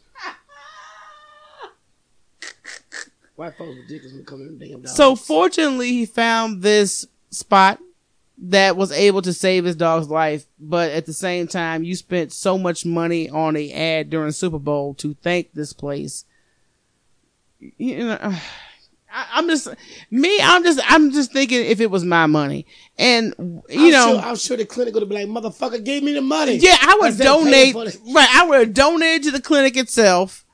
White 3.43 3.59
folks 3.59 3.77
ridiculous 3.77 4.13
when 4.31 4.59
to 4.59 4.67
damn 4.69 4.83
dogs. 4.83 4.95
So 4.95 5.17
fortunately, 5.17 5.89
he 5.89 6.07
found 6.07 6.63
this 6.63 7.07
spot 7.31 7.81
that 8.39 8.77
was 8.77 8.93
able 8.93 9.21
to 9.23 9.33
save 9.33 9.65
his 9.65 9.75
dog's 9.75 10.09
life. 10.09 10.47
But 10.61 10.93
at 10.93 11.07
the 11.07 11.13
same 11.13 11.49
time, 11.49 11.83
you 11.83 11.97
spent 11.97 12.33
so 12.33 12.57
much 12.57 12.87
money 12.87 13.29
on 13.29 13.57
a 13.57 13.73
ad 13.73 14.11
during 14.11 14.31
Super 14.31 14.61
Bowl 14.61 14.95
to 14.95 15.15
thank 15.23 15.55
this 15.55 15.73
place. 15.73 16.25
You 17.59 17.99
know, 17.99 18.19
I, 19.13 19.27
I'm 19.35 19.49
just 19.49 19.67
me. 20.13 20.39
I'm 20.41 20.63
just 20.63 20.81
I'm 20.89 21.11
just 21.11 21.33
thinking 21.33 21.67
if 21.67 21.81
it 21.81 21.91
was 21.91 22.05
my 22.05 22.27
money, 22.27 22.65
and 22.97 23.35
you 23.69 23.87
I'm 23.87 23.91
know, 23.91 24.13
sure, 24.13 24.21
I'm 24.21 24.37
sure 24.37 24.57
the 24.57 24.67
clinic 24.67 24.95
would 24.95 25.09
be 25.09 25.17
like, 25.17 25.27
motherfucker, 25.27 25.85
gave 25.85 26.05
me 26.05 26.13
the 26.15 26.23
money. 26.23 26.59
yeah, 26.59 26.77
I 26.81 26.97
would 27.01 27.19
donate. 27.19 27.53
paying 27.53 27.73
for 27.73 27.85
the- 27.87 28.13
Right, 28.15 28.29
I 28.37 28.47
would 28.47 28.59
have 28.61 28.75
donated 28.75 29.25
to 29.25 29.31
the 29.33 29.43
clinic 29.43 29.77
itself, 29.77 30.47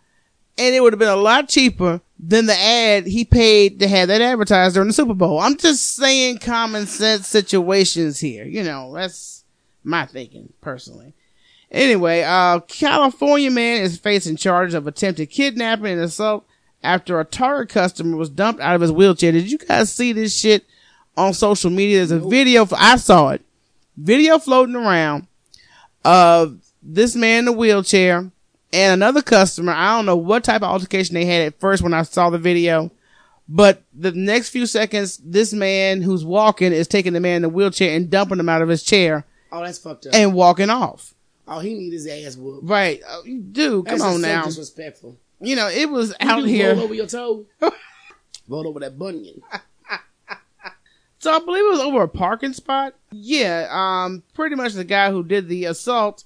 and 0.59 0.75
it 0.75 0.83
would 0.83 0.93
have 0.93 0.99
been 0.99 1.09
a 1.09 1.17
lot 1.17 1.49
cheaper 1.49 2.01
than 2.19 2.47
the 2.47 2.59
ad 2.59 3.07
he 3.07 3.25
paid 3.25 3.79
to 3.79 3.89
have 3.89 4.09
that 4.09 4.21
advertised 4.21 4.75
during 4.75 4.89
the 4.89 4.93
Super 4.93 5.15
Bowl. 5.15 5.39
I'm 5.39 5.57
just 5.57 5.95
saying 5.95 6.39
common 6.39 6.87
sense 6.87 7.29
situations 7.29 8.19
here. 8.19 8.45
You 8.45 8.65
know, 8.65 8.93
that's 8.93 9.45
my 9.85 10.05
thinking 10.07 10.53
personally. 10.61 11.15
Anyway, 11.71 12.23
uh, 12.23 12.61
California 12.61 13.51
man 13.51 13.83
is 13.83 13.99
facing 13.99 14.37
charges 14.37 14.75
of 14.75 14.87
attempted 14.87 15.27
kidnapping 15.31 15.87
and 15.87 16.01
assault 16.01 16.45
after 16.83 17.21
a 17.21 17.25
Target 17.25 17.73
customer 17.73 18.17
was 18.17 18.31
dumped 18.31 18.61
out 18.61 18.75
of 18.75 18.81
his 18.81 18.93
wheelchair. 18.93 19.33
Did 19.33 19.51
you 19.51 19.59
guys 19.59 19.93
see 19.93 20.13
this 20.13 20.37
shit 20.37 20.65
on 21.17 21.35
social 21.35 21.71
media? 21.71 21.99
There's 21.99 22.11
a 22.11 22.27
video. 22.27 22.67
I 22.73 22.97
saw 22.97 23.31
it. 23.31 23.43
Video 23.97 24.39
floating 24.39 24.77
around 24.77 25.27
of 26.05 26.59
this 26.83 27.15
man 27.15 27.45
in 27.45 27.49
a 27.49 27.53
wheelchair 27.53 28.31
and 28.73 28.93
another 28.95 29.23
customer. 29.23 29.73
I 29.73 29.97
don't 29.97 30.07
know 30.07 30.16
what 30.16 30.45
type 30.45 30.62
of 30.62 30.69
altercation 30.71 31.14
they 31.14 31.25
had 31.25 31.43
at 31.43 31.61
first 31.61 31.83
when 31.83 31.95
I 31.95 32.03
saw 32.03 32.31
the 32.31 32.39
video, 32.39 32.91
but 33.49 33.83
the 33.95 34.12
next 34.12 34.51
few 34.51 34.66
seconds, 34.66 35.19
this 35.25 35.53
man 35.53 36.03
who's 36.03 36.25
walking 36.25 36.73
is 36.73 36.87
taking 36.89 37.12
the 37.14 37.21
man 37.21 37.37
in 37.37 37.43
the 37.43 37.49
wheelchair 37.49 37.95
and 37.97 38.11
dumping 38.11 38.39
him 38.39 38.49
out 38.49 38.62
of 38.62 38.69
his 38.69 38.83
chair 38.83 39.25
Oh, 39.51 39.62
that's 39.64 39.79
fucked 39.79 40.07
up. 40.07 40.14
and 40.14 40.35
walking 40.35 40.69
off. 40.71 41.14
oh, 41.47 41.61
he 41.61 41.73
need 41.75 41.93
his 41.93 42.07
ass 42.07 42.37
whooped. 42.37 42.69
Right. 42.69 43.01
Uh, 43.09 43.23
Dude, 43.53 43.87
come 43.87 44.03
on 44.03 44.21
now. 44.21 44.43
So 44.43 44.49
disrespectful. 44.49 45.16
You 45.41 45.57
know, 45.57 45.69
it 45.69 45.89
was 45.89 46.11
You 46.21 46.29
out 46.29 46.45
here. 46.45 46.75
Roll 46.75 46.85
over 46.85 46.95
your 46.95 47.07
toe. 47.07 47.47
roll 48.49 48.66
over 48.69 48.81
that 48.81 48.99
bunion. 48.99 49.41
So 51.21 51.33
I 51.33 51.41
believe 51.41 51.64
it 51.64 51.71
was 51.71 51.81
over 51.81 52.03
a 52.03 52.09
parking 52.09 52.53
spot. 52.53 52.95
Yeah, 53.11 53.66
um, 53.71 54.23
pretty 54.35 54.55
much 54.55 54.75
the 54.75 54.85
guy 54.85 55.11
who 55.11 55.25
did 55.25 55.49
the 55.49 55.64
assault, 55.64 56.23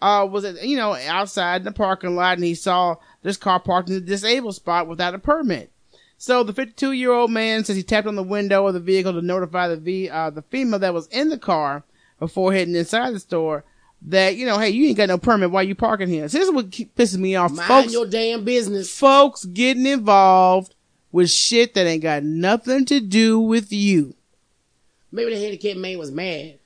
uh, 0.00 0.26
was 0.30 0.44
at, 0.44 0.62
you 0.66 0.76
know, 0.76 0.94
outside 0.94 1.62
in 1.62 1.64
the 1.64 1.72
parking 1.72 2.14
lot 2.14 2.36
and 2.36 2.44
he 2.44 2.54
saw 2.54 2.96
this 3.22 3.36
car 3.36 3.60
parked 3.60 3.88
in 3.88 3.96
the 3.96 4.00
disabled 4.00 4.54
spot 4.54 4.86
without 4.86 5.14
a 5.14 5.18
permit. 5.18 5.72
So 6.16 6.42
the 6.42 6.52
52 6.52 6.92
year 6.92 7.12
old 7.12 7.30
man 7.30 7.64
says 7.64 7.76
he 7.76 7.82
tapped 7.82 8.06
on 8.06 8.16
the 8.16 8.22
window 8.22 8.66
of 8.66 8.74
the 8.74 8.80
vehicle 8.80 9.12
to 9.12 9.22
notify 9.22 9.68
the 9.68 9.76
v, 9.76 10.08
uh, 10.08 10.30
the 10.30 10.42
female 10.42 10.78
that 10.80 10.94
was 10.94 11.06
in 11.08 11.28
the 11.28 11.38
car 11.38 11.84
before 12.18 12.52
heading 12.52 12.74
inside 12.74 13.12
the 13.12 13.20
store 13.20 13.64
that, 14.02 14.36
you 14.36 14.46
know, 14.46 14.58
hey, 14.58 14.70
you 14.70 14.86
ain't 14.86 14.96
got 14.96 15.08
no 15.08 15.18
permit. 15.18 15.50
Why 15.50 15.62
you 15.62 15.74
parking 15.74 16.08
here? 16.08 16.28
So 16.28 16.38
this 16.38 16.48
is 16.48 16.54
what 16.54 16.70
keep, 16.70 16.94
pisses 16.94 17.18
me 17.18 17.36
off. 17.36 17.52
Mind 17.52 17.68
folks, 17.68 17.92
your 17.92 18.06
damn 18.06 18.44
business. 18.44 18.96
folks 18.96 19.44
getting 19.44 19.86
involved 19.86 20.74
with 21.10 21.30
shit 21.30 21.74
that 21.74 21.86
ain't 21.86 22.02
got 22.02 22.22
nothing 22.22 22.84
to 22.86 23.00
do 23.00 23.40
with 23.40 23.72
you. 23.72 24.14
Maybe 25.10 25.34
the 25.34 25.40
handicapped 25.40 25.78
man 25.78 25.98
was 25.98 26.10
mad 26.10 26.58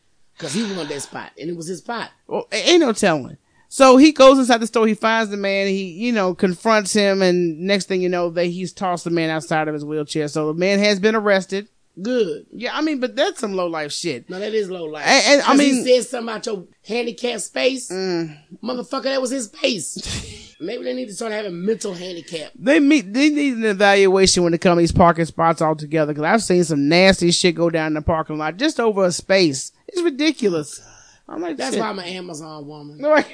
because 0.42 0.54
he 0.54 0.62
wanted 0.64 0.88
that 0.88 1.00
spot 1.02 1.30
and 1.40 1.48
it 1.48 1.56
was 1.56 1.68
his 1.68 1.78
spot. 1.78 2.10
Well, 2.26 2.48
ain't 2.50 2.80
no 2.80 2.92
telling. 2.92 3.36
So 3.68 3.96
he 3.96 4.12
goes 4.12 4.38
inside 4.38 4.58
the 4.58 4.66
store. 4.66 4.86
He 4.86 4.94
finds 4.94 5.30
the 5.30 5.36
man. 5.38 5.68
He, 5.68 5.84
you 5.92 6.12
know, 6.12 6.34
confronts 6.34 6.92
him, 6.92 7.22
and 7.22 7.60
next 7.60 7.86
thing 7.86 8.02
you 8.02 8.08
know, 8.10 8.28
that 8.30 8.44
he's 8.46 8.72
tossed 8.72 9.04
the 9.04 9.10
man 9.10 9.30
outside 9.30 9.66
of 9.68 9.72
his 9.72 9.84
wheelchair. 9.84 10.28
So 10.28 10.48
the 10.52 10.58
man 10.58 10.78
has 10.80 11.00
been 11.00 11.14
arrested. 11.14 11.68
Good. 12.00 12.46
Yeah, 12.52 12.76
I 12.76 12.80
mean, 12.82 13.00
but 13.00 13.16
that's 13.16 13.38
some 13.40 13.52
low 13.54 13.66
life 13.68 13.92
shit. 13.92 14.28
No, 14.28 14.38
that 14.38 14.52
is 14.52 14.68
low 14.70 14.84
life. 14.84 15.06
And- 15.06 15.40
and, 15.40 15.42
I 15.42 15.54
mean- 15.56 15.74
Mm. 15.74 15.86
he 15.86 15.94
said 16.00 16.06
something 16.08 16.28
about 16.34 16.46
your 16.46 16.64
handicapped 16.86 17.42
space. 17.42 17.90
Motherfucker, 17.90 19.04
that 19.04 19.20
was 19.20 19.30
his 19.30 19.46
space. 19.46 20.56
Maybe 20.60 20.84
they 20.84 20.94
need 20.94 21.06
to 21.08 21.14
start 21.14 21.32
having 21.32 21.64
mental 21.64 21.92
handicap. 21.94 22.52
They 22.54 22.78
meet. 22.78 23.12
They 23.12 23.30
need 23.30 23.54
an 23.56 23.64
evaluation 23.64 24.44
when 24.44 24.54
it 24.54 24.60
comes 24.60 24.76
to 24.76 24.80
these 24.80 24.92
parking 24.92 25.24
spots 25.24 25.60
altogether. 25.60 26.12
Because 26.12 26.24
I've 26.24 26.42
seen 26.42 26.62
some 26.64 26.88
nasty 26.88 27.30
shit 27.32 27.56
go 27.56 27.68
down 27.68 27.88
in 27.88 27.94
the 27.94 28.02
parking 28.02 28.38
lot 28.38 28.58
just 28.58 28.78
over 28.78 29.04
a 29.06 29.12
space. 29.12 29.72
It's 29.92 30.02
ridiculous. 30.02 30.80
I'm 31.28 31.40
like, 31.40 31.56
That's 31.56 31.74
shit. 31.74 31.80
why 31.80 31.88
I'm 31.88 31.98
an 31.98 32.06
Amazon 32.06 32.66
woman. 32.66 33.24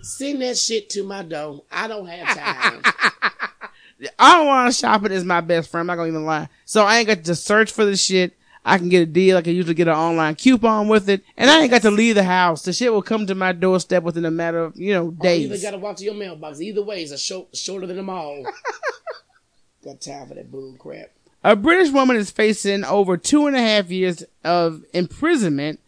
Send 0.00 0.42
that 0.42 0.56
shit 0.56 0.90
to 0.90 1.02
my 1.02 1.22
door. 1.22 1.64
I 1.70 1.88
don't 1.88 2.06
have 2.06 2.36
time. 2.36 2.82
I 4.18 4.32
don't 4.32 4.46
want 4.46 4.72
to 4.72 4.78
shop 4.78 5.04
it 5.04 5.12
as 5.12 5.24
my 5.24 5.40
best 5.40 5.70
friend. 5.70 5.82
I'm 5.82 5.86
not 5.86 5.96
gonna 5.96 6.08
even 6.08 6.26
lie. 6.26 6.48
So 6.64 6.84
I 6.84 6.98
ain't 6.98 7.06
got 7.06 7.24
to 7.24 7.34
search 7.34 7.72
for 7.72 7.84
the 7.84 7.96
shit. 7.96 8.36
I 8.64 8.78
can 8.78 8.88
get 8.88 9.02
a 9.02 9.06
deal. 9.06 9.36
I 9.36 9.42
can 9.42 9.54
usually 9.54 9.74
get 9.74 9.88
an 9.88 9.94
online 9.94 10.34
coupon 10.36 10.88
with 10.88 11.08
it, 11.08 11.22
and 11.36 11.50
I 11.50 11.60
ain't 11.60 11.70
got 11.70 11.82
to 11.82 11.90
leave 11.90 12.14
the 12.14 12.24
house. 12.24 12.62
The 12.62 12.72
shit 12.72 12.92
will 12.92 13.02
come 13.02 13.26
to 13.26 13.34
my 13.34 13.52
doorstep 13.52 14.02
within 14.02 14.24
a 14.24 14.30
matter 14.30 14.64
of 14.64 14.76
you 14.76 14.92
know 14.94 15.14
oh, 15.20 15.26
Or 15.26 15.30
either 15.30 15.58
gotta 15.58 15.78
walk 15.78 15.96
to 15.96 16.04
your 16.04 16.14
mailbox. 16.14 16.60
Either 16.60 16.82
way, 16.82 17.02
it's 17.02 17.12
a 17.12 17.18
short, 17.18 17.54
shorter 17.56 17.86
than 17.86 17.96
the 17.96 18.02
mall. 18.02 18.44
Got 19.84 20.00
time 20.00 20.28
for 20.28 20.34
that 20.34 20.50
bull 20.50 20.74
crap. 20.78 21.10
A 21.44 21.54
British 21.54 21.92
woman 21.92 22.16
is 22.16 22.30
facing 22.30 22.84
over 22.84 23.18
two 23.18 23.46
and 23.46 23.54
a 23.54 23.60
half 23.60 23.90
years 23.90 24.24
of 24.42 24.82
imprisonment 24.94 25.78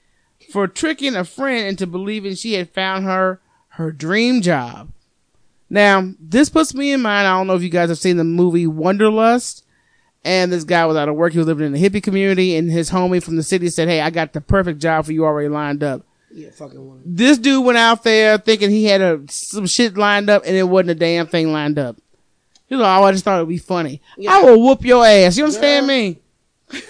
for 0.53 0.69
tricking 0.69 1.17
a 1.17 1.25
friend 1.25 1.67
into 1.67 1.87
believing 1.87 2.35
she 2.35 2.53
had 2.53 2.71
found 2.71 3.07
her 3.07 3.41
her 3.71 3.91
dream 3.91 4.43
job. 4.43 4.91
Now, 5.69 6.13
this 6.21 6.49
puts 6.49 6.75
me 6.75 6.93
in 6.93 7.03
mind. 7.03 7.27
I 7.27 7.37
don't 7.37 7.47
know 7.47 7.57
if 7.57 7.63
you 7.63 7.69
guys 7.69 7.89
have 7.89 7.99
seen 7.99 8.17
the 8.19 8.25
movie 8.25 8.67
Wanderlust. 8.67 9.65
And 10.25 10.53
this 10.53 10.65
guy 10.65 10.85
was 10.87 10.97
out 10.97 11.09
of 11.09 11.15
work. 11.15 11.33
He 11.33 11.39
was 11.39 11.47
living 11.47 11.67
in 11.67 11.73
the 11.73 11.83
hippie 11.83 12.03
community, 12.03 12.57
and 12.57 12.71
his 12.71 12.91
homie 12.91 13.23
from 13.23 13.37
the 13.37 13.45
city 13.45 13.69
said, 13.69 13.87
"Hey, 13.87 14.01
I 14.01 14.11
got 14.11 14.33
the 14.33 14.41
perfect 14.41 14.81
job 14.81 15.07
for 15.07 15.13
you 15.13 15.25
already 15.25 15.49
lined 15.49 15.85
up." 15.85 16.05
Yeah, 16.33 16.51
fucking 16.51 16.85
one. 16.85 17.03
This 17.07 17.39
dude 17.39 17.65
went 17.65 17.79
out 17.79 18.03
there 18.03 18.37
thinking 18.37 18.71
he 18.71 18.87
had 18.87 19.01
a, 19.01 19.21
some 19.31 19.67
shit 19.67 19.97
lined 19.97 20.29
up, 20.29 20.43
and 20.45 20.57
it 20.57 20.65
wasn't 20.65 20.91
a 20.91 20.95
damn 20.97 21.29
thing 21.29 21.53
lined 21.53 21.79
up. 21.79 21.97
Like, 22.71 22.81
"Oh, 22.81 23.05
I 23.05 23.13
just 23.13 23.25
thought 23.25 23.37
it'd 23.37 23.49
be 23.49 23.59
funny. 23.59 24.01
I 24.29 24.43
will 24.43 24.61
whoop 24.61 24.85
your 24.85 25.05
ass." 25.05 25.37
You 25.37 25.45
understand 25.45 25.87
Girl. 25.87 25.97
me? 25.97 26.19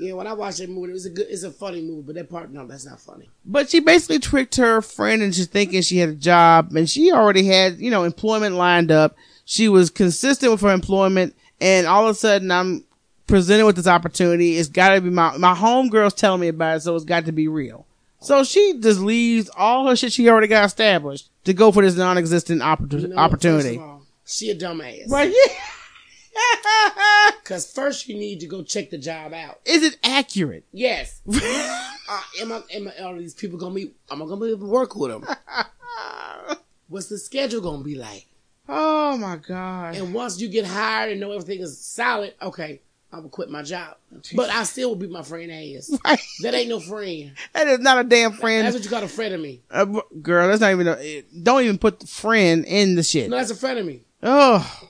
Yeah, 0.00 0.14
when 0.14 0.26
I 0.26 0.32
watched 0.32 0.58
that 0.58 0.70
movie, 0.70 0.90
it 0.90 0.94
was 0.94 1.04
a 1.04 1.10
good, 1.10 1.26
it's 1.28 1.42
a 1.42 1.50
funny 1.50 1.82
movie, 1.82 2.02
but 2.06 2.14
that 2.14 2.30
part, 2.30 2.50
no, 2.50 2.66
that's 2.66 2.86
not 2.86 3.00
funny. 3.00 3.28
But 3.44 3.68
she 3.68 3.80
basically 3.80 4.18
tricked 4.18 4.56
her 4.56 4.80
friend 4.80 5.22
into 5.22 5.44
thinking 5.44 5.82
she 5.82 5.98
had 5.98 6.08
a 6.08 6.14
job 6.14 6.74
and 6.74 6.88
she 6.88 7.12
already 7.12 7.44
had, 7.44 7.78
you 7.78 7.90
know, 7.90 8.04
employment 8.04 8.54
lined 8.54 8.90
up. 8.90 9.14
She 9.44 9.68
was 9.68 9.90
consistent 9.90 10.52
with 10.52 10.62
her 10.62 10.70
employment 10.70 11.36
and 11.60 11.86
all 11.86 12.04
of 12.04 12.12
a 12.12 12.14
sudden 12.14 12.50
I'm 12.50 12.84
presented 13.26 13.66
with 13.66 13.76
this 13.76 13.86
opportunity. 13.86 14.56
It's 14.56 14.70
gotta 14.70 15.02
be 15.02 15.10
my, 15.10 15.36
my 15.36 15.54
homegirl's 15.54 16.14
telling 16.14 16.40
me 16.40 16.48
about 16.48 16.78
it, 16.78 16.80
so 16.80 16.96
it's 16.96 17.04
got 17.04 17.26
to 17.26 17.32
be 17.32 17.46
real. 17.46 17.84
So 18.20 18.42
she 18.42 18.78
just 18.80 19.00
leaves 19.00 19.50
all 19.54 19.86
her 19.86 19.96
shit 19.96 20.14
she 20.14 20.30
already 20.30 20.46
got 20.46 20.64
established 20.64 21.28
to 21.44 21.52
go 21.52 21.72
for 21.72 21.82
this 21.82 21.96
non-existent 21.96 22.62
opportu- 22.62 23.02
You 23.02 23.08
know, 23.08 23.16
opportunity. 23.16 23.78
First 24.24 24.42
of 24.42 24.48
all, 24.48 24.50
she 24.50 24.50
a 24.50 24.54
dumbass. 24.54 25.10
Right, 25.10 25.30
yeah. 25.30 25.54
Because 27.42 27.70
first 27.72 28.08
you 28.08 28.14
need 28.14 28.40
to 28.40 28.46
go 28.46 28.62
check 28.62 28.90
the 28.90 28.98
job 28.98 29.32
out. 29.32 29.60
Is 29.64 29.82
it 29.82 29.98
accurate? 30.04 30.64
Yes. 30.72 31.20
uh, 31.28 32.22
am 32.40 32.52
I, 32.52 32.62
am 32.72 32.88
I, 32.88 33.02
are 33.02 33.18
these 33.18 33.34
people 33.34 33.58
gonna 33.58 33.74
be, 33.74 33.90
am 34.10 34.22
I 34.22 34.26
gonna 34.26 34.40
be 34.40 34.52
able 34.52 34.66
to 34.66 34.72
work 34.72 34.94
with 34.94 35.10
them? 35.10 35.26
What's 36.88 37.08
the 37.08 37.18
schedule 37.18 37.60
gonna 37.60 37.82
be 37.82 37.96
like? 37.96 38.26
Oh 38.68 39.16
my 39.16 39.36
god. 39.36 39.96
And 39.96 40.14
once 40.14 40.40
you 40.40 40.48
get 40.48 40.64
hired 40.64 41.10
and 41.10 41.20
know 41.20 41.32
everything 41.32 41.60
is 41.60 41.76
solid, 41.80 42.34
okay, 42.40 42.80
I'm 43.12 43.20
gonna 43.20 43.30
quit 43.30 43.50
my 43.50 43.62
job. 43.62 43.96
But 44.36 44.50
I 44.50 44.62
still 44.62 44.90
will 44.90 44.96
beat 44.96 45.10
my 45.10 45.22
friend 45.22 45.50
ass. 45.50 45.90
Right. 46.04 46.20
That 46.42 46.54
ain't 46.54 46.68
no 46.68 46.78
friend. 46.78 47.32
That 47.52 47.66
is 47.66 47.80
not 47.80 47.98
a 47.98 48.04
damn 48.04 48.32
friend. 48.32 48.64
That's 48.64 48.76
what 48.76 48.84
you 48.84 48.90
got 48.90 49.02
a 49.02 49.08
friend 49.08 49.34
of 49.34 49.40
me. 49.40 49.60
Uh, 49.70 50.02
girl, 50.22 50.46
that's 50.46 50.60
not 50.60 50.70
even 50.70 50.86
a, 50.86 51.22
don't 51.42 51.62
even 51.62 51.78
put 51.78 51.98
the 51.98 52.06
friend 52.06 52.64
in 52.64 52.94
the 52.94 53.02
shit. 53.02 53.28
No, 53.28 53.36
that's 53.36 53.50
a 53.50 53.56
friend 53.56 53.80
of 53.80 53.86
me. 53.86 54.02
Oh, 54.22 54.88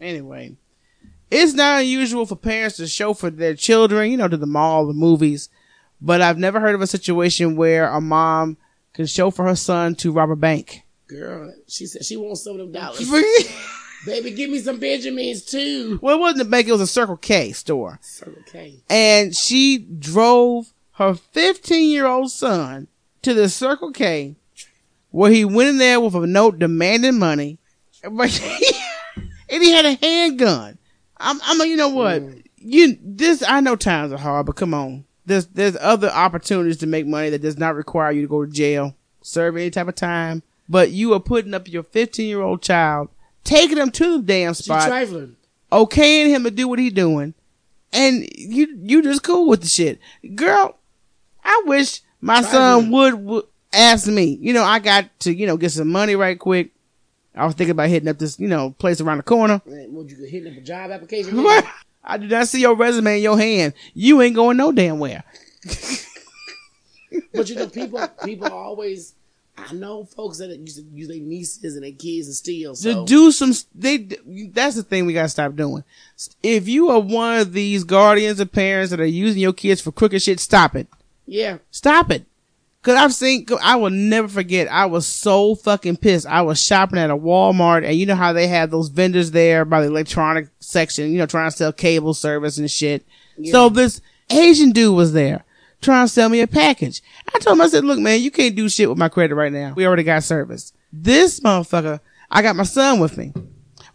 anyway, 0.00 0.56
it's 1.30 1.52
not 1.54 1.80
unusual 1.82 2.26
for 2.26 2.36
parents 2.36 2.76
to 2.78 2.86
show 2.86 3.14
for 3.14 3.30
their 3.30 3.54
children, 3.54 4.10
you 4.10 4.16
know, 4.16 4.28
to 4.28 4.36
the 4.36 4.46
mall, 4.46 4.86
the 4.86 4.92
movies. 4.92 5.48
But 6.00 6.20
I've 6.20 6.38
never 6.38 6.60
heard 6.60 6.74
of 6.74 6.82
a 6.82 6.86
situation 6.86 7.56
where 7.56 7.88
a 7.88 8.00
mom 8.00 8.56
can 8.92 9.06
show 9.06 9.30
for 9.30 9.44
her 9.46 9.56
son 9.56 9.94
to 9.96 10.12
rob 10.12 10.30
a 10.30 10.36
bank. 10.36 10.82
Girl, 11.06 11.54
she 11.68 11.86
said 11.86 12.04
she 12.04 12.16
wants 12.16 12.42
some 12.42 12.52
of 12.52 12.58
them 12.58 12.72
dollars. 12.72 13.10
Baby, 14.06 14.32
give 14.32 14.50
me 14.50 14.58
some 14.58 14.78
Benjamins 14.78 15.44
too. 15.44 15.98
well, 16.02 16.16
it 16.16 16.20
wasn't 16.20 16.42
a 16.42 16.44
bank; 16.44 16.68
it 16.68 16.72
was 16.72 16.80
a 16.82 16.86
Circle 16.86 17.16
K 17.18 17.52
store, 17.52 17.98
Circle 18.02 18.42
K. 18.50 18.82
and 18.90 19.34
she 19.34 19.78
drove 19.78 20.74
her 20.92 21.14
15 21.14 21.90
year 21.90 22.06
old 22.06 22.30
son 22.30 22.88
to 23.22 23.32
the 23.32 23.48
Circle 23.48 23.92
K, 23.92 24.36
where 25.10 25.30
he 25.30 25.44
went 25.46 25.70
in 25.70 25.78
there 25.78 26.00
with 26.00 26.14
a 26.14 26.26
note 26.26 26.58
demanding 26.58 27.18
money, 27.18 27.58
but 28.10 28.28
he, 28.30 28.72
and 29.48 29.62
he 29.62 29.70
had 29.70 29.86
a 29.86 29.94
handgun. 29.94 30.78
I'm, 31.18 31.40
I'm, 31.44 31.66
you 31.68 31.76
know 31.76 31.88
what? 31.88 32.22
You 32.56 32.98
this 33.02 33.42
I 33.46 33.60
know 33.60 33.76
times 33.76 34.12
are 34.12 34.18
hard, 34.18 34.46
but 34.46 34.56
come 34.56 34.74
on. 34.74 35.04
There's 35.26 35.46
there's 35.46 35.76
other 35.80 36.10
opportunities 36.10 36.78
to 36.78 36.86
make 36.86 37.06
money 37.06 37.30
that 37.30 37.42
does 37.42 37.58
not 37.58 37.74
require 37.74 38.12
you 38.12 38.22
to 38.22 38.28
go 38.28 38.44
to 38.44 38.50
jail, 38.50 38.94
serve 39.22 39.56
any 39.56 39.70
type 39.70 39.88
of 39.88 39.94
time. 39.94 40.42
But 40.68 40.90
you 40.90 41.12
are 41.12 41.20
putting 41.20 41.54
up 41.54 41.68
your 41.68 41.82
15 41.82 42.26
year 42.26 42.40
old 42.40 42.62
child, 42.62 43.08
taking 43.42 43.76
him 43.76 43.90
to 43.92 44.18
the 44.18 44.22
damn 44.22 44.54
spot, 44.54 44.88
trifling. 44.88 45.36
okaying 45.70 46.28
him 46.28 46.44
to 46.44 46.50
do 46.50 46.68
what 46.68 46.78
he 46.78 46.90
doing, 46.90 47.34
and 47.92 48.26
you 48.34 48.78
you 48.82 49.02
just 49.02 49.22
cool 49.22 49.48
with 49.48 49.62
the 49.62 49.68
shit, 49.68 49.98
girl. 50.34 50.78
I 51.42 51.62
wish 51.66 52.00
my 52.22 52.40
son 52.40 52.90
would, 52.90 53.14
would 53.14 53.44
ask 53.74 54.06
me. 54.06 54.38
You 54.40 54.54
know, 54.54 54.64
I 54.64 54.78
got 54.78 55.08
to 55.20 55.34
you 55.34 55.46
know 55.46 55.56
get 55.58 55.72
some 55.72 55.88
money 55.88 56.16
right 56.16 56.38
quick. 56.38 56.70
I 57.34 57.44
was 57.46 57.54
thinking 57.54 57.72
about 57.72 57.88
hitting 57.88 58.08
up 58.08 58.18
this 58.18 58.38
you 58.38 58.48
know 58.48 58.70
place 58.78 59.00
around 59.00 59.18
the 59.18 59.22
corner. 59.24 59.60
Would 59.66 60.10
you 60.10 60.24
hit 60.24 60.44
them 60.44 60.54
for 60.54 60.60
job 60.60 60.90
application? 60.90 61.36
What? 61.42 61.64
I 62.06 62.18
do 62.18 62.26
not 62.26 62.48
see 62.48 62.60
your 62.60 62.76
resume 62.76 63.16
in 63.16 63.22
your 63.22 63.38
hand. 63.38 63.72
You 63.94 64.20
ain't 64.20 64.34
going 64.34 64.56
no 64.58 64.72
damn 64.72 64.98
where. 64.98 65.24
But 67.32 67.48
you 67.48 67.54
know, 67.56 67.68
people 67.68 68.06
people 68.24 68.48
always. 68.48 69.14
I 69.56 69.72
know 69.72 70.04
folks 70.04 70.38
that 70.38 70.48
used 70.58 70.78
to 70.78 70.82
use 70.82 71.06
their 71.06 71.20
nieces 71.20 71.76
and 71.76 71.84
their 71.84 71.92
kids 71.92 72.26
and 72.26 72.34
steal. 72.34 72.74
So 72.74 72.92
To 72.92 73.06
do 73.06 73.30
some, 73.30 73.52
they. 73.72 73.98
That's 74.52 74.74
the 74.74 74.82
thing 74.82 75.06
we 75.06 75.12
gotta 75.12 75.28
stop 75.28 75.54
doing. 75.54 75.84
If 76.42 76.66
you 76.68 76.90
are 76.90 76.98
one 76.98 77.38
of 77.38 77.52
these 77.52 77.84
guardians 77.84 78.40
or 78.40 78.46
parents 78.46 78.90
that 78.90 78.98
are 78.98 79.04
using 79.06 79.40
your 79.40 79.52
kids 79.52 79.80
for 79.80 79.92
crooked 79.92 80.22
shit, 80.22 80.40
stop 80.40 80.74
it. 80.74 80.88
yeah, 81.26 81.58
Stop 81.70 82.10
it. 82.10 82.26
Cause 82.84 82.96
I've 82.96 83.14
seen, 83.14 83.46
I 83.62 83.76
will 83.76 83.88
never 83.88 84.28
forget, 84.28 84.70
I 84.70 84.84
was 84.84 85.06
so 85.06 85.54
fucking 85.54 85.96
pissed. 85.96 86.26
I 86.26 86.42
was 86.42 86.60
shopping 86.60 86.98
at 86.98 87.10
a 87.10 87.16
Walmart 87.16 87.82
and 87.82 87.96
you 87.96 88.04
know 88.04 88.14
how 88.14 88.34
they 88.34 88.46
have 88.46 88.70
those 88.70 88.90
vendors 88.90 89.30
there 89.30 89.64
by 89.64 89.80
the 89.80 89.86
electronic 89.86 90.48
section, 90.60 91.10
you 91.10 91.16
know, 91.16 91.24
trying 91.24 91.50
to 91.50 91.56
sell 91.56 91.72
cable 91.72 92.12
service 92.12 92.58
and 92.58 92.70
shit. 92.70 93.06
So 93.50 93.70
this 93.70 94.02
Asian 94.28 94.70
dude 94.70 94.94
was 94.94 95.14
there 95.14 95.44
trying 95.80 96.06
to 96.06 96.12
sell 96.12 96.28
me 96.28 96.40
a 96.40 96.46
package. 96.46 97.02
I 97.34 97.38
told 97.38 97.56
him, 97.56 97.62
I 97.62 97.68
said, 97.68 97.84
look, 97.84 97.98
man, 97.98 98.20
you 98.20 98.30
can't 98.30 98.54
do 98.54 98.68
shit 98.68 98.88
with 98.88 98.98
my 98.98 99.08
credit 99.08 99.34
right 99.34 99.52
now. 99.52 99.72
We 99.74 99.86
already 99.86 100.02
got 100.02 100.22
service. 100.22 100.72
This 100.92 101.40
motherfucker, 101.40 102.00
I 102.30 102.42
got 102.42 102.56
my 102.56 102.64
son 102.64 103.00
with 103.00 103.16
me. 103.16 103.32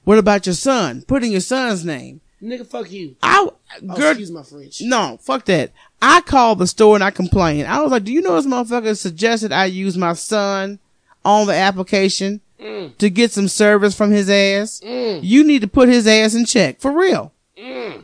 What 0.03 0.17
about 0.17 0.45
your 0.45 0.55
son? 0.55 1.03
Put 1.03 1.23
in 1.23 1.31
your 1.31 1.41
son's 1.41 1.85
name. 1.85 2.21
Nigga, 2.41 2.65
fuck 2.65 2.91
you. 2.91 3.15
I, 3.21 3.47
Oh, 3.81 3.95
girl, 3.95 4.09
excuse 4.09 4.31
my 4.31 4.43
French. 4.43 4.81
no, 4.81 5.17
fuck 5.21 5.45
that. 5.45 5.71
I 6.01 6.21
called 6.21 6.59
the 6.59 6.67
store 6.67 6.95
and 6.95 7.03
I 7.03 7.11
complained. 7.11 7.67
I 7.67 7.81
was 7.81 7.91
like, 7.91 8.03
do 8.03 8.11
you 8.11 8.21
know 8.21 8.35
this 8.35 8.45
motherfucker 8.45 8.97
suggested 8.97 9.51
I 9.51 9.65
use 9.65 9.97
my 9.97 10.13
son 10.13 10.79
on 11.25 11.47
the 11.47 11.53
application 11.53 12.41
Mm. 12.59 12.97
to 12.97 13.09
get 13.09 13.31
some 13.31 13.47
service 13.47 13.95
from 13.95 14.11
his 14.11 14.29
ass? 14.29 14.81
You 14.83 15.45
need 15.45 15.61
to 15.61 15.67
put 15.67 15.87
his 15.87 16.05
ass 16.07 16.35
in 16.35 16.43
check. 16.45 16.79
For 16.81 16.91
real. 16.91 17.31
Mm. 17.57 18.03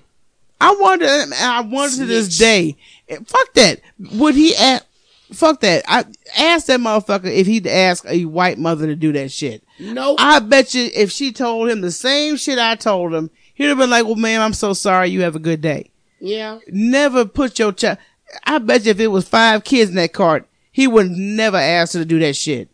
I 0.62 0.76
wonder, 0.80 1.06
I 1.08 1.60
wonder 1.62 1.98
to 1.98 2.06
this 2.06 2.38
day, 2.38 2.78
eh, 3.10 3.18
fuck 3.26 3.54
that. 3.56 3.82
Would 4.14 4.36
he 4.36 4.56
ask, 4.56 4.86
fuck 5.34 5.60
that. 5.60 5.84
I 5.90 6.06
asked 6.38 6.68
that 6.68 6.80
motherfucker 6.80 7.26
if 7.26 7.48
he'd 7.48 7.68
ask 7.68 8.06
a 8.08 8.24
white 8.26 8.58
mother 8.58 8.86
to 8.88 8.96
do 8.96 9.12
that 9.14 9.30
shit. 9.32 9.62
Nope. 9.78 10.18
I 10.22 10.40
bet 10.40 10.74
you 10.74 10.90
if 10.94 11.12
she 11.12 11.34
told 11.34 11.70
him 11.70 11.82
the 11.82 11.92
same 11.92 12.38
shit 12.38 12.58
I 12.58 12.76
told 12.76 13.14
him, 13.14 13.30
he'd 13.56 13.66
have 13.66 13.78
been 13.78 13.90
like, 13.90 14.06
well, 14.06 14.16
ma'am, 14.16 14.42
I'm 14.42 14.54
so 14.54 14.74
sorry. 14.74 15.10
You 15.10 15.22
have 15.22 15.36
a 15.36 15.40
good 15.40 15.62
day 15.62 15.92
yeah. 16.20 16.60
never 16.68 17.26
put 17.26 17.60
your 17.60 17.72
child. 17.72 17.98
I 18.44 18.58
bet 18.58 18.86
you 18.86 18.92
if 18.92 19.00
it 19.00 19.08
was 19.08 19.28
five 19.28 19.64
kids 19.64 19.92
in 19.92 19.98
that 19.98 20.14
cart, 20.14 20.48
he 20.72 20.88
would 20.88 21.10
never 21.12 21.58
ask 21.58 21.94
her 21.94 22.00
to 22.00 22.06
do 22.06 22.20
that 22.20 22.36
shit. 22.36 22.70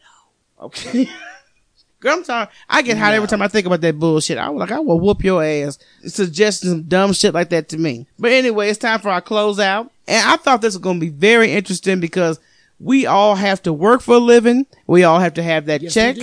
No. 0.00 0.66
Okay. 0.66 1.08
Girl, 2.00 2.18
I'm 2.18 2.24
sorry. 2.24 2.48
I 2.68 2.82
get 2.82 2.98
hot 2.98 3.14
every 3.14 3.26
time 3.26 3.42
I 3.42 3.48
think 3.48 3.66
about 3.66 3.80
that 3.80 3.98
bullshit. 3.98 4.38
I 4.38 4.48
was 4.50 4.60
like, 4.60 4.70
I 4.70 4.78
will 4.78 5.00
whoop 5.00 5.24
your 5.24 5.42
ass. 5.42 5.78
Suggesting 6.06 6.70
some 6.70 6.82
dumb 6.82 7.12
shit 7.12 7.34
like 7.34 7.48
that 7.50 7.68
to 7.70 7.78
me. 7.78 8.06
But 8.18 8.32
anyway, 8.32 8.68
it's 8.68 8.78
time 8.78 9.00
for 9.00 9.08
our 9.08 9.22
closeout. 9.22 9.90
And 10.06 10.28
I 10.28 10.36
thought 10.36 10.60
this 10.60 10.74
was 10.74 10.82
going 10.82 11.00
to 11.00 11.06
be 11.06 11.10
very 11.10 11.52
interesting 11.52 11.98
because 11.98 12.38
we 12.78 13.06
all 13.06 13.34
have 13.36 13.62
to 13.62 13.72
work 13.72 14.02
for 14.02 14.16
a 14.16 14.18
living. 14.18 14.66
We 14.86 15.04
all 15.04 15.18
have 15.18 15.34
to 15.34 15.42
have 15.42 15.66
that 15.66 15.82
Yes, 15.82 15.94
check 15.94 16.16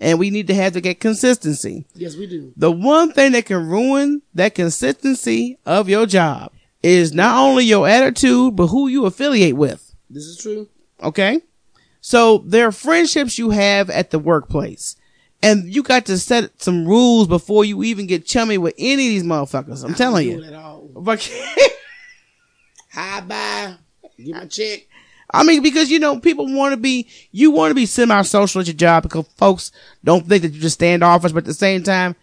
and 0.00 0.18
we 0.18 0.30
need 0.30 0.46
to 0.48 0.54
have 0.54 0.72
to 0.72 0.80
get 0.80 0.98
consistency. 1.00 1.86
Yes, 1.94 2.16
we 2.16 2.26
do. 2.26 2.52
The 2.56 2.72
one 2.72 3.12
thing 3.12 3.32
that 3.32 3.46
can 3.46 3.68
ruin 3.68 4.22
that 4.34 4.54
consistency 4.54 5.58
of 5.64 5.88
your 5.88 6.06
job 6.06 6.52
is 6.82 7.12
not 7.12 7.38
only 7.38 7.64
your 7.64 7.86
attitude, 7.86 8.56
but 8.56 8.68
who 8.68 8.88
you 8.88 9.06
affiliate 9.06 9.56
with. 9.56 9.94
This 10.08 10.24
is 10.24 10.38
true. 10.38 10.68
Okay? 11.02 11.40
So 12.00 12.38
there 12.38 12.66
are 12.66 12.72
friendships 12.72 13.38
you 13.38 13.50
have 13.50 13.90
at 13.90 14.10
the 14.10 14.18
workplace. 14.18 14.96
And 15.42 15.72
you 15.74 15.82
got 15.82 16.04
to 16.06 16.18
set 16.18 16.60
some 16.60 16.86
rules 16.86 17.26
before 17.28 17.64
you 17.64 17.82
even 17.84 18.06
get 18.06 18.26
chummy 18.26 18.58
with 18.58 18.74
any 18.76 18.92
of 19.06 19.10
these 19.10 19.22
motherfuckers. 19.22 19.84
I'm 19.84 19.94
telling 19.94 20.26
Do 20.28 20.32
you. 20.36 20.44
at 20.44 20.54
all. 20.54 20.88
But- 20.94 21.30
Hi, 22.92 23.20
bye. 23.20 23.74
Get 24.18 24.34
my 24.34 24.46
check. 24.46 24.86
I 25.32 25.44
mean, 25.44 25.62
because 25.62 25.90
you 25.90 25.98
know, 25.98 26.18
people 26.18 26.52
want 26.52 26.72
to 26.72 26.76
be, 26.76 27.08
you 27.30 27.50
want 27.50 27.70
to 27.70 27.74
be 27.74 27.86
semi-social 27.86 28.60
at 28.60 28.66
your 28.66 28.74
job 28.74 29.04
because 29.04 29.26
folks 29.36 29.72
don't 30.02 30.26
think 30.26 30.42
that 30.42 30.52
you 30.52 30.60
just 30.60 30.74
stand 30.74 31.02
office, 31.02 31.32
but 31.32 31.44
at 31.44 31.46
the 31.46 31.54
same 31.54 31.82
time, 31.82 32.16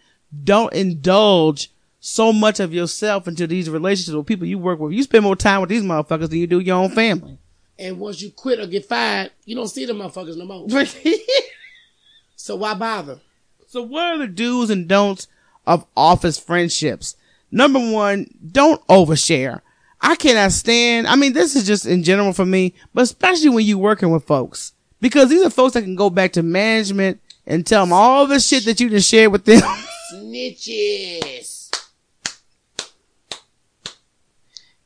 don't 0.44 0.72
indulge 0.72 1.70
so 2.00 2.32
much 2.32 2.60
of 2.60 2.72
yourself 2.72 3.26
into 3.26 3.46
these 3.46 3.68
relationships 3.70 4.14
with 4.14 4.26
people 4.26 4.46
you 4.46 4.58
work 4.58 4.78
with. 4.78 4.92
You 4.92 5.02
spend 5.02 5.24
more 5.24 5.36
time 5.36 5.60
with 5.60 5.70
these 5.70 5.82
motherfuckers 5.82 6.30
than 6.30 6.38
you 6.38 6.46
do 6.46 6.60
your 6.60 6.76
own 6.76 6.90
family. 6.90 7.38
And 7.78 7.98
once 7.98 8.20
you 8.20 8.30
quit 8.30 8.58
or 8.60 8.66
get 8.66 8.84
fired, 8.86 9.30
you 9.44 9.54
don't 9.54 9.68
see 9.68 9.84
them 9.84 9.98
motherfuckers 9.98 10.36
no 10.36 10.44
more. 10.44 10.66
so 12.36 12.56
why 12.56 12.74
bother? 12.74 13.20
So 13.68 13.82
what 13.82 14.14
are 14.14 14.18
the 14.18 14.26
do's 14.26 14.70
and 14.70 14.88
don'ts 14.88 15.28
of 15.66 15.86
office 15.96 16.38
friendships? 16.38 17.16
Number 17.50 17.78
one, 17.78 18.34
don't 18.52 18.84
overshare. 18.88 19.60
I 20.00 20.14
cannot 20.14 20.52
stand, 20.52 21.06
I 21.06 21.16
mean, 21.16 21.32
this 21.32 21.56
is 21.56 21.66
just 21.66 21.84
in 21.86 22.02
general 22.04 22.32
for 22.32 22.46
me, 22.46 22.74
but 22.94 23.02
especially 23.02 23.48
when 23.50 23.66
you're 23.66 23.78
working 23.78 24.10
with 24.10 24.24
folks. 24.24 24.72
Because 25.00 25.28
these 25.28 25.44
are 25.44 25.50
folks 25.50 25.74
that 25.74 25.82
can 25.82 25.96
go 25.96 26.10
back 26.10 26.32
to 26.32 26.42
management 26.42 27.20
and 27.46 27.66
tell 27.66 27.84
them 27.84 27.92
all 27.92 28.26
the 28.26 28.40
shit 28.40 28.64
that 28.64 28.80
you 28.80 28.90
just 28.90 29.08
shared 29.08 29.32
with 29.32 29.44
them. 29.44 29.60
Snitches. 30.14 31.70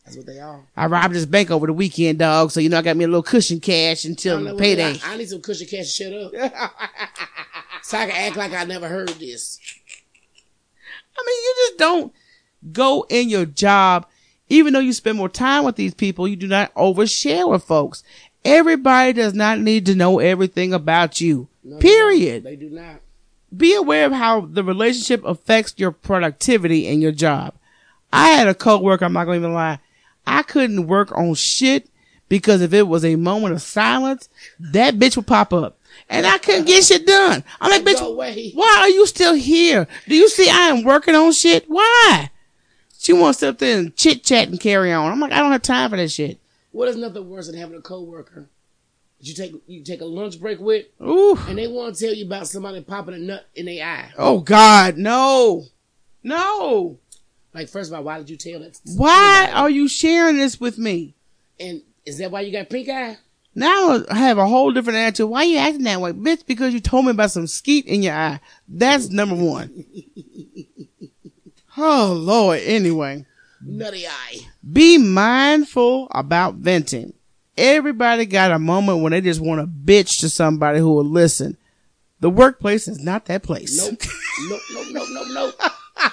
That's 0.05 0.17
what 0.17 0.27
they 0.27 0.41
are. 0.41 0.67
I 0.77 0.87
robbed 0.87 1.15
this 1.15 1.25
bank 1.25 1.51
over 1.51 1.67
the 1.67 1.73
weekend, 1.73 2.19
dog. 2.19 2.51
So, 2.51 2.61
you 2.61 2.69
know, 2.69 2.79
I 2.79 2.83
got 2.83 2.97
me 2.97 3.05
a 3.05 3.09
little 3.09 3.23
cushion 3.23 3.61
cash 3.61 4.05
until 4.05 4.45
what- 4.45 4.59
payday. 4.59 4.99
I, 5.05 5.15
I 5.15 5.17
need 5.17 5.29
some 5.29 5.41
cushion 5.41 5.67
cash 5.67 5.97
to 5.97 6.05
shut 6.05 6.13
up. 6.13 6.33
so 7.83 7.99
I 7.99 8.07
can 8.07 8.17
act 8.17 8.37
like 8.37 8.53
I 8.53 8.65
never 8.65 8.89
heard 8.89 9.09
this. 9.09 9.59
I 11.17 11.23
mean, 11.27 11.37
you 11.43 11.55
just 11.67 11.79
don't 11.79 12.13
go 12.73 13.07
in 13.09 13.29
your 13.29 13.47
job, 13.47 14.07
even 14.53 14.75
though 14.75 14.81
you 14.81 14.93
spend 14.93 15.17
more 15.17 15.31
time 15.31 15.65
with 15.65 15.77
these 15.77 15.95
people, 15.95 16.29
you 16.29 16.37
do 16.37 16.47
not 16.47 16.75
overshare 16.75 17.51
with 17.51 17.65
folks. 17.65 18.05
Everybody 18.45 19.15
does 19.15 19.33
not 19.33 19.59
need 19.59 19.87
to 19.87 19.95
know 19.95 20.19
everything 20.19 20.75
about 20.75 21.23
you. 21.23 21.49
No, 21.65 21.79
Period. 21.79 22.45
They 22.45 22.57
do 22.57 22.69
not. 22.69 23.01
Be 23.57 23.75
aware 23.75 24.05
of 24.05 24.13
how 24.13 24.43
the 24.43 24.63
relationship 24.63 25.25
affects 25.25 25.75
your 25.79 25.91
productivity 25.91 26.87
in 26.87 27.01
your 27.01 27.13
job. 27.13 27.55
I 28.13 28.29
had 28.29 28.47
a 28.47 28.55
coworker, 28.55 29.07
I'm 29.07 29.15
not 29.15 29.25
gonna 29.25 29.39
even 29.39 29.55
lie. 29.55 29.79
I 30.27 30.43
couldn't 30.43 30.87
work 30.87 31.17
on 31.17 31.35
shit 31.35 31.89
because 32.29 32.61
if 32.61 32.75
it 32.75 32.89
was 32.89 33.07
a 33.07 33.17
moment 33.17 33.55
of 33.55 33.63
silence, 33.63 34.29
that 34.61 34.97
bitch 34.97 35.17
would 35.17 35.27
pop 35.27 35.55
up. 35.55 35.79
And 36.11 36.27
I 36.27 36.37
couldn't 36.37 36.67
get 36.67 36.85
shit 36.85 37.07
done. 37.07 37.43
I'm 37.59 37.71
like, 37.71 37.85
bitch, 37.85 38.55
why 38.55 38.77
are 38.81 38.89
you 38.89 39.07
still 39.07 39.35
here? 39.35 39.89
Do 40.07 40.15
you 40.15 40.29
see 40.29 40.51
I 40.51 40.69
am 40.69 40.85
working 40.85 41.15
on 41.15 41.33
shit? 41.33 41.65
Why? 41.69 42.31
She 43.03 43.13
wants 43.13 43.41
to 43.41 43.47
sit 43.47 43.59
there 43.59 43.79
and 43.81 43.97
chit 43.97 44.23
chat 44.23 44.47
and 44.47 44.61
carry 44.61 44.93
on. 44.93 45.11
I'm 45.11 45.19
like, 45.19 45.33
I 45.33 45.41
don't 45.41 45.51
have 45.51 45.63
time 45.63 45.91
for 45.91 45.97
that 45.97 46.09
shit. 46.09 46.39
What 46.71 46.87
is 46.87 46.95
nothing 46.95 47.29
worse 47.29 47.49
than 47.49 47.59
having 47.59 47.77
a 47.77 47.81
coworker 47.81 48.49
that 49.19 49.27
you 49.27 49.35
take 49.35 49.55
you 49.67 49.83
take 49.83 50.03
a 50.03 50.05
lunch 50.05 50.41
break 50.41 50.61
with, 50.61 50.87
Ooh. 51.03 51.37
and 51.49 51.59
they 51.59 51.67
want 51.67 51.97
to 51.97 52.07
tell 52.07 52.15
you 52.15 52.25
about 52.27 52.47
somebody 52.47 52.81
popping 52.81 53.15
a 53.15 53.19
nut 53.19 53.45
in 53.57 53.67
their 53.67 53.85
eye? 53.85 54.13
Oh 54.17 54.39
God, 54.39 54.99
no. 54.99 55.65
No. 56.23 57.01
Like, 57.53 57.69
first 57.69 57.91
of 57.91 57.97
all, 57.97 58.05
why 58.05 58.19
did 58.19 58.31
you 58.31 58.37
tell 58.37 58.61
that? 58.61 58.79
Why 58.95 59.51
are 59.53 59.69
you 59.69 59.89
sharing 59.89 60.37
this 60.37 60.61
with 60.61 60.79
me? 60.79 61.17
And 61.59 61.83
is 62.07 62.19
that 62.19 62.31
why 62.31 62.43
you 62.43 62.53
got 62.53 62.71
pink 62.71 62.89
eye? 62.89 63.19
Now 63.53 64.05
I 64.09 64.15
have 64.15 64.39
a 64.39 64.47
whole 64.47 64.71
different 64.71 65.01
attitude. 65.01 65.29
Why 65.29 65.41
are 65.41 65.45
you 65.45 65.59
acting 65.59 65.83
that 65.83 66.01
way? 66.01 66.13
Bitch, 66.13 66.47
because 66.47 66.73
you 66.73 66.79
told 66.79 67.07
me 67.07 67.11
about 67.11 67.33
some 67.33 67.49
skeet 67.49 67.87
in 67.87 68.05
your 68.05 68.15
eye. 68.15 68.39
That's 68.69 69.11
number 69.11 69.35
one. 69.35 69.87
Oh 71.77 72.13
Lord. 72.19 72.61
Anyway, 72.61 73.27
Nutty 73.65 74.07
eye. 74.07 74.41
be 74.73 74.99
mindful 74.99 76.09
about 76.11 76.57
venting. 76.57 77.15
Everybody 77.57 78.27
got 78.27 78.51
a 78.51 78.59
moment 78.59 79.03
when 79.03 79.13
they 79.13 79.21
just 79.21 79.41
want 79.41 79.61
to 79.61 79.67
bitch 79.67 80.21
to 80.21 80.29
somebody 80.29 80.79
who 80.79 80.93
will 80.95 81.05
listen. 81.05 81.57
The 82.21 82.31
workplace 82.31 82.89
is 82.89 83.03
not 83.03 83.27
that 83.27 83.43
place. 83.43 83.77
Nope. 83.77 84.01
nope. 84.49 84.61
Nope. 84.73 84.87
Nope. 84.93 85.09
Nope. 85.11 85.27
Nope. 85.59 85.71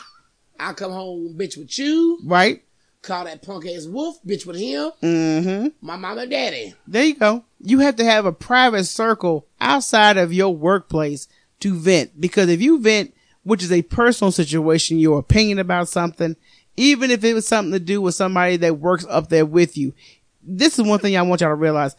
I 0.60 0.74
come 0.74 0.92
home, 0.92 1.36
bitch, 1.38 1.58
with 1.58 1.78
you. 1.80 2.20
Right? 2.26 2.64
Call 3.02 3.24
that 3.26 3.42
punk 3.42 3.66
ass 3.66 3.86
wolf, 3.86 4.18
bitch, 4.26 4.46
with 4.46 4.58
him. 4.58 4.92
Mm-hmm. 5.02 5.68
My 5.82 5.96
mama 5.96 6.22
and 6.22 6.32
daddy. 6.32 6.74
There 6.86 7.06
you 7.06 7.16
go. 7.16 7.46
You 7.62 7.80
have 7.80 7.96
to 7.98 8.04
have 8.04 8.26
a 8.26 8.34
private 8.34 8.84
circle 8.86 9.48
outside 9.62 10.18
of 10.18 10.34
your 10.34 10.54
workplace 10.54 11.30
to 11.62 11.76
vent. 11.76 12.20
Because 12.20 12.50
if 12.50 12.62
you 12.62 12.82
vent, 12.82 13.14
which 13.44 13.64
is 13.64 13.72
a 13.72 13.82
personal 13.84 14.32
situation, 14.32 15.00
your 15.00 15.20
opinion 15.20 15.60
about 15.60 15.88
something, 15.88 16.36
even 16.78 17.12
if 17.12 17.24
it 17.24 17.34
was 17.34 17.48
something 17.48 17.74
to 17.74 17.80
do 17.80 18.02
with 18.02 18.16
somebody 18.16 18.58
that 18.58 18.80
works 18.80 19.06
up 19.10 19.30
there 19.30 19.46
with 19.46 19.78
you, 19.78 19.94
this 20.42 20.80
is 20.80 20.86
one 20.86 21.00
thing 21.00 21.16
I 21.18 21.22
want 21.22 21.42
y'all 21.42 21.50
to 21.50 21.56
realize. 21.56 21.96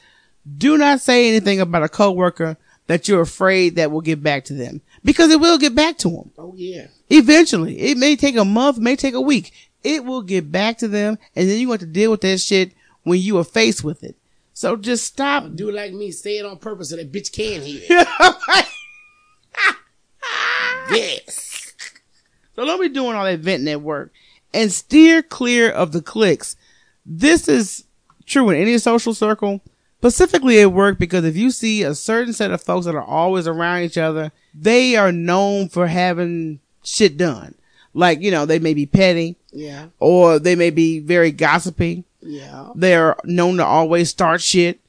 Do 0.57 0.79
not 0.79 1.01
say 1.01 1.29
anything 1.29 1.61
about 1.61 1.83
a 1.83 1.89
coworker 1.89 2.57
that 2.87 3.07
you're 3.07 3.21
afraid 3.21 3.77
that 3.77 3.91
will 3.91 4.01
get 4.01 4.23
back 4.23 4.45
to 4.47 4.55
them. 4.55 4.81
Because 5.05 5.31
it 5.31 5.39
will 5.39 5.59
get 5.59 5.75
back 5.75 5.97
to 5.99 6.09
them. 6.09 6.31
Oh 6.37 6.55
yeah. 6.57 6.89
Eventually. 7.09 7.79
It 7.79 7.99
may 7.99 8.17
take 8.17 8.37
a 8.37 8.45
month, 8.45 8.79
may 8.79 8.97
take 8.97 9.15
a 9.15 9.21
week. 9.21 9.53
It 9.85 10.05
will 10.05 10.23
get 10.23 10.51
back 10.51 10.79
to 10.79 10.89
them 10.89 11.19
and 11.37 11.49
then 11.49 11.59
you 11.59 11.71
have 11.71 11.81
to 11.81 11.87
deal 11.87 12.11
with 12.11 12.23
that 12.23 12.41
shit 12.41 12.73
when 13.03 13.21
you 13.21 13.39
are 13.39 13.45
faced 13.45 13.85
with 13.85 14.03
it. 14.03 14.17
So 14.55 14.77
just 14.77 15.05
stop. 15.05 15.55
Do 15.55 15.69
it 15.69 15.75
like 15.75 15.93
me. 15.93 16.11
Say 16.11 16.39
it 16.39 16.45
on 16.45 16.59
purpose 16.59 16.91
so 16.91 16.97
that 16.97 17.13
bitch 17.13 17.33
can 17.33 17.63
hear. 17.63 18.05
yes. 20.91 21.73
So 22.57 22.65
don't 22.65 22.81
be 22.81 22.89
doing 22.89 23.15
all 23.17 23.25
that 23.25 23.41
venting 23.41 23.69
at 23.69 23.81
work 23.83 24.13
and 24.53 24.71
steer 24.71 25.23
clear 25.23 25.71
of 25.71 25.93
the 25.93 26.03
cliques. 26.03 26.57
This 27.07 27.49
is 27.49 27.85
true 28.27 28.51
in 28.51 28.61
any 28.61 28.77
social 28.79 29.15
circle, 29.15 29.61
specifically 29.99 30.61
at 30.61 30.73
work, 30.73 30.99
because 30.99 31.25
if 31.25 31.37
you 31.37 31.51
see 31.51 31.83
a 31.83 31.95
certain 31.95 32.33
set 32.33 32.51
of 32.51 32.63
folks 32.63 32.87
that 32.87 32.95
are 32.95 33.03
always 33.03 33.47
around 33.47 33.83
each 33.83 33.99
other, 33.99 34.33
they 34.55 34.97
are 34.97 35.13
known 35.13 35.69
for 35.69 35.87
having 35.87 36.61
shit 36.83 37.17
done. 37.17 37.55
Like, 37.95 38.21
you 38.21 38.31
know, 38.31 38.47
they 38.47 38.59
may 38.59 38.75
be 38.75 38.87
petty 38.87 39.37
Yeah. 39.53 39.87
or 39.99 40.39
they 40.39 40.55
may 40.55 40.71
be 40.71 41.01
very 41.01 41.33
gossipy. 41.33 42.05
Yeah. 42.21 42.69
They're 42.75 43.17
known 43.25 43.57
to 43.57 43.65
always 43.65 44.11
start 44.11 44.41
shit. 44.41 44.81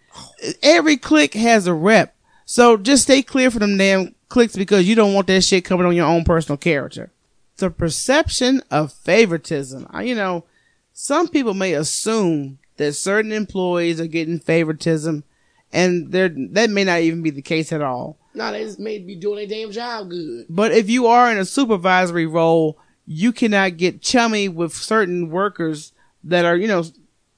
Every 0.61 0.97
clique 0.97 1.33
has 1.35 1.65
a 1.67 1.73
rep. 1.73 2.13
So 2.45 2.75
just 2.77 3.03
stay 3.03 3.21
clear 3.23 3.49
from 3.49 3.61
them 3.61 3.77
damn 3.77 4.15
cliques 4.31 4.55
because 4.55 4.87
you 4.87 4.95
don't 4.95 5.13
want 5.13 5.27
that 5.27 5.43
shit 5.43 5.65
coming 5.65 5.85
on 5.85 5.95
your 5.95 6.07
own 6.07 6.23
personal 6.23 6.57
character. 6.57 7.11
The 7.57 7.69
perception 7.69 8.63
of 8.71 8.91
favoritism. 8.91 9.87
You 10.01 10.15
know, 10.15 10.45
some 10.93 11.27
people 11.27 11.53
may 11.53 11.73
assume 11.73 12.57
that 12.77 12.93
certain 12.93 13.31
employees 13.31 14.01
are 14.01 14.07
getting 14.07 14.39
favoritism 14.39 15.23
and 15.71 16.11
they're, 16.11 16.29
that 16.29 16.69
may 16.69 16.83
not 16.83 17.01
even 17.01 17.21
be 17.21 17.29
the 17.29 17.41
case 17.41 17.71
at 17.71 17.81
all. 17.81 18.17
No, 18.33 18.51
they 18.51 18.63
just 18.63 18.79
made 18.79 19.05
me 19.05 19.15
doing 19.15 19.37
their 19.37 19.47
damn 19.47 19.71
job 19.71 20.09
good. 20.09 20.45
But 20.49 20.71
if 20.71 20.89
you 20.89 21.07
are 21.07 21.31
in 21.31 21.37
a 21.37 21.45
supervisory 21.45 22.25
role, 22.25 22.79
you 23.05 23.31
cannot 23.31 23.77
get 23.77 24.01
chummy 24.01 24.47
with 24.47 24.73
certain 24.73 25.29
workers 25.29 25.91
that 26.23 26.45
are, 26.45 26.55
you 26.55 26.67
know, 26.67 26.83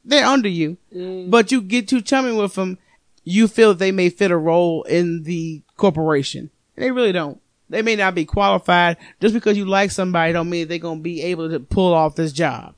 they're 0.05 0.25
under 0.25 0.49
you, 0.49 0.77
mm. 0.93 1.29
but 1.29 1.51
you 1.51 1.61
get 1.61 1.87
too 1.87 2.01
chummy 2.01 2.31
with 2.33 2.53
them, 2.53 2.77
you 3.23 3.47
feel 3.47 3.69
that 3.69 3.79
they 3.79 3.91
may 3.91 4.09
fit 4.09 4.31
a 4.31 4.37
role 4.37 4.83
in 4.83 5.23
the 5.23 5.63
corporation. 5.77 6.51
They 6.75 6.91
really 6.91 7.11
don't. 7.11 7.39
They 7.69 7.81
may 7.81 7.95
not 7.95 8.15
be 8.15 8.25
qualified. 8.25 8.97
Just 9.21 9.33
because 9.33 9.57
you 9.57 9.65
like 9.65 9.91
somebody 9.91 10.33
don't 10.33 10.49
mean 10.49 10.67
they're 10.67 10.77
going 10.77 10.99
to 10.99 11.03
be 11.03 11.21
able 11.23 11.49
to 11.49 11.59
pull 11.59 11.93
off 11.93 12.15
this 12.15 12.33
job. 12.33 12.75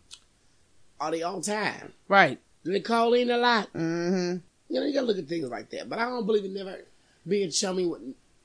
Are 1.00 1.12
they 1.12 1.24
on 1.24 1.42
time? 1.42 1.94
Right. 2.08 2.40
Do 2.64 2.72
they 2.72 2.80
call 2.80 3.14
in 3.14 3.30
a 3.30 3.38
lot? 3.38 3.72
Mm-hmm. 3.74 4.38
You 4.70 4.80
know, 4.80 4.86
you 4.88 4.94
gotta 4.94 5.06
look 5.06 5.20
at 5.20 5.28
things 5.28 5.48
like 5.50 5.70
that. 5.70 5.88
But 5.88 6.00
I 6.00 6.06
don't 6.06 6.26
believe 6.26 6.46
in 6.46 6.54
never 6.54 6.80
being 7.28 7.52
chummy 7.52 7.86
with 7.86 8.02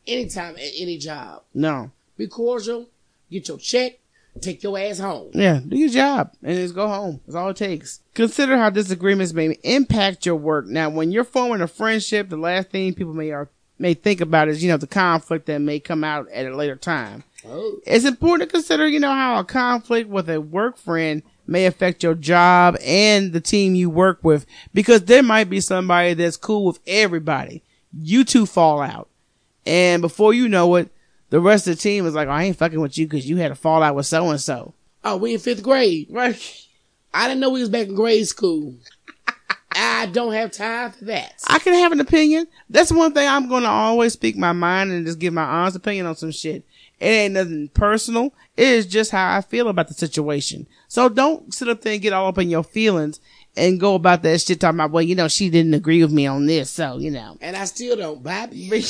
any 0.07 0.29
time 0.29 0.57
at 0.57 0.73
any 0.77 0.99
job. 0.99 1.43
No. 1.55 1.91
Be 2.17 2.27
cordial, 2.27 2.87
get 3.31 3.49
your 3.49 3.57
check, 3.57 3.99
take 4.41 4.63
your 4.63 4.79
ass 4.79 4.99
home. 4.99 5.31
Yeah, 5.33 5.61
do 5.67 5.77
your 5.77 5.89
job 5.89 6.35
and 6.43 6.57
just 6.57 6.75
go 6.75 6.87
home. 6.87 7.21
That's 7.27 7.35
all 7.35 7.49
it 7.49 7.57
takes. 7.57 8.01
Consider 8.13 8.59
how 8.59 8.69
disagreements 8.69 9.33
may 9.33 9.57
impact 9.63 10.27
your 10.27 10.37
work. 10.37 10.67
Now, 10.67 10.91
when 10.91 11.11
you're 11.11 11.25
forming 11.25 11.63
a 11.63 11.67
friendship, 11.67 12.29
the 12.29 12.37
last 12.37 12.69
thing 12.69 12.93
people 12.93 13.15
may 13.15 13.31
are, 13.31 13.49
may 13.81 13.95
think 13.95 14.21
about 14.21 14.49
is, 14.49 14.63
you 14.63 14.71
know, 14.71 14.77
the 14.77 14.87
conflict 14.87 15.47
that 15.47 15.59
may 15.61 15.81
come 15.81 16.05
out 16.05 16.29
at 16.31 16.47
a 16.47 16.55
later 16.55 16.77
time. 16.77 17.25
Oh. 17.47 17.79
It's 17.87 18.05
important 18.05 18.49
to 18.49 18.53
consider, 18.53 18.87
you 18.87 19.01
know, 19.01 19.13
how 19.13 19.39
a 19.39 19.45
conflict 19.45 20.09
with 20.09 20.29
a 20.29 20.41
work 20.41 20.77
friend 20.77 21.23
may 21.47 21.67
affect 21.67 22.03
your 22.03 22.15
job 22.15 22.77
and 22.85 23.33
the 23.33 23.41
team 23.41 23.75
you 23.75 23.91
work 23.91 24.21
with 24.23 24.47
because 24.75 25.05
there 25.05 25.23
might 25.23 25.51
be 25.51 25.61
somebody 25.61 26.15
that's 26.15 26.37
cool 26.37 26.67
with 26.67 26.79
everybody. 26.87 27.63
You 27.93 28.25
two 28.25 28.47
fall 28.47 28.81
out. 28.81 29.09
And 29.67 30.03
before 30.03 30.33
you 30.33 30.49
know 30.49 30.77
it, 30.77 30.91
the 31.31 31.41
rest 31.41 31.67
of 31.67 31.77
the 31.77 31.81
team 31.81 32.07
is 32.07 32.15
like, 32.15 32.29
oh, 32.29 32.33
I 32.33 32.45
ain't 32.45 32.57
fucking 32.57 32.81
with 32.81 32.99
you 32.99 33.07
because 33.07 33.29
you 33.29 33.39
had 33.39 33.51
a 33.51 33.57
fallout 33.57 33.95
with 33.95 34.07
so 34.07 34.31
and 34.31 34.41
so. 34.41 34.75
Oh, 35.03 35.17
we 35.17 35.35
in 35.35 35.41
fifth 35.41 35.63
grade. 35.63 36.09
Right. 36.11 36.67
I 37.13 37.27
didn't 37.27 37.41
know 37.41 37.51
we 37.51 37.61
was 37.61 37.69
back 37.69 37.89
in 37.89 37.95
grade 37.95 38.29
school. 38.29 38.75
I 40.01 40.07
don't 40.07 40.33
have 40.33 40.51
time 40.51 40.93
for 40.93 41.05
that. 41.05 41.35
I 41.47 41.59
can 41.59 41.75
have 41.75 41.93
an 41.93 42.01
opinion. 42.01 42.47
That's 42.71 42.91
one 42.91 43.13
thing 43.13 43.29
I'm 43.29 43.51
going 43.51 43.65
to 43.65 43.69
always 43.69 44.15
speak 44.15 44.35
my 44.35 44.53
mind 44.53 44.91
and 44.93 45.05
just 45.05 45.19
give 45.19 45.35
my 45.35 45.45
honest 45.45 45.77
opinion 45.77 46.07
on 46.07 46.17
some 46.17 46.31
shit. 46.31 46.65
It 46.99 47.07
ain't 47.07 47.35
nothing 47.35 47.69
personal. 47.69 48.33
It 48.57 48.67
is 48.67 48.87
just 48.87 49.11
how 49.11 49.37
I 49.37 49.43
feel 49.43 49.69
about 49.69 49.89
the 49.89 49.95
situation. 49.95 50.67
So 50.89 51.11
don't 51.11 51.53
sit 51.53 51.69
up 51.69 51.83
there 51.83 51.93
and 51.93 52.01
get 52.01 52.15
all 52.15 52.29
up 52.29 52.39
in 52.39 52.49
your 52.49 52.65
feelings 52.65 53.21
and 53.59 53.79
go 53.79 53.95
about 53.95 54.23
that 54.23 54.41
shit 54.41 54.59
talking 54.59 54.79
about, 54.79 54.91
well, 54.91 55.03
you 55.03 55.15
know, 55.15 55.29
she 55.29 55.51
didn't 55.51 55.75
agree 55.75 56.03
with 56.03 56.13
me 56.13 56.27
on 56.27 56.47
this. 56.47 56.71
So, 56.71 56.97
you 56.97 57.11
know. 57.11 57.37
And 57.43 57.55
I 57.55 57.67
still 57.67 57.95
don't, 57.95 58.23
Bobby. 58.23 58.71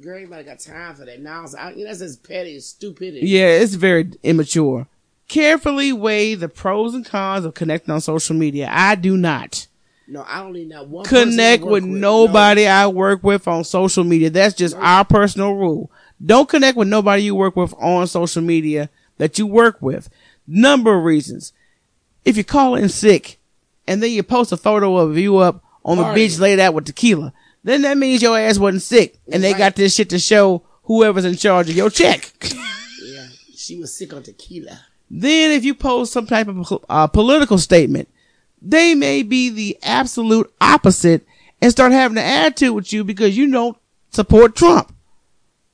Girl, 0.00 0.18
anybody 0.18 0.44
got 0.44 0.60
time 0.60 0.94
for 0.94 1.04
that? 1.04 1.18
I, 1.58 1.74
that's 1.82 1.98
just 1.98 2.22
petty 2.22 2.60
stupidity. 2.60 3.26
Yeah, 3.26 3.46
it's 3.46 3.74
very 3.74 4.12
immature. 4.22 4.86
Carefully 5.28 5.92
weigh 5.92 6.34
the 6.34 6.48
pros 6.48 6.94
and 6.94 7.04
cons 7.04 7.44
of 7.44 7.54
connecting 7.54 7.92
on 7.92 8.00
social 8.00 8.36
media. 8.36 8.68
I 8.70 8.94
do 8.94 9.16
not. 9.16 9.66
No, 10.08 10.24
I 10.26 10.38
don't 10.38 10.52
need 10.52 10.70
that 10.70 10.86
one. 10.88 11.04
Connect 11.04 11.64
work 11.64 11.72
with 11.72 11.84
nobody 11.84 12.66
I 12.68 12.86
work 12.86 13.24
with 13.24 13.48
on 13.48 13.64
social 13.64 14.04
media. 14.04 14.30
That's 14.30 14.54
just 14.54 14.76
our 14.76 15.04
personal 15.04 15.54
rule. 15.54 15.90
Don't 16.24 16.48
connect 16.48 16.76
with 16.76 16.86
nobody 16.86 17.24
you 17.24 17.34
work 17.34 17.56
with 17.56 17.74
on 17.78 18.06
social 18.06 18.42
media 18.42 18.88
that 19.18 19.38
you 19.38 19.46
work 19.46 19.82
with. 19.82 20.08
Number 20.46 20.96
of 20.96 21.04
reasons. 21.04 21.52
If 22.24 22.36
you 22.36 22.44
call 22.44 22.76
in 22.76 22.88
sick 22.88 23.38
and 23.86 24.00
then 24.00 24.12
you 24.12 24.22
post 24.22 24.52
a 24.52 24.56
photo 24.56 24.96
of 24.96 25.18
you 25.18 25.38
up 25.38 25.64
on 25.84 25.96
the 25.96 26.04
Partying. 26.04 26.14
beach 26.14 26.38
laid 26.38 26.60
out 26.60 26.74
with 26.74 26.86
tequila, 26.86 27.32
then 27.64 27.82
that 27.82 27.98
means 27.98 28.22
your 28.22 28.38
ass 28.38 28.58
wasn't 28.58 28.82
sick 28.82 29.18
and 29.32 29.42
they 29.42 29.54
got 29.54 29.74
this 29.74 29.94
shit 29.94 30.10
to 30.10 30.20
show 30.20 30.62
whoever's 30.84 31.24
in 31.24 31.36
charge 31.36 31.68
of 31.68 31.76
your 31.76 31.90
check. 31.90 32.32
Yeah, 33.02 33.26
she 33.56 33.76
was 33.76 33.92
sick 33.92 34.12
on 34.12 34.22
tequila. 34.22 34.85
Then 35.10 35.52
if 35.52 35.64
you 35.64 35.74
post 35.74 36.12
some 36.12 36.26
type 36.26 36.48
of 36.48 36.84
uh, 36.88 37.06
political 37.06 37.58
statement, 37.58 38.08
they 38.60 38.94
may 38.94 39.22
be 39.22 39.50
the 39.50 39.78
absolute 39.82 40.52
opposite 40.60 41.26
and 41.60 41.70
start 41.70 41.92
having 41.92 42.18
an 42.18 42.24
attitude 42.24 42.74
with 42.74 42.92
you 42.92 43.04
because 43.04 43.36
you 43.36 43.50
don't 43.50 43.76
support 44.10 44.56
Trump. 44.56 44.94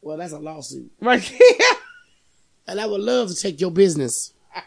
Well, 0.01 0.17
that's 0.17 0.33
a 0.33 0.39
lawsuit. 0.39 0.91
Right. 1.01 1.33
and 2.67 2.81
I 2.81 2.87
would 2.87 3.01
love 3.01 3.29
to 3.29 3.35
take 3.35 3.61
your 3.61 3.71
business. 3.71 4.33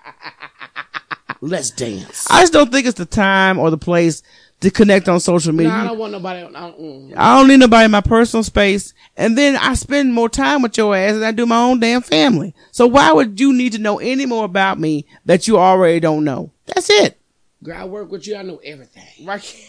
Let's 1.41 1.69
dance. 1.69 2.25
I 2.29 2.41
just 2.41 2.53
don't 2.53 2.71
think 2.71 2.87
it's 2.87 2.97
the 2.97 3.05
time 3.05 3.59
or 3.59 3.69
the 3.69 3.77
place 3.77 4.23
to 4.61 4.71
connect 4.71 5.07
on 5.09 5.19
social 5.19 5.51
No, 5.51 5.57
media. 5.57 5.73
I 5.73 5.87
don't 5.87 5.97
want 5.97 6.11
nobody. 6.11 6.39
I 6.39 6.43
don't, 6.43 6.79
mm. 6.79 7.13
I 7.15 7.37
don't 7.37 7.47
need 7.47 7.59
nobody 7.59 7.85
in 7.85 7.91
my 7.91 8.01
personal 8.01 8.43
space. 8.43 8.93
And 9.17 9.37
then 9.37 9.55
I 9.55 9.73
spend 9.75 10.13
more 10.13 10.29
time 10.29 10.61
with 10.61 10.77
your 10.77 10.95
ass 10.95 11.13
than 11.13 11.23
I 11.23 11.31
do 11.31 11.45
my 11.45 11.61
own 11.61 11.79
damn 11.79 12.01
family. 12.01 12.53
So 12.71 12.87
why 12.87 13.11
would 13.11 13.39
you 13.39 13.53
need 13.53 13.73
to 13.73 13.79
know 13.79 13.99
any 13.99 14.25
more 14.25 14.45
about 14.45 14.79
me 14.79 15.05
that 15.25 15.47
you 15.47 15.57
already 15.57 15.99
don't 15.99 16.23
know? 16.23 16.51
That's 16.65 16.89
it. 16.89 17.19
Girl, 17.63 17.77
I 17.77 17.85
work 17.85 18.11
with 18.11 18.27
you. 18.27 18.35
I 18.35 18.41
know 18.43 18.57
everything. 18.63 19.25
Right. 19.25 19.67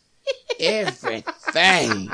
everything 0.60 2.10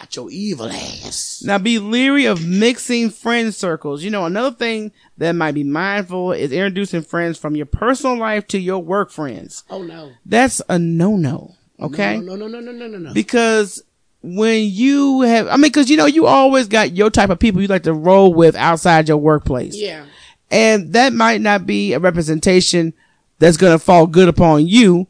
about 0.00 0.16
your 0.16 0.30
evil 0.30 0.66
ass. 0.66 1.42
Now 1.44 1.58
be 1.58 1.78
leery 1.78 2.24
of 2.24 2.46
mixing 2.46 3.10
friend 3.10 3.54
circles. 3.54 4.02
You 4.02 4.10
know, 4.10 4.24
another 4.24 4.54
thing 4.54 4.92
that 5.18 5.32
might 5.32 5.52
be 5.52 5.64
mindful 5.64 6.32
is 6.32 6.52
introducing 6.52 7.02
friends 7.02 7.38
from 7.38 7.54
your 7.54 7.66
personal 7.66 8.16
life 8.16 8.46
to 8.48 8.58
your 8.58 8.78
work 8.78 9.10
friends. 9.10 9.64
Oh 9.68 9.82
no. 9.82 10.12
That's 10.24 10.62
a 10.68 10.78
no-no. 10.78 11.54
Okay. 11.78 12.18
No, 12.18 12.36
no, 12.36 12.46
no, 12.46 12.60
no, 12.60 12.72
no, 12.72 12.86
no, 12.86 12.98
no. 12.98 13.12
Because 13.12 13.82
when 14.22 14.64
you 14.64 15.22
have, 15.22 15.48
I 15.48 15.56
mean, 15.56 15.72
cause 15.72 15.90
you 15.90 15.96
know, 15.96 16.06
you 16.06 16.26
always 16.26 16.68
got 16.68 16.92
your 16.92 17.10
type 17.10 17.30
of 17.30 17.38
people 17.38 17.60
you 17.60 17.68
like 17.68 17.84
to 17.84 17.94
roll 17.94 18.32
with 18.32 18.54
outside 18.56 19.08
your 19.08 19.18
workplace. 19.18 19.76
Yeah. 19.76 20.06
And 20.50 20.94
that 20.94 21.12
might 21.12 21.40
not 21.40 21.66
be 21.66 21.92
a 21.92 21.98
representation 21.98 22.92
that's 23.38 23.56
going 23.56 23.72
to 23.72 23.78
fall 23.78 24.06
good 24.06 24.28
upon 24.28 24.66
you 24.66 25.06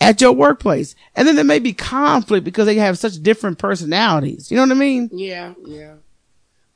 at 0.00 0.20
your 0.20 0.32
workplace. 0.32 0.94
And 1.14 1.26
then 1.26 1.36
there 1.36 1.44
may 1.44 1.58
be 1.58 1.72
conflict 1.72 2.44
because 2.44 2.66
they 2.66 2.76
have 2.76 2.98
such 2.98 3.22
different 3.22 3.58
personalities. 3.58 4.50
You 4.50 4.56
know 4.56 4.64
what 4.64 4.72
I 4.72 4.74
mean? 4.74 5.10
Yeah, 5.12 5.54
yeah. 5.64 5.94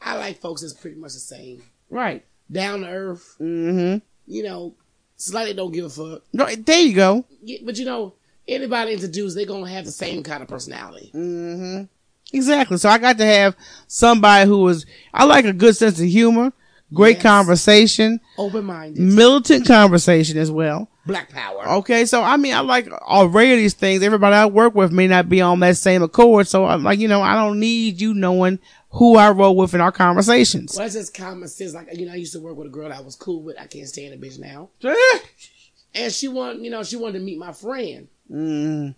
I 0.01 0.17
like 0.17 0.41
folks 0.41 0.63
that's 0.63 0.73
pretty 0.75 0.99
much 0.99 1.13
the 1.13 1.21
same. 1.21 1.63
Right. 1.89 2.25
Down 2.51 2.81
to 2.81 2.89
earth. 2.89 3.37
Mm-hmm. 3.41 3.99
You 4.27 4.43
know, 4.43 4.75
slightly 5.17 5.55
don't 5.55 5.73
give 5.73 5.85
a 5.85 5.91
fuck. 5.91 6.23
Right, 6.35 6.65
there 6.65 6.81
you 6.81 6.95
go. 6.95 7.25
Yeah, 7.43 7.59
but 7.65 7.79
you 7.79 7.85
know, 7.85 8.15
anybody 8.49 8.95
introduced, 8.95 9.37
they're 9.37 9.47
gonna 9.47 9.69
have 9.69 9.85
the 9.85 9.93
same 9.93 10.23
kind 10.23 10.43
of 10.43 10.49
personality. 10.49 11.11
Mm-hmm. 11.15 11.85
Exactly. 12.33 12.79
So 12.79 12.89
I 12.89 12.99
got 12.99 13.19
to 13.19 13.27
have 13.27 13.57
somebody 13.87 14.49
who 14.49 14.59
was, 14.59 14.87
I 15.13 15.25
like 15.25 15.45
a 15.45 15.53
good 15.53 15.77
sense 15.77 16.01
of 16.01 16.07
humor, 16.07 16.53
great 16.93 17.17
Yes. 17.17 17.23
conversation, 17.23 18.21
Open 18.39 18.65
minded. 18.65 19.01
militant 19.01 19.67
conversation 19.67 20.39
as 20.39 20.51
well. 20.51 20.89
Black 21.07 21.31
power. 21.31 21.69
Okay, 21.79 22.05
so 22.07 22.23
I 22.23 22.37
mean, 22.37 22.55
I 22.55 22.61
like 22.61 22.89
already 22.93 23.57
these 23.57 23.75
things. 23.75 24.03
Everybody 24.03 24.37
I 24.37 24.47
work 24.47 24.75
with 24.75 24.93
may 24.93 25.09
not 25.09 25.29
be 25.29 25.41
on 25.41 25.59
that 25.61 25.77
same 25.77 26.03
accord. 26.03 26.47
So 26.47 26.65
I'm 26.65 26.85
like, 26.85 26.99
you 27.01 27.09
know, 27.09 27.23
I 27.23 27.35
don't 27.35 27.59
need 27.59 28.01
you 28.01 28.15
knowing 28.15 28.59
who 28.91 29.17
I 29.17 29.31
roll 29.31 29.57
with 29.57 29.75
in 29.75 29.81
our 29.81 29.91
conversations. 29.91 30.75
Well, 30.77 30.85
that's 30.85 30.95
just 30.95 31.15
common 31.15 31.49
sense. 31.49 31.75
Like, 31.75 31.89
you 31.99 32.07
know, 32.07 32.13
I 32.13 32.17
used 32.17 32.35
to 32.35 32.41
work 32.41 32.57
with 32.57 32.67
a 32.69 32.71
girl 32.71 32.89
that 32.89 32.99
I 32.99 33.01
was 33.01 33.17
cool 33.17 33.43
with. 33.43 33.59
I 33.59 33.67
can't 33.67 33.89
stand 33.89 34.15
a 34.15 34.17
bitch 34.19 34.39
now. 34.39 34.69
And 35.95 36.11
she 36.11 36.27
wanted, 36.27 36.65
you 36.65 36.71
know, 36.71 36.83
she 36.85 36.97
wanted 36.97 37.19
to 37.19 37.25
meet 37.25 37.39
my 37.39 37.53
friend. 37.53 38.09
Mm, 38.31 38.95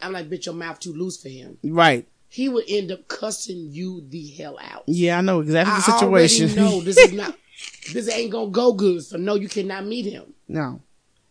I'm 0.00 0.12
like, 0.12 0.30
bitch, 0.30 0.46
your 0.46 0.54
mouth 0.54 0.80
too 0.80 0.94
loose 0.94 1.20
for 1.20 1.28
him. 1.28 1.58
right. 1.64 2.06
He 2.28 2.48
would 2.48 2.64
end 2.68 2.92
up 2.92 3.08
cussing 3.08 3.68
you 3.70 4.04
the 4.08 4.28
hell 4.28 4.58
out. 4.60 4.84
Yeah, 4.86 5.18
I 5.18 5.20
know 5.22 5.40
exactly 5.40 5.74
the 5.74 5.92
I 5.92 5.98
situation. 5.98 6.54
know 6.54 6.80
this 6.82 6.98
is 6.98 7.12
not, 7.12 7.34
this 7.92 8.08
ain't 8.10 8.32
gonna 8.32 8.50
go 8.50 8.72
good. 8.72 9.02
So 9.02 9.16
no, 9.16 9.34
you 9.34 9.48
cannot 9.48 9.86
meet 9.86 10.04
him. 10.04 10.34
No. 10.46 10.80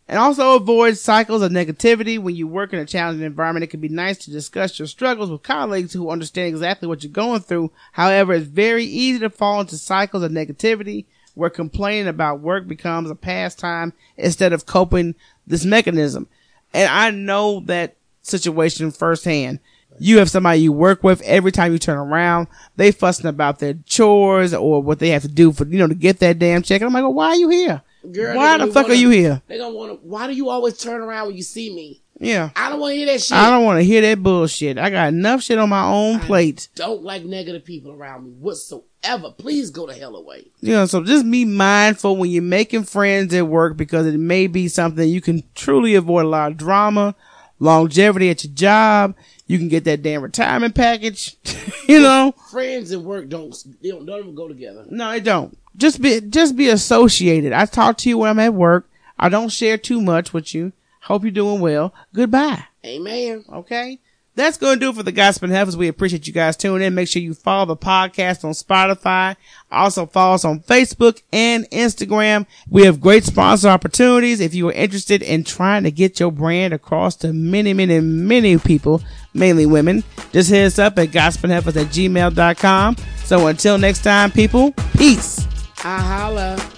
And 0.08 0.18
also 0.18 0.56
avoid 0.56 0.96
cycles 0.96 1.42
of 1.42 1.52
negativity. 1.52 2.18
When 2.18 2.34
you 2.34 2.48
work 2.48 2.72
in 2.72 2.78
a 2.78 2.86
challenging 2.86 3.26
environment, 3.26 3.64
it 3.64 3.66
can 3.68 3.80
be 3.80 3.90
nice 3.90 4.16
to 4.18 4.30
discuss 4.30 4.78
your 4.78 4.88
struggles 4.88 5.30
with 5.30 5.42
colleagues 5.42 5.92
who 5.92 6.10
understand 6.10 6.48
exactly 6.48 6.88
what 6.88 7.04
you're 7.04 7.12
going 7.12 7.40
through. 7.40 7.70
However, 7.92 8.32
it's 8.32 8.46
very 8.46 8.84
easy 8.84 9.18
to 9.18 9.28
fall 9.28 9.60
into 9.60 9.76
cycles 9.76 10.22
of 10.22 10.32
negativity 10.32 11.04
where 11.34 11.50
complaining 11.50 12.08
about 12.08 12.40
work 12.40 12.66
becomes 12.66 13.10
a 13.10 13.14
pastime 13.14 13.92
instead 14.16 14.52
of 14.52 14.66
coping 14.66 15.14
this 15.46 15.64
mechanism. 15.64 16.26
And 16.72 16.90
I 16.90 17.10
know 17.10 17.60
that 17.66 17.96
situation 18.22 18.90
firsthand. 18.90 19.60
You 20.00 20.18
have 20.18 20.30
somebody 20.30 20.60
you 20.60 20.72
work 20.72 21.02
with 21.02 21.20
every 21.22 21.52
time 21.52 21.72
you 21.72 21.78
turn 21.78 21.98
around, 21.98 22.48
they 22.76 22.92
fussing 22.92 23.26
about 23.26 23.58
their 23.58 23.74
chores 23.86 24.54
or 24.54 24.82
what 24.82 24.98
they 24.98 25.10
have 25.10 25.22
to 25.22 25.28
do 25.28 25.52
for, 25.52 25.66
you 25.66 25.78
know, 25.78 25.86
to 25.88 25.94
get 25.94 26.18
that 26.20 26.38
damn 26.38 26.62
check. 26.62 26.80
And 26.80 26.86
I'm 26.88 26.92
like, 26.92 27.02
well, 27.02 27.14
why 27.14 27.28
are 27.28 27.36
you 27.36 27.48
here? 27.48 27.82
Girl, 28.12 28.36
why 28.36 28.56
the 28.58 28.66
fuck 28.68 28.84
wanna- 28.84 28.88
are 28.94 28.96
you 28.96 29.10
here? 29.10 29.42
They 29.48 29.58
gonna 29.58 29.74
want 29.74 29.92
to. 30.00 30.06
Why 30.06 30.26
do 30.28 30.32
you 30.32 30.48
always 30.48 30.78
turn 30.78 31.00
around 31.00 31.26
when 31.28 31.36
you 31.36 31.42
see 31.42 31.74
me? 31.74 32.00
Yeah. 32.20 32.50
I 32.56 32.68
don't 32.70 32.80
want 32.80 32.92
to 32.92 32.96
hear 32.96 33.06
that 33.06 33.22
shit. 33.22 33.36
I 33.36 33.48
don't 33.50 33.64
want 33.64 33.78
to 33.78 33.84
hear 33.84 34.00
that 34.00 34.22
bullshit. 34.22 34.76
I 34.78 34.90
got 34.90 35.08
enough 35.08 35.42
shit 35.42 35.58
on 35.58 35.68
my 35.68 35.84
own 35.84 36.18
plate. 36.20 36.68
Don't 36.74 37.02
like 37.04 37.24
negative 37.24 37.64
people 37.64 37.92
around 37.92 38.24
me 38.24 38.30
whatsoever. 38.32 39.30
Please 39.36 39.70
go 39.70 39.86
to 39.86 39.94
hell 39.94 40.16
away. 40.16 40.46
You 40.60 40.72
know, 40.72 40.86
so 40.86 41.04
just 41.04 41.30
be 41.30 41.44
mindful 41.44 42.16
when 42.16 42.30
you're 42.30 42.42
making 42.42 42.84
friends 42.84 43.32
at 43.34 43.46
work 43.46 43.76
because 43.76 44.06
it 44.06 44.18
may 44.18 44.48
be 44.48 44.66
something 44.68 45.08
you 45.08 45.20
can 45.20 45.44
truly 45.54 45.94
avoid 45.94 46.24
a 46.24 46.28
lot 46.28 46.50
of 46.52 46.56
drama, 46.56 47.14
longevity 47.60 48.30
at 48.30 48.42
your 48.44 48.52
job. 48.52 49.14
You 49.48 49.58
can 49.58 49.68
get 49.68 49.84
that 49.84 50.02
damn 50.02 50.22
retirement 50.22 50.74
package. 50.74 51.36
you 51.88 52.00
know, 52.00 52.32
Friends 52.50 52.92
and 52.92 53.04
work 53.04 53.28
don't 53.28 53.56
they 53.82 53.88
don't, 53.88 54.06
don't 54.06 54.20
even 54.20 54.34
go 54.34 54.46
together. 54.46 54.84
no, 54.88 55.10
it 55.10 55.24
don't. 55.24 55.58
Just 55.76 56.00
be, 56.02 56.20
just 56.20 56.56
be 56.56 56.68
associated. 56.68 57.52
I 57.52 57.64
talk 57.64 57.98
to 57.98 58.08
you 58.08 58.18
when 58.18 58.30
I'm 58.30 58.38
at 58.40 58.52
work. 58.54 58.88
I 59.18 59.28
don't 59.28 59.48
share 59.48 59.78
too 59.78 60.00
much 60.00 60.32
with 60.32 60.54
you. 60.54 60.72
Hope 61.02 61.22
you're 61.22 61.30
doing 61.30 61.60
well. 61.60 61.94
Goodbye. 62.12 62.64
Amen. 62.84 63.44
Okay. 63.52 63.98
That's 64.38 64.56
going 64.56 64.78
to 64.78 64.80
do 64.80 64.90
it 64.90 64.94
for 64.94 65.02
the 65.02 65.10
Gossiping 65.10 65.50
Heifers. 65.50 65.76
We 65.76 65.88
appreciate 65.88 66.28
you 66.28 66.32
guys 66.32 66.56
tuning 66.56 66.86
in. 66.86 66.94
Make 66.94 67.08
sure 67.08 67.20
you 67.20 67.34
follow 67.34 67.64
the 67.66 67.76
podcast 67.76 68.44
on 68.44 68.52
Spotify. 68.52 69.34
Also 69.68 70.06
follow 70.06 70.36
us 70.36 70.44
on 70.44 70.60
Facebook 70.60 71.22
and 71.32 71.68
Instagram. 71.70 72.46
We 72.70 72.84
have 72.84 73.00
great 73.00 73.24
sponsor 73.24 73.68
opportunities. 73.68 74.38
If 74.38 74.54
you 74.54 74.68
are 74.68 74.72
interested 74.72 75.24
in 75.24 75.42
trying 75.42 75.82
to 75.82 75.90
get 75.90 76.20
your 76.20 76.30
brand 76.30 76.72
across 76.72 77.16
to 77.16 77.32
many, 77.32 77.74
many, 77.74 77.98
many 77.98 78.58
people, 78.58 79.02
mainly 79.34 79.66
women, 79.66 80.04
just 80.30 80.50
hit 80.50 80.66
us 80.66 80.78
up 80.78 80.96
at 81.00 81.08
gossipingheifers 81.08 81.74
at 81.74 81.88
gmail.com. 81.88 82.96
So 83.24 83.48
until 83.48 83.76
next 83.76 84.04
time, 84.04 84.30
people, 84.30 84.70
peace. 84.96 85.48
I 85.82 85.98
holla. 86.00 86.77